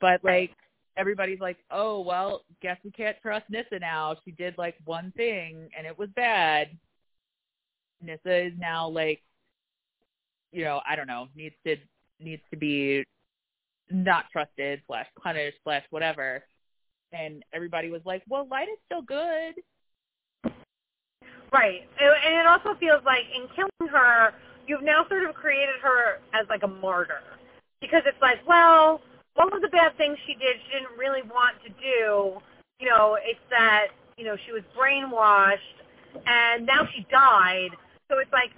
But 0.00 0.22
like 0.24 0.50
everybody's 0.96 1.40
like, 1.40 1.58
"Oh, 1.70 2.00
well, 2.00 2.44
guess 2.62 2.76
we 2.84 2.90
can't 2.90 3.16
trust 3.22 3.48
Nyssa 3.50 3.78
now. 3.80 4.16
She 4.24 4.32
did 4.32 4.56
like 4.58 4.76
one 4.84 5.12
thing 5.16 5.68
and 5.76 5.86
it 5.86 5.98
was 5.98 6.08
bad." 6.16 6.68
Nyssa 8.02 8.46
is 8.46 8.52
now 8.58 8.88
like 8.88 9.22
you 10.52 10.64
know, 10.64 10.80
I 10.88 10.96
don't 10.96 11.06
know, 11.06 11.28
needs 11.34 11.54
to 11.66 11.76
needs 12.18 12.42
to 12.50 12.56
be 12.56 13.04
not 13.90 14.26
trusted 14.32 14.82
slash 14.86 15.06
punished 15.22 15.58
slash 15.64 15.84
whatever. 15.90 16.42
And 17.12 17.42
everybody 17.52 17.90
was 17.90 18.02
like, 18.04 18.22
"Well, 18.28 18.46
Lyta 18.46 18.72
is 18.72 18.78
still 18.86 19.02
good." 19.02 19.54
Right. 21.52 21.82
And 22.00 22.34
it 22.40 22.46
also 22.46 22.78
feels 22.78 23.02
like 23.04 23.24
in 23.34 23.48
killing 23.54 23.92
her, 23.92 24.32
you've 24.66 24.82
now 24.82 25.04
sort 25.08 25.24
of 25.24 25.34
created 25.34 25.80
her 25.82 26.20
as 26.32 26.46
like 26.48 26.62
a 26.62 26.68
martyr. 26.68 27.22
Because 27.80 28.02
it's 28.06 28.20
like, 28.22 28.38
well, 28.46 29.00
what 29.34 29.52
was 29.52 29.62
the 29.62 29.68
bad 29.68 29.96
things 29.96 30.16
she 30.26 30.34
did 30.34 30.56
she 30.66 30.78
didn't 30.78 30.96
really 30.96 31.22
want 31.22 31.56
to 31.64 31.70
do? 31.70 32.38
You 32.78 32.88
know, 32.88 33.18
it's 33.20 33.40
that, 33.50 33.88
you 34.16 34.24
know, 34.24 34.36
she 34.46 34.52
was 34.52 34.62
brainwashed 34.78 35.58
and 36.26 36.66
now 36.66 36.86
she 36.94 37.06
died. 37.10 37.70
So 38.08 38.18
it's 38.18 38.32
like 38.32 38.50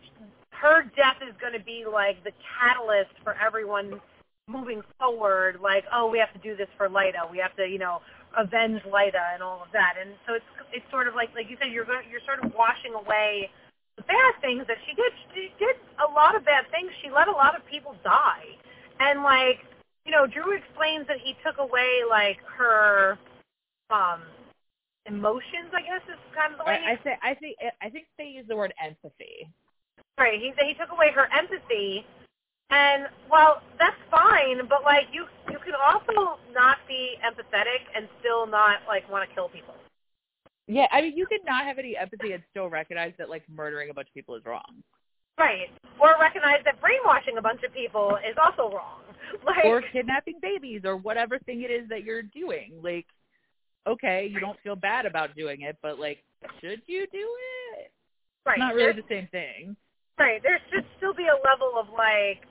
her 0.62 0.86
death 0.94 1.18
is 1.26 1.34
going 1.42 1.52
to 1.58 1.64
be 1.64 1.82
like 1.82 2.22
the 2.22 2.30
catalyst 2.46 3.10
for 3.26 3.34
everyone 3.34 4.00
moving 4.46 4.80
forward. 4.98 5.58
Like, 5.60 5.82
oh, 5.92 6.06
we 6.06 6.22
have 6.22 6.32
to 6.32 6.38
do 6.38 6.54
this 6.54 6.70
for 6.78 6.88
Lyta. 6.88 7.26
We 7.26 7.38
have 7.38 7.54
to, 7.58 7.66
you 7.66 7.82
know, 7.82 7.98
avenge 8.38 8.80
Lyta 8.86 9.34
and 9.34 9.42
all 9.42 9.60
of 9.60 9.74
that. 9.74 9.98
And 9.98 10.14
so 10.24 10.34
it's 10.38 10.46
it's 10.72 10.86
sort 10.90 11.10
of 11.10 11.18
like 11.18 11.34
like 11.34 11.50
you 11.50 11.58
said, 11.58 11.74
you're 11.74 11.84
going 11.84 12.06
you're 12.06 12.22
sort 12.24 12.38
of 12.46 12.54
washing 12.54 12.94
away 12.94 13.50
the 13.98 14.06
bad 14.06 14.32
things 14.40 14.62
that 14.70 14.78
she 14.86 14.94
did. 14.94 15.10
She 15.34 15.50
did 15.58 15.76
a 15.98 16.08
lot 16.14 16.38
of 16.38 16.46
bad 16.46 16.70
things. 16.70 16.94
She 17.02 17.10
let 17.10 17.26
a 17.26 17.34
lot 17.34 17.58
of 17.58 17.66
people 17.66 17.98
die. 18.06 18.54
And 19.02 19.26
like, 19.26 19.66
you 20.06 20.14
know, 20.14 20.30
Dru 20.30 20.54
explains 20.54 21.10
that 21.10 21.18
he 21.18 21.34
took 21.42 21.58
away 21.58 22.06
like 22.08 22.38
her 22.46 23.18
um 23.90 24.22
emotions, 25.10 25.74
I 25.74 25.82
guess 25.82 26.06
is 26.06 26.22
kind 26.38 26.54
of 26.54 26.62
the 26.62 26.70
way 26.70 26.78
I, 26.78 26.94
I 26.94 26.96
say 27.02 27.18
I 27.18 27.34
think 27.34 27.58
I 27.82 27.90
think 27.90 28.06
they 28.14 28.30
use 28.30 28.46
the 28.46 28.54
word 28.54 28.72
empathy. 28.78 29.50
Right. 30.22 30.38
He 30.38 30.52
he 30.64 30.74
took 30.74 30.92
away 30.92 31.10
her 31.10 31.26
empathy, 31.36 32.06
and 32.70 33.08
well, 33.28 33.60
that's 33.76 33.98
fine. 34.08 34.68
But 34.68 34.84
like 34.84 35.10
you 35.12 35.26
you 35.50 35.58
can 35.58 35.74
also 35.74 36.38
not 36.54 36.78
be 36.86 37.16
empathetic 37.26 37.82
and 37.96 38.06
still 38.20 38.46
not 38.46 38.86
like 38.86 39.10
want 39.10 39.28
to 39.28 39.34
kill 39.34 39.48
people. 39.48 39.74
Yeah, 40.68 40.86
I 40.92 41.02
mean, 41.02 41.16
you 41.16 41.26
could 41.26 41.44
not 41.44 41.64
have 41.64 41.78
any 41.78 41.96
empathy 41.96 42.32
and 42.32 42.42
still 42.50 42.68
recognize 42.68 43.14
that 43.18 43.28
like 43.28 43.42
murdering 43.52 43.90
a 43.90 43.94
bunch 43.94 44.06
of 44.08 44.14
people 44.14 44.36
is 44.36 44.44
wrong, 44.44 44.84
Right. 45.36 45.70
Or 46.00 46.14
recognize 46.20 46.62
that 46.66 46.80
brainwashing 46.80 47.36
a 47.36 47.42
bunch 47.42 47.64
of 47.66 47.74
people 47.74 48.16
is 48.22 48.36
also 48.38 48.74
wrong. 48.74 49.00
Like 49.46 49.64
or 49.64 49.82
kidnapping 49.92 50.38
babies, 50.42 50.82
or 50.84 50.98
whatever 50.98 51.38
thing 51.38 51.62
it 51.62 51.70
is 51.70 51.88
that 51.88 52.04
you're 52.04 52.22
doing. 52.22 52.74
Like, 52.82 53.06
okay, 53.86 54.28
you 54.30 54.38
don't 54.40 54.60
feel 54.62 54.76
bad 54.76 55.06
about 55.06 55.34
doing 55.34 55.62
it, 55.62 55.78
but 55.80 55.98
like, 55.98 56.18
should 56.60 56.82
you 56.86 57.06
do 57.10 57.26
it? 57.78 57.90
right. 58.44 58.56
It's 58.56 58.60
not 58.60 58.74
really 58.74 58.92
the 58.92 59.08
same 59.08 59.28
thing. 59.28 59.76
Right. 60.18 60.42
There 60.42 60.60
should 60.72 60.86
still 60.98 61.14
be 61.14 61.26
a 61.28 61.38
level 61.44 61.74
of 61.78 61.88
like 61.96 62.44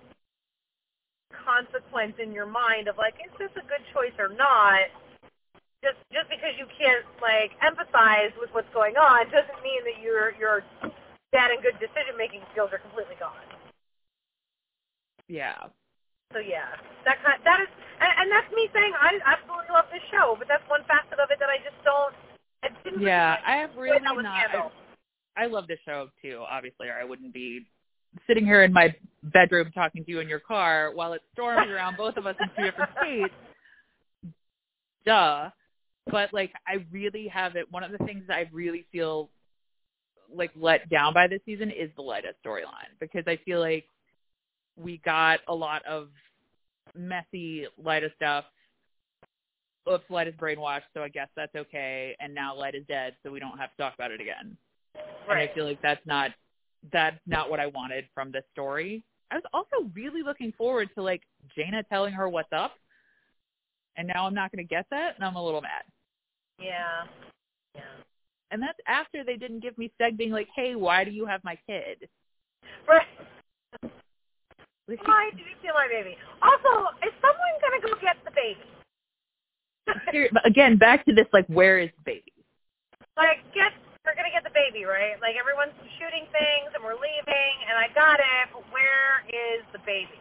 consequence 1.33 2.15
in 2.21 2.33
your 2.33 2.47
mind 2.47 2.87
of 2.87 2.97
like, 2.97 3.15
is 3.25 3.33
this 3.39 3.51
a 3.57 3.65
good 3.67 3.83
choice 3.93 4.15
or 4.19 4.29
not? 4.29 4.89
Just 5.83 5.99
just 6.13 6.29
because 6.29 6.55
you 6.57 6.67
can't 6.77 7.05
like 7.21 7.53
empathize 7.61 8.33
with 8.39 8.49
what's 8.53 8.71
going 8.73 8.97
on 8.97 9.27
doesn't 9.31 9.61
mean 9.63 9.81
that 9.85 10.01
your 10.01 10.33
your 10.37 10.63
bad 11.31 11.51
and 11.51 11.61
good 11.63 11.77
decision 11.79 12.17
making 12.17 12.41
skills 12.53 12.69
are 12.73 12.79
completely 12.79 13.15
gone. 13.19 13.45
Yeah. 15.27 15.57
So 16.33 16.39
yeah, 16.39 16.75
that 17.05 17.21
kind 17.23 17.39
that 17.45 17.59
is, 17.61 17.69
and, 18.01 18.11
and 18.25 18.27
that's 18.31 18.49
me 18.53 18.69
saying 18.73 18.93
I 18.97 19.19
absolutely 19.25 19.71
love 19.73 19.87
this 19.93 20.03
show, 20.11 20.35
but 20.39 20.47
that's 20.49 20.65
one 20.69 20.83
facet 20.89 21.19
of 21.19 21.29
it 21.31 21.39
that 21.39 21.49
I 21.51 21.59
just 21.63 21.77
don't. 21.85 22.15
I 22.63 22.69
didn't 22.83 23.01
Yeah, 23.01 23.37
really 23.37 23.45
I 23.45 23.55
have 23.61 23.71
really 23.77 23.99
how 24.03 24.13
it 24.13 24.17
was 24.17 24.25
not. 24.25 24.73
I 25.41 25.47
love 25.47 25.67
this 25.67 25.79
show 25.85 26.09
too, 26.21 26.43
obviously, 26.47 26.87
or 26.87 26.93
I 26.93 27.03
wouldn't 27.03 27.33
be 27.33 27.65
sitting 28.27 28.45
here 28.45 28.63
in 28.63 28.71
my 28.71 28.93
bedroom 29.23 29.71
talking 29.73 30.05
to 30.05 30.11
you 30.11 30.19
in 30.19 30.29
your 30.29 30.39
car 30.39 30.91
while 30.93 31.13
it 31.13 31.21
storms 31.33 31.67
around 31.71 31.97
both 31.97 32.15
of 32.17 32.27
us 32.27 32.35
in 32.39 32.47
two 32.55 32.69
different 32.69 32.91
states. 33.01 33.33
Duh. 35.03 35.49
But 36.11 36.31
like 36.31 36.53
I 36.67 36.85
really 36.91 37.27
have 37.27 37.55
it 37.55 37.71
one 37.71 37.83
of 37.83 37.91
the 37.91 37.97
things 38.05 38.23
that 38.27 38.35
I 38.35 38.49
really 38.53 38.85
feel 38.91 39.29
like 40.33 40.51
let 40.55 40.87
down 40.89 41.13
by 41.13 41.27
this 41.27 41.41
season 41.45 41.71
is 41.71 41.89
the 41.95 42.03
Lyta 42.03 42.33
storyline 42.45 42.93
because 42.99 43.23
I 43.25 43.37
feel 43.43 43.59
like 43.59 43.85
we 44.77 45.01
got 45.03 45.39
a 45.47 45.55
lot 45.55 45.83
of 45.85 46.09
messy 46.95 47.65
Lyta 47.83 48.13
stuff. 48.15 48.45
Oops, 49.91 50.05
Lyta's 50.09 50.35
brainwashed, 50.39 50.81
so 50.93 51.01
I 51.01 51.09
guess 51.09 51.29
that's 51.35 51.55
okay. 51.55 52.15
And 52.19 52.35
now 52.35 52.55
Lyta's 52.55 52.85
dead, 52.87 53.15
so 53.23 53.31
we 53.31 53.39
don't 53.39 53.57
have 53.57 53.71
to 53.71 53.77
talk 53.77 53.95
about 53.95 54.11
it 54.11 54.21
again. 54.21 54.55
Right. 54.95 55.03
And 55.29 55.39
I 55.39 55.53
feel 55.53 55.65
like 55.65 55.81
that's 55.81 56.05
not 56.05 56.31
that's 56.91 57.19
not 57.27 57.49
what 57.49 57.59
I 57.59 57.67
wanted 57.67 58.05
from 58.13 58.31
this 58.31 58.43
story. 58.51 59.03
I 59.29 59.35
was 59.35 59.43
also 59.53 59.89
really 59.93 60.23
looking 60.23 60.51
forward 60.57 60.89
to 60.95 61.03
like 61.03 61.21
Jayna 61.57 61.87
telling 61.87 62.13
her 62.13 62.27
what's 62.27 62.51
up. 62.51 62.73
And 63.97 64.07
now 64.07 64.25
I'm 64.25 64.33
not 64.33 64.51
going 64.51 64.65
to 64.65 64.69
get 64.69 64.85
that, 64.89 65.15
and 65.15 65.23
I'm 65.23 65.35
a 65.35 65.43
little 65.43 65.61
mad. 65.61 65.83
Yeah. 66.59 67.03
Yeah. 67.75 67.81
And 68.49 68.61
that's 68.61 68.77
after 68.87 69.23
they 69.23 69.35
didn't 69.35 69.59
give 69.59 69.77
me 69.77 69.91
Seg 69.99 70.17
being 70.17 70.31
like, 70.31 70.47
"Hey, 70.55 70.75
why 70.75 71.03
do 71.03 71.11
you 71.11 71.25
have 71.25 71.43
my 71.43 71.57
kid?" 71.67 72.09
Right. 72.87 73.07
Why 74.87 75.29
did 75.31 75.39
you 75.39 75.55
steal 75.59 75.73
my 75.73 75.87
baby? 75.89 76.17
Also, 76.41 76.87
is 77.05 77.13
someone 77.21 77.53
gonna 77.61 77.81
go 77.81 78.01
get 78.01 78.17
the 78.25 78.31
baby? 78.31 78.59
Here- 80.11 80.29
again, 80.43 80.77
back 80.77 81.05
to 81.05 81.13
this, 81.13 81.27
like, 81.33 81.45
where 81.47 81.79
is 81.79 81.89
the 81.97 82.03
baby? 82.03 82.33
like, 83.17 83.39
get 83.53 83.73
we're 84.11 84.19
gonna 84.19 84.35
get 84.35 84.43
the 84.43 84.51
baby, 84.51 84.83
right? 84.83 85.15
Like 85.23 85.39
everyone's 85.39 85.71
shooting 85.95 86.27
things 86.35 86.75
and 86.75 86.83
we're 86.83 86.99
leaving, 86.99 87.55
and 87.63 87.79
I 87.79 87.87
got 87.95 88.19
it. 88.19 88.51
But 88.51 88.67
where 88.75 89.23
is 89.31 89.63
the 89.71 89.79
baby? 89.87 90.19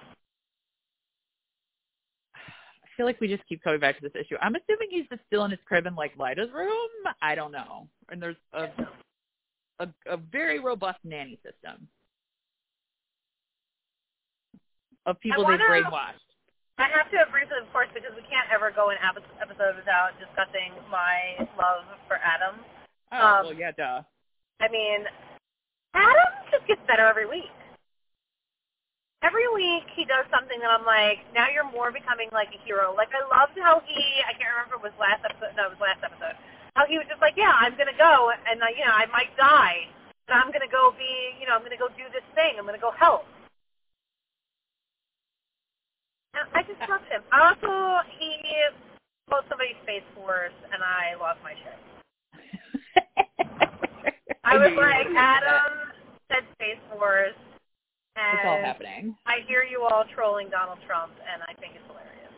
I 2.38 2.86
feel 2.95 3.03
like 3.03 3.18
we 3.18 3.26
just 3.26 3.43
keep 3.51 3.59
coming 3.66 3.82
back 3.82 3.99
to 3.99 4.03
this 4.07 4.14
issue. 4.14 4.38
I'm 4.38 4.55
assuming 4.55 4.95
he's 4.95 5.11
just 5.11 5.26
still 5.26 5.43
in 5.43 5.51
his 5.51 5.59
crib 5.66 5.91
in 5.91 5.99
like 5.99 6.14
Lyta's 6.14 6.55
room. 6.55 6.70
I 7.18 7.34
don't 7.34 7.51
know. 7.51 7.91
And 8.14 8.22
there's 8.22 8.38
a 8.55 8.70
a, 9.82 9.91
a 10.07 10.16
very 10.30 10.62
robust 10.62 11.03
nanny 11.03 11.41
system 11.43 11.91
of 15.03 15.18
people 15.18 15.43
I 15.43 15.59
they've 15.59 15.66
brainwashed. 15.66 16.30
I 16.78 16.86
have 16.95 17.11
to 17.11 17.26
briefly, 17.34 17.59
of 17.59 17.66
course, 17.74 17.91
because 17.93 18.14
we 18.14 18.22
can't 18.30 18.47
ever 18.55 18.70
go 18.70 18.88
an 18.95 19.03
episode 19.03 19.74
without 19.74 20.14
discussing 20.22 20.78
my 20.88 21.43
love 21.59 21.84
for 22.07 22.22
Adam. 22.22 22.62
Oh 23.13 23.19
Um, 23.19 23.47
well, 23.47 23.55
yeah, 23.55 23.73
duh. 23.73 24.03
I 24.61 24.69
mean, 24.69 25.05
Adam 25.95 26.31
just 26.51 26.67
gets 26.67 26.81
better 26.87 27.07
every 27.07 27.27
week. 27.27 27.51
Every 29.23 29.45
week 29.53 29.85
he 29.93 30.09
does 30.09 30.25
something 30.33 30.57
that 30.61 30.71
I'm 30.73 30.87
like, 30.89 31.21
now 31.37 31.53
you're 31.53 31.69
more 31.69 31.93
becoming 31.93 32.33
like 32.33 32.49
a 32.57 32.61
hero. 32.65 32.95
Like 32.97 33.13
I 33.13 33.21
loved 33.29 33.59
how 33.61 33.83
he, 33.85 34.01
I 34.25 34.33
can't 34.33 34.49
remember 34.57 34.81
if 34.81 34.85
it 34.85 34.89
was 34.89 34.97
last 34.97 35.21
episode, 35.29 35.53
no, 35.61 35.69
it 35.69 35.77
was 35.77 35.83
last 35.83 36.01
episode. 36.01 36.41
How 36.73 36.87
he 36.89 36.97
was 36.97 37.05
just 37.11 37.21
like, 37.21 37.37
yeah, 37.37 37.53
I'm 37.53 37.77
gonna 37.77 37.97
go, 37.99 38.31
and 38.33 38.63
uh, 38.63 38.73
you 38.73 38.87
know, 38.87 38.95
I 38.95 39.05
might 39.13 39.35
die, 39.37 39.91
but 40.25 40.41
I'm 40.41 40.49
gonna 40.55 40.71
go 40.71 40.95
be, 40.97 41.37
you 41.37 41.45
know, 41.45 41.53
I'm 41.53 41.67
gonna 41.67 41.77
go 41.77 41.89
do 41.93 42.07
this 42.15 42.25
thing. 42.33 42.57
I'm 42.57 42.65
gonna 42.65 42.81
go 42.81 42.95
help. 42.97 43.27
And 46.33 46.47
I 46.55 46.63
just 46.63 46.81
love 46.89 47.03
him. 47.11 47.21
Also, 47.35 48.07
he 48.17 48.39
called 49.29 49.45
somebody 49.51 49.77
Space 49.83 50.07
Force, 50.15 50.57
and 50.73 50.81
I 50.81 51.19
lost 51.19 51.43
my 51.43 51.53
shit. 51.59 51.77
I 54.51 54.59
was 54.59 54.68
knew 54.68 54.74
you 54.74 54.80
were 54.80 54.90
like, 54.90 55.07
gonna 55.07 55.09
do 55.09 55.14
that. 55.14 55.42
Adam 55.46 55.92
said 56.28 56.44
Space 56.55 56.82
Force, 56.92 57.38
It's 58.16 58.44
all 58.44 58.59
happening. 58.59 59.16
I 59.26 59.38
hear 59.46 59.62
you 59.62 59.82
all 59.82 60.05
trolling 60.14 60.51
Donald 60.51 60.78
Trump, 60.86 61.12
and 61.32 61.42
I 61.42 61.55
think 61.61 61.74
it's 61.76 61.86
hilarious. 61.86 62.34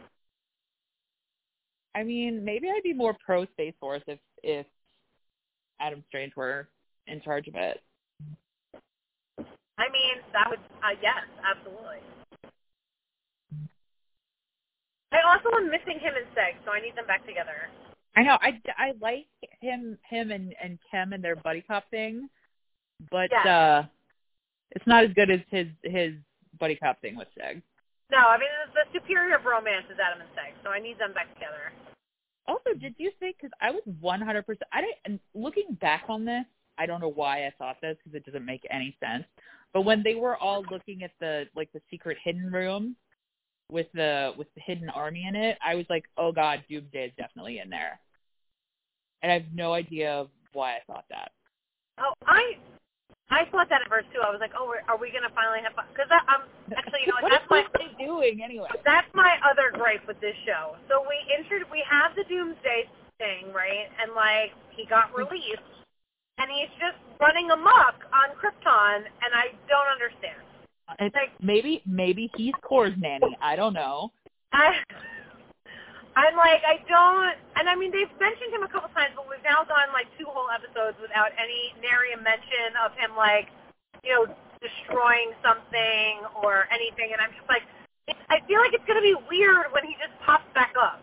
I 1.94 2.02
mean, 2.02 2.44
maybe 2.44 2.68
I'd 2.68 2.82
be 2.82 2.92
more 2.92 3.16
pro 3.24 3.44
Space 3.46 3.74
Force 3.80 4.02
if 4.06 4.18
if 4.42 4.66
Adam 5.80 6.04
Strange 6.08 6.36
were 6.36 6.68
in 7.06 7.20
charge 7.20 7.48
of 7.48 7.54
it. 7.56 7.80
I 9.78 9.88
mean, 9.90 10.20
that 10.32 10.46
would, 10.48 10.60
uh, 10.84 10.94
yes, 11.02 11.24
absolutely. 11.42 11.98
I 15.12 15.18
also 15.26 15.48
am 15.56 15.70
missing 15.70 15.98
him 15.98 16.14
and 16.14 16.26
Seg, 16.36 16.54
so 16.64 16.70
I 16.70 16.80
need 16.80 16.94
them 16.94 17.06
back 17.06 17.26
together. 17.26 17.68
I 18.16 18.22
know. 18.22 18.38
I, 18.40 18.60
I 18.76 18.92
like 19.00 19.26
him 19.60 19.98
him 20.08 20.30
and 20.30 20.54
and 20.62 20.78
Kem 20.90 21.12
and 21.12 21.24
their 21.24 21.36
buddy 21.36 21.62
cop 21.62 21.88
thing, 21.90 22.28
but 23.10 23.30
Yeah. 23.32 23.56
uh 23.56 23.86
it's 24.72 24.86
not 24.86 25.04
as 25.04 25.12
good 25.14 25.30
as 25.30 25.40
his 25.50 25.68
his 25.82 26.14
buddy 26.58 26.76
cop 26.76 27.00
thing 27.00 27.16
with 27.16 27.28
Seg. 27.38 27.62
No, 28.10 28.18
I 28.18 28.36
mean, 28.36 28.48
the, 28.74 28.80
the 28.80 28.98
superior 29.00 29.36
of 29.36 29.44
romance 29.46 29.86
is 29.90 29.96
Adam 29.98 30.20
and 30.20 30.30
Seg, 30.30 30.52
so 30.62 30.70
I 30.70 30.78
need 30.78 30.98
them 30.98 31.14
back 31.14 31.32
together. 31.34 31.72
Also, 32.46 32.74
did 32.78 32.94
you 32.98 33.10
think? 33.18 33.36
Because 33.36 33.52
I 33.60 33.70
was 33.70 33.82
one 34.00 34.20
hundred 34.20 34.44
percent. 34.46 34.68
I 34.72 34.82
didn't. 34.82 34.98
And 35.06 35.20
looking 35.34 35.78
back 35.80 36.04
on 36.08 36.24
this, 36.24 36.44
I 36.76 36.86
don't 36.86 37.00
know 37.00 37.08
why 37.12 37.46
I 37.46 37.52
thought 37.56 37.76
this 37.80 37.96
because 38.02 38.16
it 38.16 38.26
doesn't 38.26 38.44
make 38.44 38.66
any 38.70 38.96
sense. 39.00 39.24
But 39.72 39.82
when 39.82 40.02
they 40.02 40.14
were 40.16 40.36
all 40.36 40.64
looking 40.70 41.02
at 41.02 41.12
the 41.20 41.46
like 41.56 41.72
the 41.72 41.80
secret 41.90 42.18
hidden 42.22 42.50
room 42.52 42.96
with 43.72 43.88
the 43.94 44.32
with 44.36 44.46
the 44.54 44.60
hidden 44.60 44.90
army 44.90 45.24
in 45.26 45.34
it, 45.34 45.56
I 45.64 45.74
was 45.74 45.86
like, 45.88 46.04
oh 46.18 46.30
god, 46.30 46.62
Doomsday 46.68 47.06
is 47.06 47.12
definitely 47.16 47.58
in 47.58 47.70
there. 47.70 47.98
And 49.22 49.32
I 49.32 49.34
have 49.34 49.48
no 49.54 49.72
idea 49.72 50.26
why 50.52 50.76
I 50.76 50.80
thought 50.86 51.04
that. 51.08 51.32
Oh, 51.98 52.12
I 52.26 52.60
I 53.32 53.48
thought 53.48 53.72
that 53.72 53.80
at 53.80 53.88
first 53.88 54.12
too. 54.12 54.20
I 54.20 54.28
was 54.28 54.44
like, 54.44 54.52
oh, 54.52 54.68
are 54.68 55.00
we 55.00 55.08
gonna 55.08 55.32
finally 55.32 55.64
have 55.64 55.72
fun? 55.72 55.88
Because 55.88 56.12
I'm 56.12 56.44
actually, 56.76 57.08
you 57.08 57.16
know, 57.16 57.18
what 57.24 57.32
that's 57.32 57.48
my 57.48 57.64
doing 57.96 58.44
anyway? 58.44 58.68
that's 58.84 59.08
my 59.16 59.40
other 59.40 59.72
gripe 59.72 60.04
with 60.06 60.20
this 60.20 60.36
show. 60.44 60.76
So 60.92 61.00
we 61.08 61.16
entered, 61.32 61.64
we 61.72 61.80
have 61.88 62.12
the 62.12 62.28
Doomsday 62.28 62.92
thing, 63.16 63.48
right? 63.56 63.88
And 64.04 64.12
like 64.12 64.52
he 64.76 64.84
got 64.84 65.16
hmm. 65.16 65.24
released, 65.24 65.64
and 66.36 66.52
he's 66.52 66.72
just 66.76 67.00
running 67.24 67.48
amok 67.48 68.04
on 68.12 68.36
Krypton, 68.36 69.08
and 69.08 69.30
I 69.32 69.56
don't 69.64 69.88
understand. 69.88 70.51
It's, 70.98 71.14
Like- 71.14 71.32
maybe 71.40 71.82
maybe 71.86 72.30
he's 72.36 72.54
Cor's 72.62 72.94
nanny. 72.98 73.36
I 73.40 73.56
don't 73.56 73.74
know. 73.74 74.12
I, 74.52 74.74
I'm 76.14 76.36
like, 76.36 76.60
I 76.66 76.76
don't, 76.88 77.36
and 77.56 77.68
I 77.68 77.74
mean, 77.74 77.90
they've 77.90 78.10
mentioned 78.20 78.52
him 78.52 78.62
a 78.62 78.68
couple 78.68 78.88
times, 78.90 79.14
but 79.16 79.24
we've 79.28 79.42
now 79.44 79.64
gone 79.64 79.88
like 79.92 80.06
two 80.18 80.26
whole 80.28 80.48
episodes 80.52 80.98
without 81.00 81.32
any 81.40 81.72
nary 81.80 82.12
a 82.12 82.20
mention 82.20 82.76
of 82.84 82.92
him, 82.92 83.16
like, 83.16 83.48
you 84.04 84.12
know, 84.12 84.26
destroying 84.60 85.32
something 85.42 86.20
or 86.44 86.68
anything, 86.70 87.12
and 87.16 87.20
I'm 87.20 87.32
just 87.32 87.48
like, 87.48 87.64
I 88.28 88.44
feel 88.46 88.60
like 88.60 88.74
it's 88.74 88.84
gonna 88.86 89.00
be 89.00 89.16
weird 89.30 89.72
when 89.72 89.84
he 89.84 89.96
just 89.96 90.12
pops 90.20 90.44
back 90.54 90.74
up. 90.76 91.00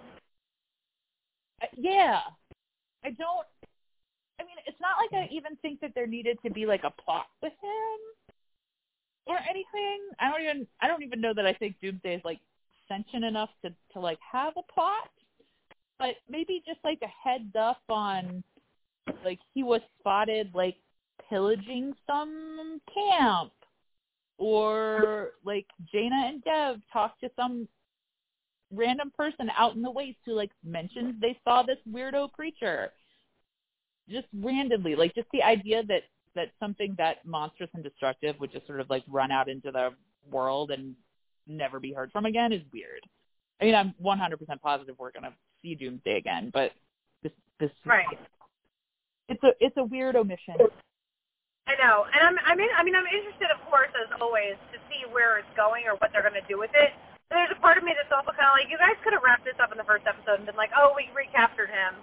Uh, 1.62 1.66
Yeah. 1.76 2.22
I 3.04 3.12
don't 3.12 3.48
I 4.40 4.44
mean, 4.44 4.56
it's 4.68 4.80
not 4.80 4.96
like 5.02 5.12
I 5.12 5.28
even 5.34 5.56
think 5.58 5.82
that 5.82 5.92
there 5.96 6.08
needed 6.08 6.38
to 6.46 6.52
be 6.52 6.66
like 6.66 6.84
a 6.84 6.92
plot 6.92 7.28
with 7.42 7.54
him 7.62 8.00
or 9.30 9.38
anything. 9.50 10.00
I 10.20 10.30
don't 10.30 10.42
even 10.42 10.68
I 10.82 10.88
don't 10.88 11.04
even 11.04 11.22
know 11.22 11.34
that 11.34 11.46
I 11.46 11.54
think 11.54 11.76
Doomsday 11.82 12.16
is 12.16 12.22
like 12.26 12.40
sentient 12.88 13.24
enough 13.24 13.50
to 13.64 13.74
to 13.94 14.00
like 14.00 14.20
have 14.32 14.54
a 14.58 14.74
plot. 14.74 15.10
But 16.00 16.16
maybe 16.30 16.64
just 16.66 16.80
like 16.84 17.00
a 17.04 17.30
heads 17.30 17.56
up 17.58 17.82
on 17.88 18.44
like 19.24 19.40
he 19.54 19.64
was 19.64 19.82
spotted 20.00 20.52
like 20.54 20.76
pillaging 21.30 21.94
some 22.08 22.82
camp 22.94 23.52
or 24.38 25.32
like 25.46 25.68
Jayna 25.94 26.30
and 26.30 26.44
Dev 26.44 26.78
talked 26.92 27.22
to 27.22 27.30
some 27.36 27.68
random 28.72 29.12
person 29.16 29.50
out 29.58 29.76
in 29.76 29.82
the 29.82 29.92
waste 29.92 30.20
who 30.26 30.34
like 30.34 30.52
mentions 30.64 31.16
they 31.20 31.38
saw 31.44 31.64
this 31.64 31.78
weirdo 31.92 32.32
creature 32.32 32.92
just 34.08 34.28
randomly 34.34 34.96
like 34.96 35.14
just 35.16 35.28
the 35.34 35.42
idea 35.42 35.84
that 35.84 36.04
that 36.36 36.52
something 36.60 36.96
that 36.98 37.26
monstrous 37.26 37.70
and 37.74 37.84
destructive 37.84 38.40
would 38.40 38.52
just 38.52 38.68
sort 38.68 38.80
of 38.80 38.90
like 38.90 39.04
run 39.08 39.32
out 39.32 39.50
into 39.50 39.72
the 39.72 39.90
world 40.30 40.72
and 40.72 40.96
never 41.48 41.80
be 41.80 41.94
heard 41.94 42.12
from 42.12 42.26
again 42.26 42.52
is 42.54 42.62
weird 42.72 43.06
i 43.62 43.66
mean 43.66 43.76
i'm 43.76 43.94
100% 44.04 44.38
positive 44.62 44.96
we're 45.00 45.12
going 45.12 45.24
to 45.24 45.34
see 45.62 45.76
doomsday 45.76 46.18
again 46.18 46.52
but 46.54 46.72
this 47.24 47.32
this 47.60 47.72
Right. 47.86 48.06
it's 49.28 49.44
a 49.44 49.52
it's 49.60 49.78
a 49.78 49.84
weird 49.84 50.16
omission 50.16 50.56
I 51.70 51.78
know, 51.78 52.02
and 52.10 52.18
I'm, 52.26 52.34
I 52.50 52.58
mean, 52.58 52.74
I 52.74 52.82
mean, 52.82 52.98
I'm 52.98 53.06
interested, 53.06 53.54
of 53.54 53.62
course, 53.70 53.94
as 53.94 54.10
always, 54.18 54.58
to 54.74 54.82
see 54.90 55.06
where 55.14 55.38
it's 55.38 55.54
going 55.54 55.86
or 55.86 55.94
what 56.02 56.10
they're 56.10 56.26
going 56.26 56.34
to 56.34 56.50
do 56.50 56.58
with 56.58 56.74
it. 56.74 56.90
But 57.30 57.38
there's 57.38 57.54
a 57.54 57.62
part 57.62 57.78
of 57.78 57.86
me 57.86 57.94
that's 57.94 58.10
also 58.10 58.34
kind 58.34 58.50
of 58.50 58.58
like, 58.58 58.74
you 58.74 58.82
guys 58.82 58.98
could 59.06 59.14
have 59.14 59.22
wrapped 59.22 59.46
this 59.46 59.54
up 59.62 59.70
in 59.70 59.78
the 59.78 59.86
first 59.86 60.10
episode 60.10 60.42
and 60.42 60.50
been 60.50 60.58
like, 60.58 60.74
oh, 60.74 60.98
we 60.98 61.14
recaptured 61.14 61.70
him, 61.70 61.94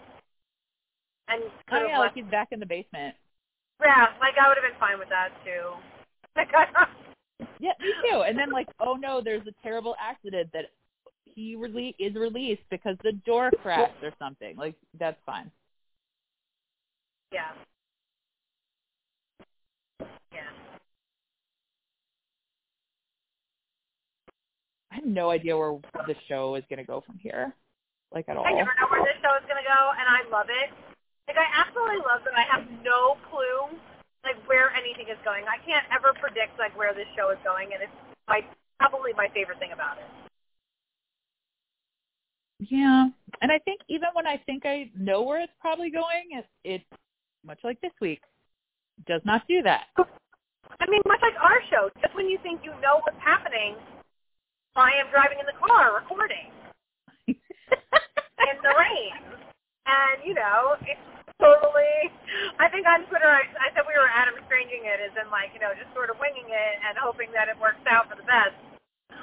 and 1.28 1.42
oh 1.72 1.86
yeah 1.86 1.98
like 1.98 2.14
he's 2.14 2.24
back 2.26 2.48
in 2.52 2.60
the 2.60 2.66
basement 2.66 3.14
Yeah, 3.82 4.06
like 4.20 4.34
I 4.40 4.48
would 4.48 4.56
have 4.56 4.64
been 4.64 4.78
fine 4.80 4.98
with 4.98 5.08
that 5.08 5.30
too. 5.44 5.72
Like, 6.36 6.50
Yeah, 7.60 7.72
me 7.80 7.92
too. 8.10 8.22
And 8.22 8.38
then 8.38 8.50
like, 8.50 8.66
oh 8.78 8.94
no, 8.94 9.22
there's 9.24 9.46
a 9.46 9.62
terrible 9.62 9.94
accident 10.00 10.50
that 10.52 10.66
he 11.24 11.56
rele- 11.56 11.94
is 11.98 12.14
released 12.14 12.62
because 12.70 12.96
the 13.02 13.12
door 13.12 13.50
cracked 13.62 14.02
or 14.02 14.12
something. 14.18 14.56
Like 14.56 14.74
that's 14.98 15.18
fine. 15.24 15.50
yeah, 17.32 17.52
yeah. 20.32 20.40
I 24.92 24.96
have 24.96 25.04
no 25.04 25.30
idea 25.30 25.56
where 25.56 25.78
the 26.06 26.14
show 26.28 26.54
is 26.54 26.64
going 26.70 26.78
to 26.78 26.84
go 26.84 27.02
from 27.06 27.18
here, 27.18 27.54
like 28.12 28.28
at 28.28 28.36
all. 28.36 28.46
I 28.46 28.52
never 28.52 28.72
know 28.80 28.88
where 28.90 29.04
this 29.04 29.20
show 29.22 29.36
is 29.36 29.44
going 29.48 29.62
to 29.62 29.68
go, 29.68 29.92
and 29.92 30.06
I 30.08 30.28
love 30.30 30.46
it. 30.48 30.95
Like, 31.26 31.36
I 31.36 31.46
absolutely 31.66 32.06
love 32.06 32.22
that 32.22 32.38
I 32.38 32.46
have 32.46 32.62
no 32.86 33.18
clue, 33.30 33.74
like, 34.22 34.38
where 34.46 34.70
anything 34.74 35.10
is 35.10 35.18
going. 35.26 35.44
I 35.50 35.58
can't 35.66 35.84
ever 35.90 36.14
predict, 36.14 36.58
like, 36.58 36.76
where 36.78 36.94
this 36.94 37.10
show 37.18 37.30
is 37.30 37.38
going, 37.42 37.74
and 37.74 37.82
it's 37.82 37.98
my 38.28 38.42
probably 38.78 39.12
my 39.16 39.28
favorite 39.34 39.58
thing 39.58 39.72
about 39.72 39.98
it. 39.98 40.06
Yeah, 42.58 43.08
and 43.42 43.52
I 43.52 43.58
think 43.58 43.80
even 43.88 44.08
when 44.14 44.26
I 44.26 44.40
think 44.46 44.64
I 44.64 44.90
know 44.96 45.22
where 45.22 45.40
it's 45.40 45.52
probably 45.60 45.90
going, 45.90 46.30
it, 46.32 46.46
it 46.64 46.82
much 47.44 47.58
like 47.64 47.80
this 47.80 47.92
week 48.00 48.22
does 49.06 49.20
not 49.24 49.42
do 49.48 49.62
that. 49.62 49.86
I 49.98 50.86
mean, 50.88 51.02
much 51.06 51.20
like 51.22 51.36
our 51.40 51.60
show, 51.70 51.90
just 52.00 52.14
when 52.14 52.28
you 52.28 52.38
think 52.42 52.60
you 52.64 52.70
know 52.80 53.00
what's 53.04 53.20
happening, 53.22 53.76
I 54.74 54.90
am 55.00 55.10
driving 55.10 55.38
in 55.38 55.46
the 55.46 55.56
car 55.56 55.94
recording 55.94 56.50
in 57.28 57.36
the 58.62 58.74
rain, 58.76 59.12
and 59.86 60.22
you 60.26 60.34
know 60.34 60.76
it's 60.82 61.00
totally. 61.40 62.10
I 62.58 62.68
think 62.68 62.86
on 62.86 63.06
Twitter 63.08 63.28
I, 63.28 63.46
I 63.58 63.70
said 63.72 63.86
we 63.86 63.94
were 63.94 64.10
Adam 64.10 64.34
Stranging 64.46 64.84
it, 64.84 65.00
as 65.00 65.14
in 65.16 65.30
like 65.30 65.54
you 65.54 65.60
know 65.62 65.72
just 65.78 65.90
sort 65.94 66.10
of 66.10 66.18
winging 66.18 66.50
it 66.50 66.74
and 66.82 66.98
hoping 66.98 67.30
that 67.32 67.48
it 67.48 67.56
works 67.58 67.82
out 67.88 68.10
for 68.10 68.16
the 68.18 68.26
best. 68.26 68.56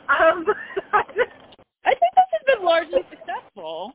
Um, 0.09 0.47
I 1.85 1.93
think 1.93 2.11
this 2.15 2.29
has 2.31 2.43
been 2.47 2.63
largely 2.65 3.03
successful. 3.11 3.93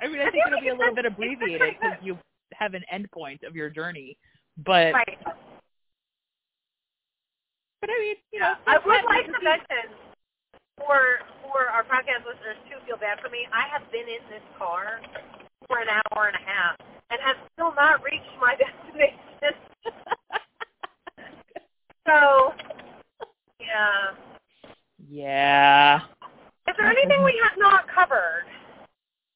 I 0.00 0.08
mean, 0.08 0.20
I, 0.20 0.30
think 0.30 0.46
it'll 0.46 0.60
be 0.60 0.72
a 0.72 0.74
little 0.74 0.94
bit 0.94 1.04
abbreviated 1.04 1.76
because 1.78 1.98
you 2.02 2.18
have 2.54 2.74
an 2.74 2.82
end 2.90 3.10
point 3.12 3.42
of 3.44 3.54
your 3.54 3.68
journey. 3.70 4.16
But 4.56 4.92
right. 4.92 5.18
but 7.80 7.88
I 7.88 7.96
mean, 8.00 8.16
you 8.32 8.40
know, 8.40 8.54
I 8.66 8.78
would 8.78 9.04
like 9.04 9.26
to 9.26 9.40
mention 9.44 9.94
for 10.76 11.20
for 11.44 11.68
our 11.68 11.84
podcast 11.84 12.24
listeners 12.24 12.56
to 12.68 12.80
feel 12.86 12.96
bad 12.96 13.20
for 13.20 13.28
me. 13.28 13.46
I 13.52 13.68
have 13.72 13.90
been 13.92 14.08
in 14.08 14.24
this 14.28 14.44
car 14.58 15.00
for 15.70 15.78
an 15.78 15.86
hour 15.86 16.26
and 16.26 16.34
a 16.34 16.44
half 16.44 16.74
and 17.10 17.20
have 17.22 17.36
still 17.54 17.72
not 17.74 18.02
reached 18.02 18.34
my 18.40 18.56
destination. 18.58 19.54
so, 22.06 22.52
yeah. 23.62 24.18
yeah. 25.08 26.00
Is 26.66 26.74
there 26.76 26.90
anything 26.90 27.22
we 27.22 27.40
have 27.44 27.56
not 27.56 27.86
covered? 27.86 28.50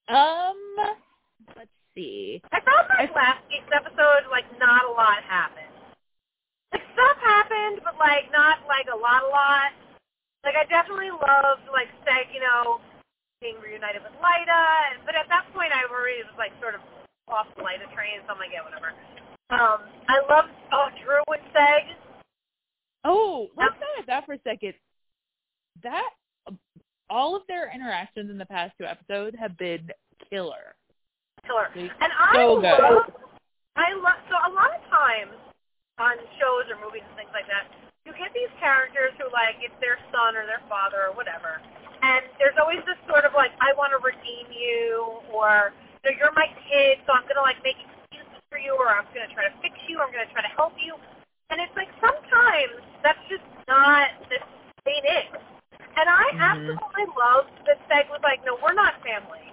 Um, 0.09 0.59
let's 1.57 1.70
see. 1.95 2.43
I 2.51 2.59
felt 2.61 2.91
like 2.99 3.14
last 3.14 3.39
week's 3.49 3.70
episode, 3.72 4.26
like 4.30 4.45
not 4.59 4.85
a 4.85 4.91
lot 4.91 5.22
happened. 5.22 5.70
Like 6.72 6.82
stuff 6.95 7.16
happened, 7.22 7.80
but 7.85 7.95
like 7.97 8.26
not 8.32 8.59
like 8.66 8.87
a 8.93 8.97
lot, 8.97 9.22
a 9.22 9.30
lot. 9.30 9.70
Like 10.43 10.55
I 10.59 10.66
definitely 10.66 11.11
loved 11.11 11.62
like 11.72 11.89
Seg, 12.03 12.35
you 12.35 12.41
know, 12.41 12.82
being 13.45 13.61
reunited 13.61 14.01
with 14.01 14.16
Lyta, 14.24 15.05
but 15.05 15.12
at 15.12 15.28
that 15.28 15.45
point 15.53 15.68
I 15.68 15.84
already 15.84 16.24
was 16.24 16.32
like 16.40 16.57
sort 16.64 16.72
of 16.72 16.80
off 17.28 17.45
the 17.53 17.61
Lyta 17.61 17.84
train, 17.92 18.24
so 18.24 18.32
I'm 18.32 18.40
like, 18.40 18.49
yeah, 18.57 18.64
whatever. 18.64 18.97
Um, 19.53 19.84
I 20.09 20.24
loved 20.24 20.49
oh 20.72 20.88
Dru 21.05 21.20
and 21.28 21.45
Seg. 21.53 21.84
Oh, 23.05 23.53
let's 23.53 23.76
talk 23.76 23.92
about 24.01 24.09
that 24.09 24.24
for 24.24 24.32
a 24.32 24.40
second. 24.40 24.72
That 25.84 26.09
all 27.11 27.36
of 27.36 27.42
their 27.47 27.68
interactions 27.68 28.30
in 28.32 28.38
the 28.40 28.49
past 28.49 28.72
two 28.80 28.88
episodes 28.88 29.36
have 29.38 29.57
been 29.61 29.92
killer. 30.30 30.72
killer. 31.45 31.68
And 31.76 32.12
I 32.16 32.32
so 32.32 32.57
good. 32.64 33.12
I 33.76 33.92
love, 33.92 34.22
so 34.30 34.34
a 34.40 34.53
lot 34.55 34.72
of 34.72 34.80
times 34.88 35.36
on 35.99 36.16
shows 36.40 36.64
or 36.72 36.80
movies 36.80 37.03
and 37.05 37.16
things 37.18 37.34
like 37.34 37.45
that, 37.51 37.68
you 38.05 38.13
get 38.21 38.33
these 38.37 38.53
characters 38.61 39.17
who 39.17 39.25
like, 39.33 39.57
it's 39.65 39.75
their 39.81 39.97
son 40.13 40.37
or 40.37 40.45
their 40.45 40.61
father 40.69 41.09
or 41.09 41.13
whatever. 41.17 41.61
And 42.05 42.21
there's 42.37 42.57
always 42.61 42.85
this 42.85 43.01
sort 43.09 43.25
of 43.25 43.33
like, 43.33 43.53
I 43.65 43.73
want 43.81 43.97
to 43.97 44.01
redeem 44.05 44.53
you 44.53 45.25
or, 45.33 45.73
you 46.05 46.13
know, 46.13 46.15
you're 46.21 46.37
my 46.37 46.49
kid, 46.69 47.01
so 47.09 47.17
I'm 47.17 47.25
going 47.25 47.41
to 47.41 47.47
like 47.47 47.57
make 47.65 47.81
excuses 47.81 48.45
for 48.53 48.61
you 48.61 48.77
or 48.77 48.93
I'm 48.93 49.09
going 49.17 49.25
to 49.25 49.33
try 49.33 49.49
to 49.49 49.55
fix 49.65 49.73
you 49.89 49.97
or 49.97 50.05
I'm 50.05 50.13
going 50.13 50.29
to 50.29 50.33
try 50.37 50.45
to 50.45 50.53
help 50.53 50.77
you. 50.77 50.93
And 51.49 51.57
it's 51.65 51.73
like 51.73 51.89
sometimes 52.05 52.77
that's 53.01 53.21
just 53.33 53.45
not, 53.69 54.13
this 54.29 54.45
ain't 54.85 55.09
it. 55.09 55.29
And 55.97 56.07
I 56.11 56.29
Mhm. 56.37 56.45
absolutely 56.45 57.09
loved 57.17 57.55
that 57.65 57.81
Seg 57.89 58.11
was 58.13 58.21
like, 58.21 58.45
no, 58.45 58.61
we're 58.61 58.77
not 58.77 59.01
family. 59.01 59.49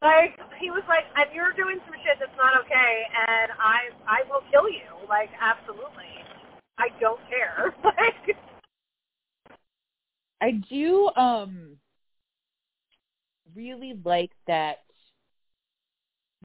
Like 0.00 0.38
he 0.56 0.70
was 0.70 0.84
like, 0.88 1.04
and 1.16 1.26
you're 1.34 1.52
doing 1.52 1.80
some 1.84 1.98
shit 2.06 2.16
that's 2.22 2.36
not 2.38 2.54
okay, 2.64 3.02
and 3.10 3.50
I 3.58 3.90
I 4.06 4.22
will 4.30 4.42
kill 4.52 4.70
you. 4.70 4.86
Like 5.08 5.28
absolutely, 5.42 6.22
I 6.78 6.88
don't 7.00 7.20
care. 7.28 7.74
Like 7.84 8.36
I 10.40 10.52
do 10.70 11.10
um 11.16 11.76
really 13.56 13.98
like 14.04 14.30
that 14.46 14.78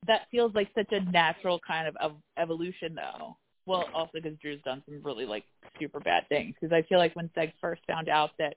that 0.08 0.22
feels 0.32 0.54
like 0.54 0.70
such 0.76 0.92
a 0.92 1.00
natural 1.12 1.60
kind 1.66 1.88
of 1.88 1.96
ev- 2.02 2.22
evolution 2.38 2.96
though. 2.96 3.38
Well, 3.66 3.86
also 3.94 4.12
because 4.16 4.38
Dru's 4.42 4.62
done 4.64 4.84
some 4.86 5.02
really 5.04 5.26
like 5.26 5.46
super 5.80 6.00
bad 6.00 6.28
things. 6.28 6.56
Because 6.60 6.74
I 6.74 6.82
feel 6.88 6.98
like 6.98 7.16
when 7.16 7.30
Seg 7.30 7.54
first 7.62 7.82
found 7.88 8.10
out 8.10 8.32
that 8.40 8.56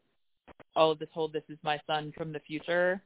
oh 0.75 0.95
this 0.95 1.09
whole 1.13 1.29
this 1.29 1.45
is 1.49 1.59
my 1.63 1.79
son 1.87 2.13
from 2.17 2.33
the 2.33 2.41
future, 2.41 3.03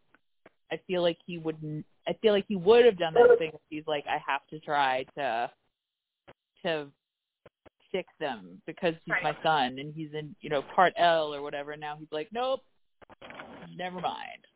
I 0.73 0.81
feel 0.87 1.03
like 1.03 1.19
he 1.27 1.39
wouldn't. 1.39 1.85
I 2.09 2.15
feel 2.23 2.33
like 2.33 2.47
he 2.49 2.57
would 2.57 2.85
have 2.85 2.99
done 2.99 3.15
that 3.15 3.39
thing. 3.39 3.51
If 3.53 3.61
he's 3.69 3.85
like 3.87 4.05
I 4.07 4.19
have 4.27 4.47
to 4.51 4.61
try 4.61 5.05
to 5.17 5.51
to 6.65 6.87
fix 7.93 8.13
them 8.19 8.61
because 8.67 8.95
he's 9.05 9.13
Right. 9.13 9.23
my 9.23 9.37
son 9.43 9.79
and 9.79 9.95
he's 9.95 10.13
in 10.15 10.35
you 10.41 10.51
know 10.51 10.63
part 10.63 10.93
El 10.97 11.35
or 11.35 11.43
whatever. 11.43 11.73
And 11.73 11.81
now 11.81 11.97
he's 11.99 12.11
like 12.13 12.29
nope, 12.33 12.65
never 13.77 14.01
mind. 14.01 14.47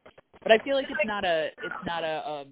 But 0.43 0.53
I 0.53 0.59
feel 0.59 0.77
like 0.77 0.87
it's 0.91 1.07
not 1.07 1.25
a 1.25 1.51
it's 1.63 1.85
not 1.87 2.05
a 2.05 2.29
um 2.29 2.49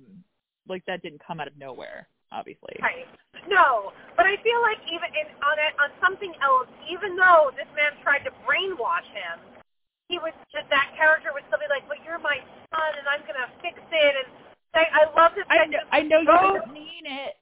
like 0.69 0.85
that 0.87 1.03
didn't 1.03 1.23
come 1.27 1.41
out 1.41 1.49
of 1.49 1.57
nowhere, 1.59 2.09
obviously. 2.31 2.77
right. 2.81 3.07
No, 3.49 3.91
but 4.17 4.25
I 4.25 4.39
feel 4.47 4.63
like 4.63 4.79
even 4.87 5.11
in, 5.19 5.27
on 5.43 5.59
a, 5.59 5.69
on 5.83 5.91
something 5.99 6.31
else, 6.39 6.71
even 6.87 7.17
though 7.19 7.51
this 7.59 7.67
man 7.75 7.91
tried 7.99 8.23
to 8.23 8.31
brainwash 8.47 9.03
him, 9.11 9.43
he 10.07 10.23
would 10.23 10.33
just 10.55 10.71
that 10.71 10.95
character 10.95 11.35
would 11.35 11.43
still 11.51 11.59
be 11.59 11.67
like, 11.67 11.83
"But 11.89 11.99
you're 12.07 12.23
my 12.23 12.39
son, 12.71 12.91
and 12.95 13.07
I'm 13.11 13.27
gonna 13.27 13.51
fix 13.59 13.83
it." 13.83 14.15
And 14.15 14.29
I, 14.75 14.85
I 14.95 15.03
love 15.19 15.33
this. 15.35 15.45
I 15.51 15.67
know, 15.67 15.83
I 15.91 16.01
know 16.03 16.21
you 16.21 16.61
didn't 16.61 16.73
mean 16.73 17.05
it. 17.05 17.35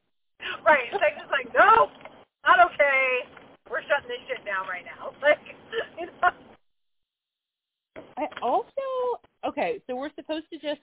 Right. 0.64 0.88
Seg's 0.90 1.20
just 1.20 1.30
like, 1.30 1.52
no, 1.52 1.90
not 2.56 2.72
okay. 2.72 3.28
We're 3.70 3.82
shutting 3.82 4.08
this 4.08 4.18
shit 4.26 4.44
down 4.44 4.66
right 4.66 4.84
now. 4.84 5.12
Like, 5.22 5.38
you 5.98 6.06
know. 6.06 6.30
I 8.18 8.26
also 8.42 8.70
okay, 9.46 9.80
so 9.86 9.96
we're 9.96 10.10
supposed 10.16 10.46
to 10.52 10.58
just 10.58 10.80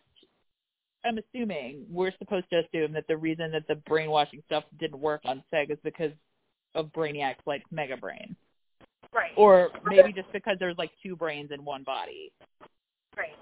I'm 1.06 1.18
assuming 1.18 1.86
we're 1.90 2.12
supposed 2.18 2.46
to 2.52 2.60
assume 2.60 2.94
that 2.94 3.06
the 3.08 3.18
reason 3.18 3.52
that 3.52 3.68
the 3.68 3.76
brainwashing 3.76 4.42
stuff 4.46 4.64
didn't 4.80 5.00
work 5.00 5.22
on 5.26 5.44
Seg 5.54 5.72
is 5.72 5.78
because 5.84 6.12
of 6.76 6.88
Brainiac's 6.94 7.46
like 7.46 7.64
mega 7.72 7.98
brain. 7.98 8.36
Right. 9.14 9.32
Or 9.36 9.70
maybe 9.86 10.12
just 10.14 10.32
because 10.32 10.58
there's 10.60 10.78
like 10.78 10.92
two 11.04 11.16
brains 11.16 11.52
in 11.52 11.64
one 11.64 11.84
body. 11.84 12.32
Right. 13.16 13.36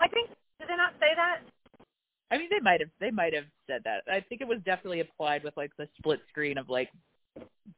I 0.00 0.08
think 0.08 0.30
did 0.60 0.68
they 0.68 0.76
not 0.76 0.92
say 1.00 1.12
that? 1.16 1.40
I 2.30 2.38
mean 2.38 2.48
they 2.50 2.60
might 2.60 2.80
have 2.80 2.90
they 3.00 3.10
might 3.10 3.34
have 3.34 3.44
said 3.66 3.82
that. 3.84 4.02
I 4.10 4.20
think 4.20 4.40
it 4.40 4.48
was 4.48 4.58
definitely 4.64 5.00
applied 5.00 5.44
with 5.44 5.56
like 5.56 5.70
the 5.78 5.88
split 5.98 6.20
screen 6.28 6.58
of 6.58 6.68
like 6.68 6.90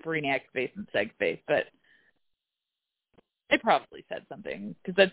Brainiac's 0.05 0.49
face 0.53 0.71
and 0.77 0.87
Seg's 0.95 1.15
face, 1.19 1.41
but 1.47 1.65
they 3.51 3.59
probably 3.59 4.05
said 4.09 4.25
something 4.29 4.75
because 4.83 4.97
that 4.97 5.13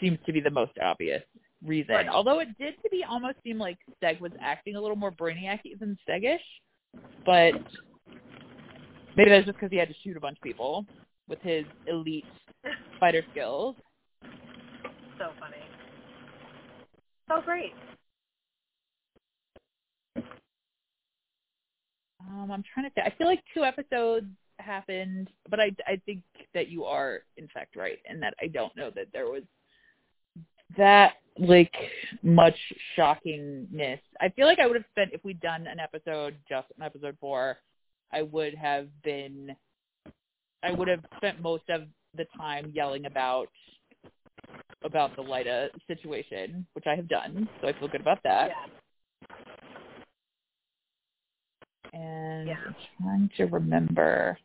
seems 0.00 0.18
to 0.26 0.32
be 0.32 0.40
the 0.40 0.50
most 0.50 0.72
obvious 0.82 1.22
reason. 1.64 1.94
Right. 1.94 2.08
Although 2.08 2.40
it 2.40 2.48
did 2.58 2.74
to 2.82 2.90
be 2.90 3.04
almost 3.08 3.36
seem 3.44 3.58
like 3.58 3.78
Seg 4.02 4.20
was 4.20 4.32
acting 4.40 4.76
a 4.76 4.80
little 4.80 4.96
more 4.96 5.10
Brainiac 5.10 5.60
than 5.78 5.96
Segish, 6.08 6.38
but 7.24 7.52
maybe 9.16 9.30
that's 9.30 9.46
just 9.46 9.58
because 9.58 9.70
he 9.70 9.76
had 9.76 9.88
to 9.88 9.94
shoot 10.02 10.16
a 10.16 10.20
bunch 10.20 10.38
of 10.38 10.42
people 10.42 10.86
with 11.28 11.40
his 11.42 11.64
elite 11.86 12.24
fighter 13.00 13.24
skills. 13.30 13.76
So 15.18 15.30
funny. 15.40 15.56
So 17.28 17.40
great. 17.44 17.72
Um, 22.20 22.50
I'm 22.50 22.64
trying 22.74 22.88
to 22.88 22.94
think. 22.94 23.06
I 23.06 23.16
feel 23.16 23.26
like 23.26 23.42
two 23.54 23.64
episodes 23.64 24.26
happened, 24.58 25.30
but 25.48 25.60
I 25.60 25.70
I 25.86 26.00
think 26.04 26.22
that 26.54 26.68
you 26.68 26.84
are 26.84 27.20
in 27.36 27.48
fact 27.48 27.76
right, 27.76 27.98
and 28.08 28.22
that 28.22 28.34
I 28.40 28.48
don't 28.48 28.76
know 28.76 28.90
that 28.94 29.06
there 29.12 29.26
was 29.26 29.42
that 30.76 31.14
like 31.38 31.74
much 32.22 32.56
shockingness. 32.96 34.00
I 34.20 34.28
feel 34.30 34.46
like 34.46 34.58
I 34.58 34.66
would 34.66 34.76
have 34.76 34.84
spent 34.90 35.10
if 35.12 35.24
we'd 35.24 35.40
done 35.40 35.66
an 35.66 35.78
episode 35.78 36.36
just 36.48 36.66
an 36.76 36.82
episode 36.82 37.16
four, 37.20 37.58
I 38.12 38.22
would 38.22 38.54
have 38.54 38.88
been 39.02 39.54
I 40.62 40.72
would 40.72 40.88
have 40.88 41.04
spent 41.16 41.40
most 41.40 41.64
of 41.68 41.82
the 42.16 42.26
time 42.36 42.72
yelling 42.74 43.06
about 43.06 43.48
about 44.84 45.14
the 45.16 45.22
Lyta 45.22 45.68
situation, 45.86 46.66
which 46.72 46.86
I 46.86 46.94
have 46.94 47.08
done, 47.08 47.48
so 47.60 47.68
I 47.68 47.72
feel 47.78 47.88
good 47.88 48.00
about 48.00 48.22
that. 48.24 48.48
Yeah. 48.48 48.72
And 51.92 52.48
Yeah. 52.48 52.56
I'm 52.66 52.76
trying 53.00 53.30
to 53.36 53.44
remember 53.46 54.38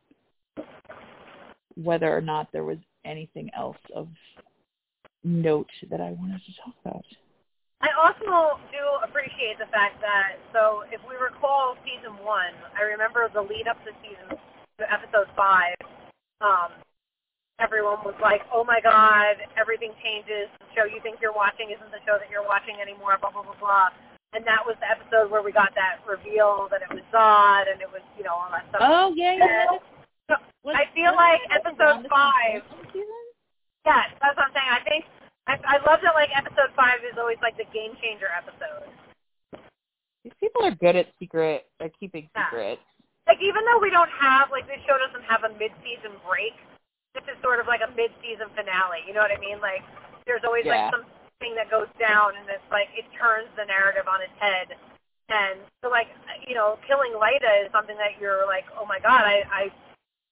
whether 1.75 2.15
or 2.15 2.21
not 2.21 2.51
there 2.51 2.63
was 2.63 2.77
anything 3.05 3.49
else 3.53 3.77
of 3.93 4.07
note 5.23 5.69
that 5.89 6.01
I 6.01 6.11
wanted 6.11 6.41
to 6.45 6.53
talk 6.61 6.75
about. 6.85 7.05
I 7.81 7.91
also 7.99 8.59
do 8.71 8.83
appreciate 9.03 9.59
the 9.59 9.67
fact 9.67 9.99
that 9.99 10.39
so 10.53 10.83
if 10.91 11.03
we 11.03 11.15
recall 11.15 11.75
season 11.83 12.15
one, 12.23 12.55
I 12.79 12.83
remember 12.83 13.27
the 13.33 13.41
lead 13.41 13.67
up 13.67 13.75
to 13.83 13.91
season 13.99 14.39
to 14.79 14.83
episode 14.87 15.27
five. 15.35 15.75
Um, 16.39 16.71
everyone 17.59 17.99
was 18.05 18.15
like, 18.21 18.41
"Oh 18.53 18.63
my 18.63 18.79
God, 18.79 19.35
everything 19.57 19.91
changes. 20.01 20.47
The 20.59 20.67
show 20.75 20.85
you 20.85 21.01
think 21.01 21.19
you're 21.19 21.35
watching 21.35 21.71
isn't 21.71 21.91
the 21.91 21.99
show 22.07 22.17
that 22.17 22.29
you're 22.31 22.47
watching 22.47 22.79
anymore." 22.79 23.17
Blah 23.19 23.31
blah 23.31 23.43
blah 23.43 23.59
blah. 23.59 23.89
And 24.33 24.41
that 24.49 24.65
was 24.65 24.75
the 24.81 24.89
episode 24.89 25.29
where 25.29 25.41
we 25.45 25.51
got 25.53 25.73
that 25.77 26.01
reveal 26.09 26.67
that 26.73 26.81
it 26.81 26.89
was 26.89 27.05
Zod 27.13 27.69
and 27.71 27.77
it 27.81 27.89
was, 27.91 28.01
you 28.17 28.23
know, 28.25 28.33
all 28.33 28.49
that 28.49 28.65
stuff. 28.69 28.81
Oh 28.81 29.13
yeah, 29.15 29.37
yeah. 29.37 29.77
So 30.25 30.35
I 30.73 30.89
feel 30.97 31.13
like 31.13 31.41
episode 31.53 32.07
five. 32.09 32.65
Yeah, 33.85 34.09
that's 34.17 34.33
what 34.33 34.49
I'm 34.49 34.53
saying. 34.57 34.71
I 34.73 34.81
think 34.87 35.05
I, 35.45 35.53
I 35.65 35.77
love 35.85 36.01
that. 36.01 36.15
Like 36.17 36.33
episode 36.33 36.73
five 36.75 37.05
is 37.05 37.13
always 37.19 37.37
like 37.45 37.57
the 37.61 37.67
game 37.69 37.93
changer 38.01 38.31
episode. 38.33 38.89
These 40.23 40.33
people 40.39 40.63
are 40.63 40.73
good 40.73 40.95
at 40.95 41.11
secret, 41.19 41.67
at 41.83 41.91
keeping 41.99 42.25
Yeah. 42.33 42.47
secrets. 42.49 42.81
Like 43.27 43.37
even 43.43 43.61
though 43.69 43.79
we 43.79 43.91
don't 43.91 44.09
have 44.09 44.49
like 44.49 44.65
this 44.65 44.79
show 44.87 44.97
doesn't 44.97 45.23
have 45.29 45.43
a 45.43 45.51
mid-season 45.59 46.15
break, 46.25 46.55
this 47.13 47.23
is 47.29 47.37
sort 47.43 47.59
of 47.59 47.67
like 47.67 47.83
a 47.85 47.91
mid-season 47.93 48.49
finale. 48.55 49.03
You 49.05 49.13
know 49.13 49.21
what 49.21 49.31
I 49.35 49.39
mean? 49.39 49.59
Like 49.61 49.83
there's 50.25 50.41
always 50.47 50.65
Yeah. 50.65 50.89
like 50.89 51.05
something 51.39 51.55
that 51.55 51.69
goes 51.69 51.89
down 51.99 52.37
and 52.37 52.45
it's 52.49 52.63
like 52.69 52.87
it 52.93 53.05
turns 53.17 53.49
the 53.57 53.65
narrative 53.65 54.05
on 54.05 54.21
its 54.21 54.33
head. 54.39 54.77
And 55.29 55.59
so 55.81 55.89
like 55.89 56.07
you 56.45 56.53
know, 56.53 56.77
killing 56.85 57.13
Lyta 57.17 57.65
is 57.65 57.71
something 57.71 57.97
that 57.97 58.21
you're 58.21 58.45
like, 58.45 58.65
oh 58.77 58.85
my 58.85 58.99
god, 58.99 59.25
I 59.25 59.43
I 59.49 59.63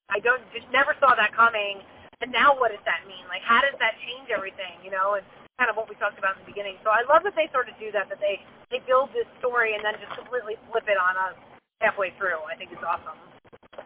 I 0.09 0.19
don't 0.19 0.43
just 0.53 0.69
never 0.71 0.95
saw 0.99 1.15
that 1.15 1.33
coming. 1.35 1.81
And 2.21 2.29
now 2.29 2.53
what 2.53 2.69
does 2.69 2.83
that 2.85 3.03
mean? 3.09 3.25
Like 3.27 3.41
how 3.41 3.61
does 3.61 3.75
that 3.79 3.97
change 4.05 4.29
everything? 4.29 4.77
You 4.85 4.91
know, 4.91 5.17
and 5.17 5.25
kind 5.57 5.69
of 5.69 5.75
what 5.75 5.89
we 5.89 5.95
talked 5.97 6.17
about 6.17 6.37
in 6.37 6.45
the 6.45 6.49
beginning. 6.49 6.77
So 6.83 6.89
I 6.89 7.05
love 7.05 7.21
that 7.23 7.35
they 7.35 7.45
sort 7.53 7.69
of 7.69 7.75
do 7.77 7.91
that, 7.93 8.09
that 8.09 8.19
they 8.21 8.41
they 8.69 8.79
build 8.85 9.09
this 9.13 9.27
story 9.39 9.75
and 9.75 9.83
then 9.83 9.93
just 9.99 10.13
completely 10.17 10.55
flip 10.71 10.85
it 10.87 10.97
on 10.97 11.17
us 11.17 11.37
halfway 11.81 12.13
through. 12.17 12.39
I 12.45 12.55
think 12.55 12.71
it's 12.71 12.83
awesome. 12.85 13.17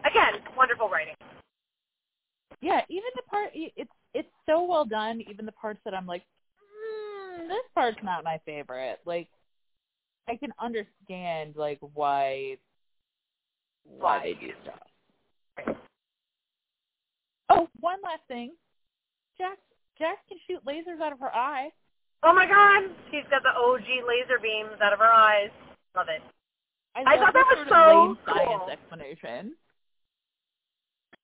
Again, 0.03 0.41
wonderful 0.55 0.89
writing. 0.89 1.15
Yeah, 2.61 2.81
even 2.89 3.11
the 3.15 3.23
part 3.23 3.51
it's 3.53 3.91
it's 4.13 4.31
so 4.45 4.63
well 4.63 4.85
done. 4.85 5.21
Even 5.29 5.45
the 5.45 5.51
parts 5.51 5.79
that 5.85 5.93
I'm 5.93 6.07
like, 6.07 6.23
mm, 7.35 7.47
this 7.47 7.57
part's 7.73 7.97
not 8.03 8.23
my 8.23 8.39
favorite. 8.45 8.99
Like, 9.05 9.27
I 10.27 10.35
can 10.35 10.51
understand 10.59 11.55
like 11.55 11.79
why 11.93 12.57
why 13.83 14.19
they 14.23 14.33
do 14.33 14.53
stuff. 14.63 15.75
Oh, 17.49 17.69
one 17.79 17.99
last 18.03 18.21
thing, 18.27 18.51
Jax 19.37 19.57
Jax 19.97 20.17
can 20.27 20.37
shoot 20.47 20.65
lasers 20.65 21.01
out 21.01 21.13
of 21.13 21.19
her 21.19 21.33
eye. 21.33 21.69
Oh 22.23 22.33
my 22.33 22.47
god, 22.47 22.89
she's 23.11 23.23
got 23.29 23.43
the 23.43 23.49
OG 23.49 24.07
laser 24.07 24.39
beams 24.41 24.81
out 24.81 24.93
of 24.93 24.99
her 24.99 25.05
eyes. 25.05 25.51
Love 25.95 26.07
it. 26.09 26.21
I 26.95 27.15
love 27.15 27.19
thought 27.19 27.33
that 27.33 27.45
was 27.49 27.67
so 27.69 27.87
lame 27.89 28.17
science 28.25 28.61
cool. 28.61 28.71
explanation. 28.71 29.53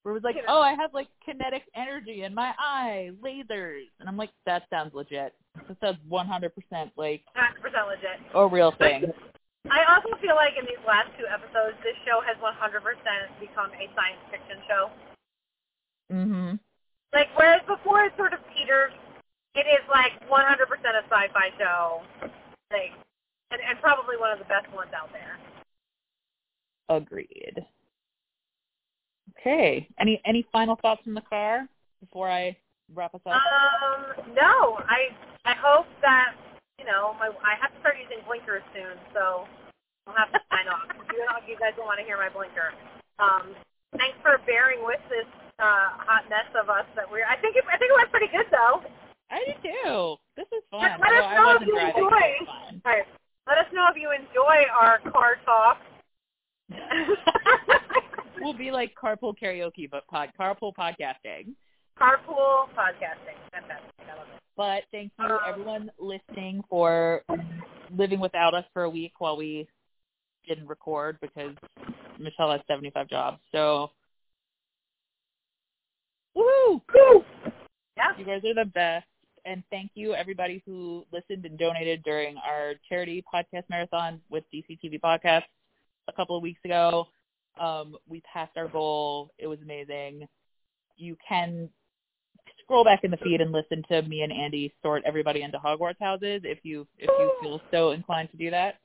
Where 0.03 0.14
it 0.14 0.16
was 0.16 0.24
like, 0.24 0.38
oh, 0.47 0.62
I 0.62 0.74
have 0.74 0.93
like 0.93 1.07
kinetic 1.24 1.64
energy 1.76 2.24
in 2.24 2.34
my 2.34 2.53
eye, 2.59 3.12
lasers, 3.24 3.86
and 3.99 4.09
I'm 4.09 4.18
like, 4.18 4.32
that 4.45 4.64
sounds 4.70 4.93
legit. 4.93 5.34
That 5.56 5.78
sounds 5.80 5.99
100% 6.10 6.91
like 6.95 7.24
100% 7.36 7.88
legit. 7.88 8.20
a 8.34 8.47
real 8.47 8.72
thing. 8.72 9.12
I 9.70 9.93
also 9.93 10.18
feel 10.22 10.36
like 10.36 10.54
in 10.58 10.66
these 10.66 10.82
last 10.88 11.10
two 11.20 11.28
episodes, 11.28 11.78
this 11.84 11.95
show 12.06 12.20
has 12.26 12.36
100% 12.41 13.39
become 13.39 13.72
a 13.72 13.86
science 13.95 14.22
fiction 14.32 14.58
show. 14.68 14.91
Mhm. 16.12 16.60
Like, 17.14 17.28
whereas 17.36 17.62
before 17.68 18.04
it 18.06 18.14
sort 18.18 18.34
of 18.34 18.39
teetered, 18.56 18.91
it 19.56 19.68
is 19.68 19.84
like 19.89 20.14
100% 20.28 20.95
a 20.95 21.04
sci-fi 21.10 21.49
show. 21.60 22.02
Like, 22.72 22.91
and, 23.52 23.62
and 23.62 23.80
probably 23.82 24.18
one 24.18 24.32
of 24.32 24.39
the 24.39 24.45
best 24.45 24.72
ones 24.74 24.91
out 24.95 25.12
there. 25.12 25.38
Agreed. 26.89 27.66
Okay. 29.38 29.88
Any 29.99 30.22
any 30.26 30.45
final 30.52 30.76
thoughts 30.76 31.04
from 31.04 31.14
the 31.14 31.22
car 31.22 31.68
before 31.99 32.30
I 32.30 32.58
wrap 32.96 33.16
us 33.16 33.22
up? 33.26 33.34
Um, 33.34 34.34
no, 34.36 34.80
I 34.88 35.14
I 35.46 35.56
hope 35.58 35.88
that 36.02 36.36
you 36.80 36.86
know 36.86 37.16
my 37.20 37.30
I 37.44 37.56
have 37.60 37.74
to 37.74 37.80
start 37.80 37.96
using 38.02 38.24
blinkers 38.26 38.64
soon, 38.74 38.98
so 39.14 39.46
I'll 40.08 40.18
have 40.18 40.32
to 40.32 40.42
sign 40.50 40.68
off. 40.68 40.88
You 41.12 41.28
know, 41.28 41.44
you 41.44 41.60
guys 41.60 41.76
don't 41.76 41.86
want 41.86 42.00
to 42.00 42.08
hear 42.08 42.16
my 42.16 42.32
blinker. 42.32 42.72
Um, 43.20 43.52
thanks 44.00 44.16
for 44.24 44.39
bearing 44.48 44.80
with 44.80 45.04
this 45.12 45.28
uh, 45.60 45.92
hot 46.08 46.24
mess 46.32 46.48
of 46.56 46.72
us 46.72 46.88
that 46.96 47.04
we're. 47.04 47.28
I 47.28 47.36
think 47.36 47.60
it, 47.60 47.68
I 47.68 47.76
think 47.76 47.92
it 47.92 47.98
went 48.00 48.10
pretty 48.16 48.32
good 48.32 48.48
though. 48.48 48.80
I 49.28 49.44
do 49.44 49.54
too. 49.60 50.16
This 50.39 50.48
is 50.56 50.64
fun. 50.72 50.88
Let 51.04 51.12
us 51.20 51.36
know 51.36 51.60
if 51.60 51.68
you 51.68 51.76
driving. 51.76 52.00
enjoy. 52.00 52.16
it 52.16 52.48
was 52.48 52.48
fun. 52.48 52.82
All 52.86 52.92
right, 52.96 53.08
let 53.46 53.58
us 53.60 53.68
know 53.76 53.88
if 53.92 54.00
you 54.00 54.16
enjoy 54.16 54.72
our 54.72 55.04
car 55.12 55.36
talk. 55.44 55.84
we'll 58.42 58.54
be 58.54 58.72
like 58.72 58.96
carpool 58.96 59.34
karaoke, 59.36 59.89
but 59.89 60.08
pod, 60.08 60.32
carpool 60.39 60.74
podcasting. 60.74 61.54
Carpool 62.00 62.68
podcasting. 62.78 63.38
Fantastic. 63.52 63.92
I 64.00 64.18
love 64.18 64.28
it. 64.34 64.42
But 64.58 64.84
thank 64.92 65.12
you 65.18 65.26
Um, 65.26 65.39
everyone 65.48 65.92
listening 66.00 66.64
for 66.70 67.24
living 67.96 68.20
without 68.20 68.54
us 68.54 68.66
for 68.74 68.84
a 68.84 68.89
week 68.89 69.14
while 69.20 69.38
we 69.38 69.68
didn't 70.48 70.68
record 70.68 71.18
because 71.22 71.56
Michelle 72.20 72.52
has 72.52 72.62
75 72.68 73.08
jobs. 73.08 73.39
So, 73.52 73.92
woohoo! 76.36 76.82
Woo! 76.94 77.26
Yeah. 77.98 78.18
You 78.18 78.26
guys 78.26 78.42
are 78.46 78.54
the 78.54 78.70
best. 78.70 79.06
And 79.46 79.64
thank 79.72 79.92
you 79.96 80.14
everybody 80.14 80.62
who 80.66 81.04
listened 81.12 81.46
and 81.46 81.58
donated 81.58 82.04
during 82.04 82.38
our 82.38 82.74
charity 82.88 83.24
podcast 83.34 83.64
marathon 83.70 84.22
with 84.30 84.44
DCTV 84.54 85.00
Podcast 85.02 85.44
a 86.08 86.14
couple 86.14 86.38
of 86.38 86.44
weeks 86.44 86.60
ago. 86.64 87.08
Um, 87.60 87.96
we 88.08 88.22
passed 88.22 88.56
our 88.56 88.68
goal. 88.68 89.32
It 89.39 89.48
was 89.48 89.60
amazing. 89.64 90.28
You 90.98 91.18
can 91.28 91.70
scroll 92.72 92.86
back 92.86 93.03
in 93.03 93.11
the 93.11 93.17
feed 93.17 93.41
and 93.41 93.51
listen 93.51 93.84
to 93.89 94.01
me 94.03 94.22
and 94.22 94.32
Andy 94.32 94.74
sort 94.82 95.03
everybody 95.05 95.41
into 95.41 95.57
Hogwarts 95.57 95.99
houses 95.99 96.39
if 96.45 96.59
you 96.63 96.88
if 96.97 97.09
you 97.19 97.34
feel 97.41 97.61
so 97.69 97.91
inclined 97.91 98.32
to 98.32 98.38
do 98.38 98.49
that. 98.49 98.76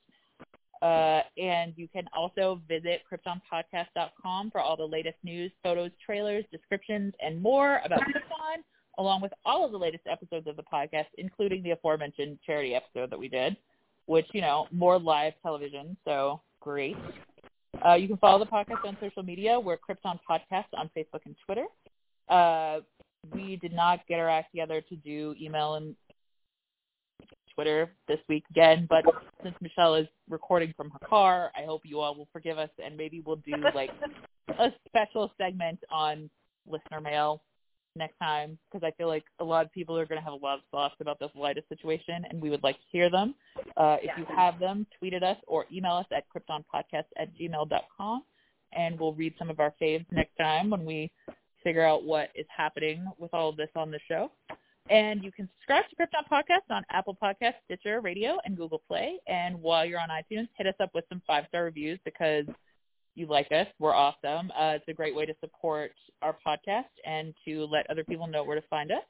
Uh, 0.82 1.22
and 1.40 1.72
you 1.76 1.86
can 1.86 2.04
also 2.12 2.60
visit 2.68 3.02
KryptonPodcast.com 3.08 4.50
for 4.50 4.60
all 4.60 4.76
the 4.76 4.84
latest 4.84 5.14
news, 5.22 5.52
photos, 5.62 5.92
trailers, 6.04 6.44
descriptions, 6.50 7.14
and 7.20 7.40
more 7.40 7.80
about 7.84 8.00
Krypton, 8.00 8.64
along 8.98 9.20
with 9.20 9.32
all 9.44 9.64
of 9.64 9.70
the 9.70 9.78
latest 9.78 10.02
episodes 10.10 10.48
of 10.48 10.56
the 10.56 10.64
podcast, 10.64 11.06
including 11.16 11.62
the 11.62 11.70
aforementioned 11.70 12.38
charity 12.44 12.74
episode 12.74 13.08
that 13.10 13.18
we 13.18 13.28
did, 13.28 13.56
which, 14.06 14.26
you 14.34 14.40
know, 14.40 14.66
more 14.72 14.98
live 14.98 15.32
television, 15.44 15.96
so 16.04 16.40
great. 16.58 16.96
Uh, 17.86 17.94
you 17.94 18.08
can 18.08 18.16
follow 18.16 18.40
the 18.40 18.50
podcast 18.50 18.84
on 18.84 18.96
social 19.00 19.22
media. 19.22 19.60
We're 19.60 19.78
Krypton 19.78 20.18
Podcast 20.28 20.66
on 20.74 20.90
Facebook 20.96 21.20
and 21.24 21.36
Twitter. 21.46 21.66
Uh, 22.28 22.80
we 23.32 23.56
did 23.56 23.72
not 23.72 24.00
get 24.08 24.18
our 24.18 24.28
act 24.28 24.52
together 24.52 24.80
to 24.80 24.96
do 24.96 25.34
email 25.40 25.74
and 25.74 25.94
Twitter 27.54 27.90
this 28.06 28.18
week 28.28 28.44
again, 28.50 28.86
but 28.88 29.02
since 29.42 29.54
Michelle 29.60 29.94
is 29.94 30.06
recording 30.28 30.74
from 30.76 30.90
her 30.90 31.06
car, 31.08 31.50
I 31.56 31.64
hope 31.64 31.82
you 31.84 32.00
all 32.00 32.14
will 32.14 32.28
forgive 32.32 32.58
us 32.58 32.68
and 32.84 32.96
maybe 32.96 33.22
we'll 33.24 33.36
do 33.36 33.54
like 33.74 33.90
a 34.58 34.68
special 34.86 35.32
segment 35.38 35.80
on 35.90 36.28
listener 36.68 37.00
mail 37.00 37.42
next 37.96 38.18
time 38.18 38.58
because 38.70 38.86
I 38.86 38.94
feel 38.98 39.08
like 39.08 39.24
a 39.40 39.44
lot 39.44 39.64
of 39.64 39.72
people 39.72 39.98
are 39.98 40.04
going 40.04 40.20
to 40.20 40.24
have 40.24 40.34
a 40.34 40.44
lot 40.44 40.58
of 40.58 40.64
thoughts 40.70 40.96
about 41.00 41.18
this 41.18 41.30
Lyta 41.34 41.66
situation 41.70 42.26
and 42.28 42.40
we 42.40 42.50
would 42.50 42.62
like 42.62 42.76
to 42.76 42.86
hear 42.92 43.10
them. 43.10 43.34
Uh, 43.76 43.96
if 44.02 44.10
you 44.18 44.26
have 44.36 44.60
them, 44.60 44.86
tweet 44.98 45.14
at 45.14 45.22
us 45.22 45.38
or 45.46 45.64
email 45.72 45.94
us 45.94 46.06
at 46.14 46.24
kryptonpodcast 46.28 47.06
at 47.18 47.34
gmail.com 47.38 48.22
and 48.74 49.00
we'll 49.00 49.14
read 49.14 49.34
some 49.38 49.48
of 49.48 49.60
our 49.60 49.72
faves 49.80 50.04
next 50.12 50.36
time 50.36 50.68
when 50.68 50.84
we 50.84 51.10
figure 51.66 51.84
out 51.84 52.04
what 52.04 52.28
is 52.36 52.46
happening 52.56 53.04
with 53.18 53.34
all 53.34 53.48
of 53.48 53.56
this 53.56 53.70
on 53.74 53.90
the 53.90 53.98
show. 54.06 54.30
And 54.88 55.24
you 55.24 55.32
can 55.32 55.48
subscribe 55.56 55.82
to 55.90 55.96
Krypton 55.96 56.30
Podcast 56.30 56.72
on 56.72 56.84
Apple 56.90 57.16
Podcasts, 57.20 57.54
Stitcher 57.64 58.00
Radio, 58.00 58.38
and 58.44 58.56
Google 58.56 58.80
Play. 58.86 59.18
And 59.26 59.60
while 59.60 59.84
you're 59.84 59.98
on 59.98 60.10
iTunes, 60.10 60.46
hit 60.56 60.68
us 60.68 60.76
up 60.78 60.90
with 60.94 61.04
some 61.08 61.20
five-star 61.26 61.64
reviews 61.64 61.98
because 62.04 62.44
you 63.16 63.26
like 63.26 63.50
us. 63.50 63.66
We're 63.80 63.96
awesome. 63.96 64.52
Uh, 64.52 64.74
it's 64.76 64.84
a 64.86 64.92
great 64.92 65.16
way 65.16 65.26
to 65.26 65.34
support 65.40 65.90
our 66.22 66.36
podcast 66.46 66.84
and 67.04 67.34
to 67.44 67.64
let 67.64 67.90
other 67.90 68.04
people 68.04 68.28
know 68.28 68.44
where 68.44 68.60
to 68.60 68.66
find 68.68 68.92
us. 68.92 69.02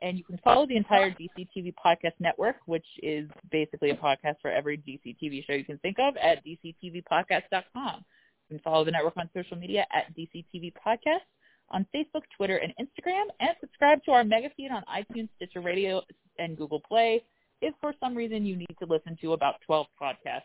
And 0.00 0.16
you 0.16 0.22
can 0.22 0.38
follow 0.44 0.68
the 0.68 0.76
entire 0.76 1.10
DC 1.10 1.48
TV 1.56 1.74
Podcast 1.84 2.14
Network, 2.20 2.56
which 2.66 2.86
is 3.02 3.28
basically 3.50 3.90
a 3.90 3.96
podcast 3.96 4.36
for 4.40 4.52
every 4.52 4.78
DC 4.78 5.16
TV 5.20 5.44
show 5.44 5.54
you 5.54 5.64
can 5.64 5.78
think 5.78 5.96
of, 5.98 6.16
at 6.18 6.38
dctvpodcast.com. 6.46 8.04
You 8.48 8.56
can 8.56 8.60
follow 8.60 8.84
the 8.84 8.92
network 8.92 9.16
on 9.16 9.28
social 9.34 9.56
media 9.56 9.86
at 9.92 10.14
DCTV 10.16 10.72
Podcast 10.86 11.26
on 11.70 11.86
Facebook, 11.94 12.22
Twitter, 12.36 12.56
and 12.56 12.72
Instagram, 12.80 13.24
and 13.40 13.50
subscribe 13.60 14.02
to 14.04 14.12
our 14.12 14.24
mega 14.24 14.50
feed 14.56 14.70
on 14.70 14.82
iTunes, 14.92 15.28
Stitcher 15.36 15.60
Radio, 15.60 16.02
and 16.38 16.56
Google 16.56 16.80
Play 16.80 17.22
if 17.62 17.74
for 17.80 17.94
some 18.00 18.14
reason 18.14 18.46
you 18.46 18.56
need 18.56 18.76
to 18.78 18.86
listen 18.86 19.16
to 19.20 19.32
about 19.32 19.56
12 19.66 19.86
podcasts 20.00 20.42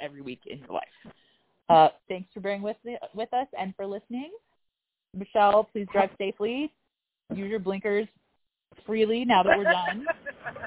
every 0.00 0.20
week 0.20 0.40
in 0.46 0.58
your 0.60 0.68
life. 0.68 1.14
Uh, 1.68 1.88
thanks 2.08 2.28
for 2.32 2.40
bearing 2.40 2.62
with, 2.62 2.76
with 3.14 3.32
us 3.32 3.46
and 3.58 3.74
for 3.76 3.86
listening. 3.86 4.30
Michelle, 5.16 5.64
please 5.64 5.86
drive 5.92 6.10
safely. 6.18 6.72
Use 7.34 7.50
your 7.50 7.60
blinkers 7.60 8.06
freely 8.86 9.24
now 9.24 9.42
that 9.42 9.56
we're 9.56 9.64
done. 9.64 10.06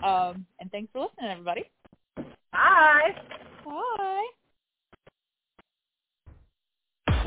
Um, 0.03 0.45
and 0.59 0.71
thanks 0.71 0.91
for 0.91 1.01
listening, 1.01 1.31
everybody. 1.31 1.69
Bye. 2.51 3.15
Bye. 3.63 4.27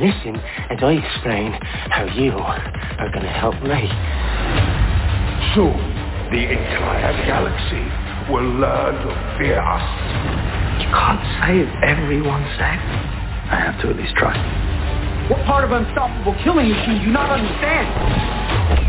Listen 0.01 0.36
as 0.72 0.78
I 0.80 0.96
explain 0.96 1.53
how 1.92 2.09
you 2.16 2.32
are 2.32 3.11
going 3.12 3.20
to 3.22 3.36
help 3.36 3.53
me. 3.61 3.84
Soon, 5.53 5.76
the 6.32 6.40
entire 6.40 7.12
galaxy 7.28 7.84
will 8.32 8.48
learn 8.64 8.96
to 8.96 9.12
fear 9.36 9.61
us. 9.61 9.84
You 10.80 10.88
can't 10.88 11.20
save 11.44 11.68
everyone, 11.84 12.40
Sam. 12.57 12.80
I 13.53 13.61
have 13.61 13.78
to 13.82 13.90
at 13.90 13.96
least 13.96 14.16
try. 14.16 14.32
What 15.28 15.44
part 15.44 15.64
of 15.64 15.72
unstoppable 15.72 16.34
killing 16.44 16.70
machine 16.70 17.01
do 17.01 17.05
you 17.05 17.12
not 17.12 17.28
understand? 17.28 18.80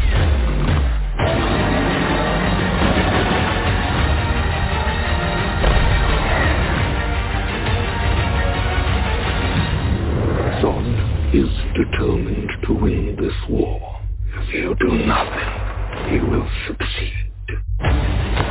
Is 11.34 11.50
determined 11.76 12.50
to 12.68 12.74
win 12.74 13.18
this 13.20 13.34
war. 13.50 14.00
If 14.36 14.54
you 14.54 14.76
do 14.80 14.92
nothing, 15.06 16.12
he 16.12 16.20
will 16.20 16.48
succeed. 16.68 18.51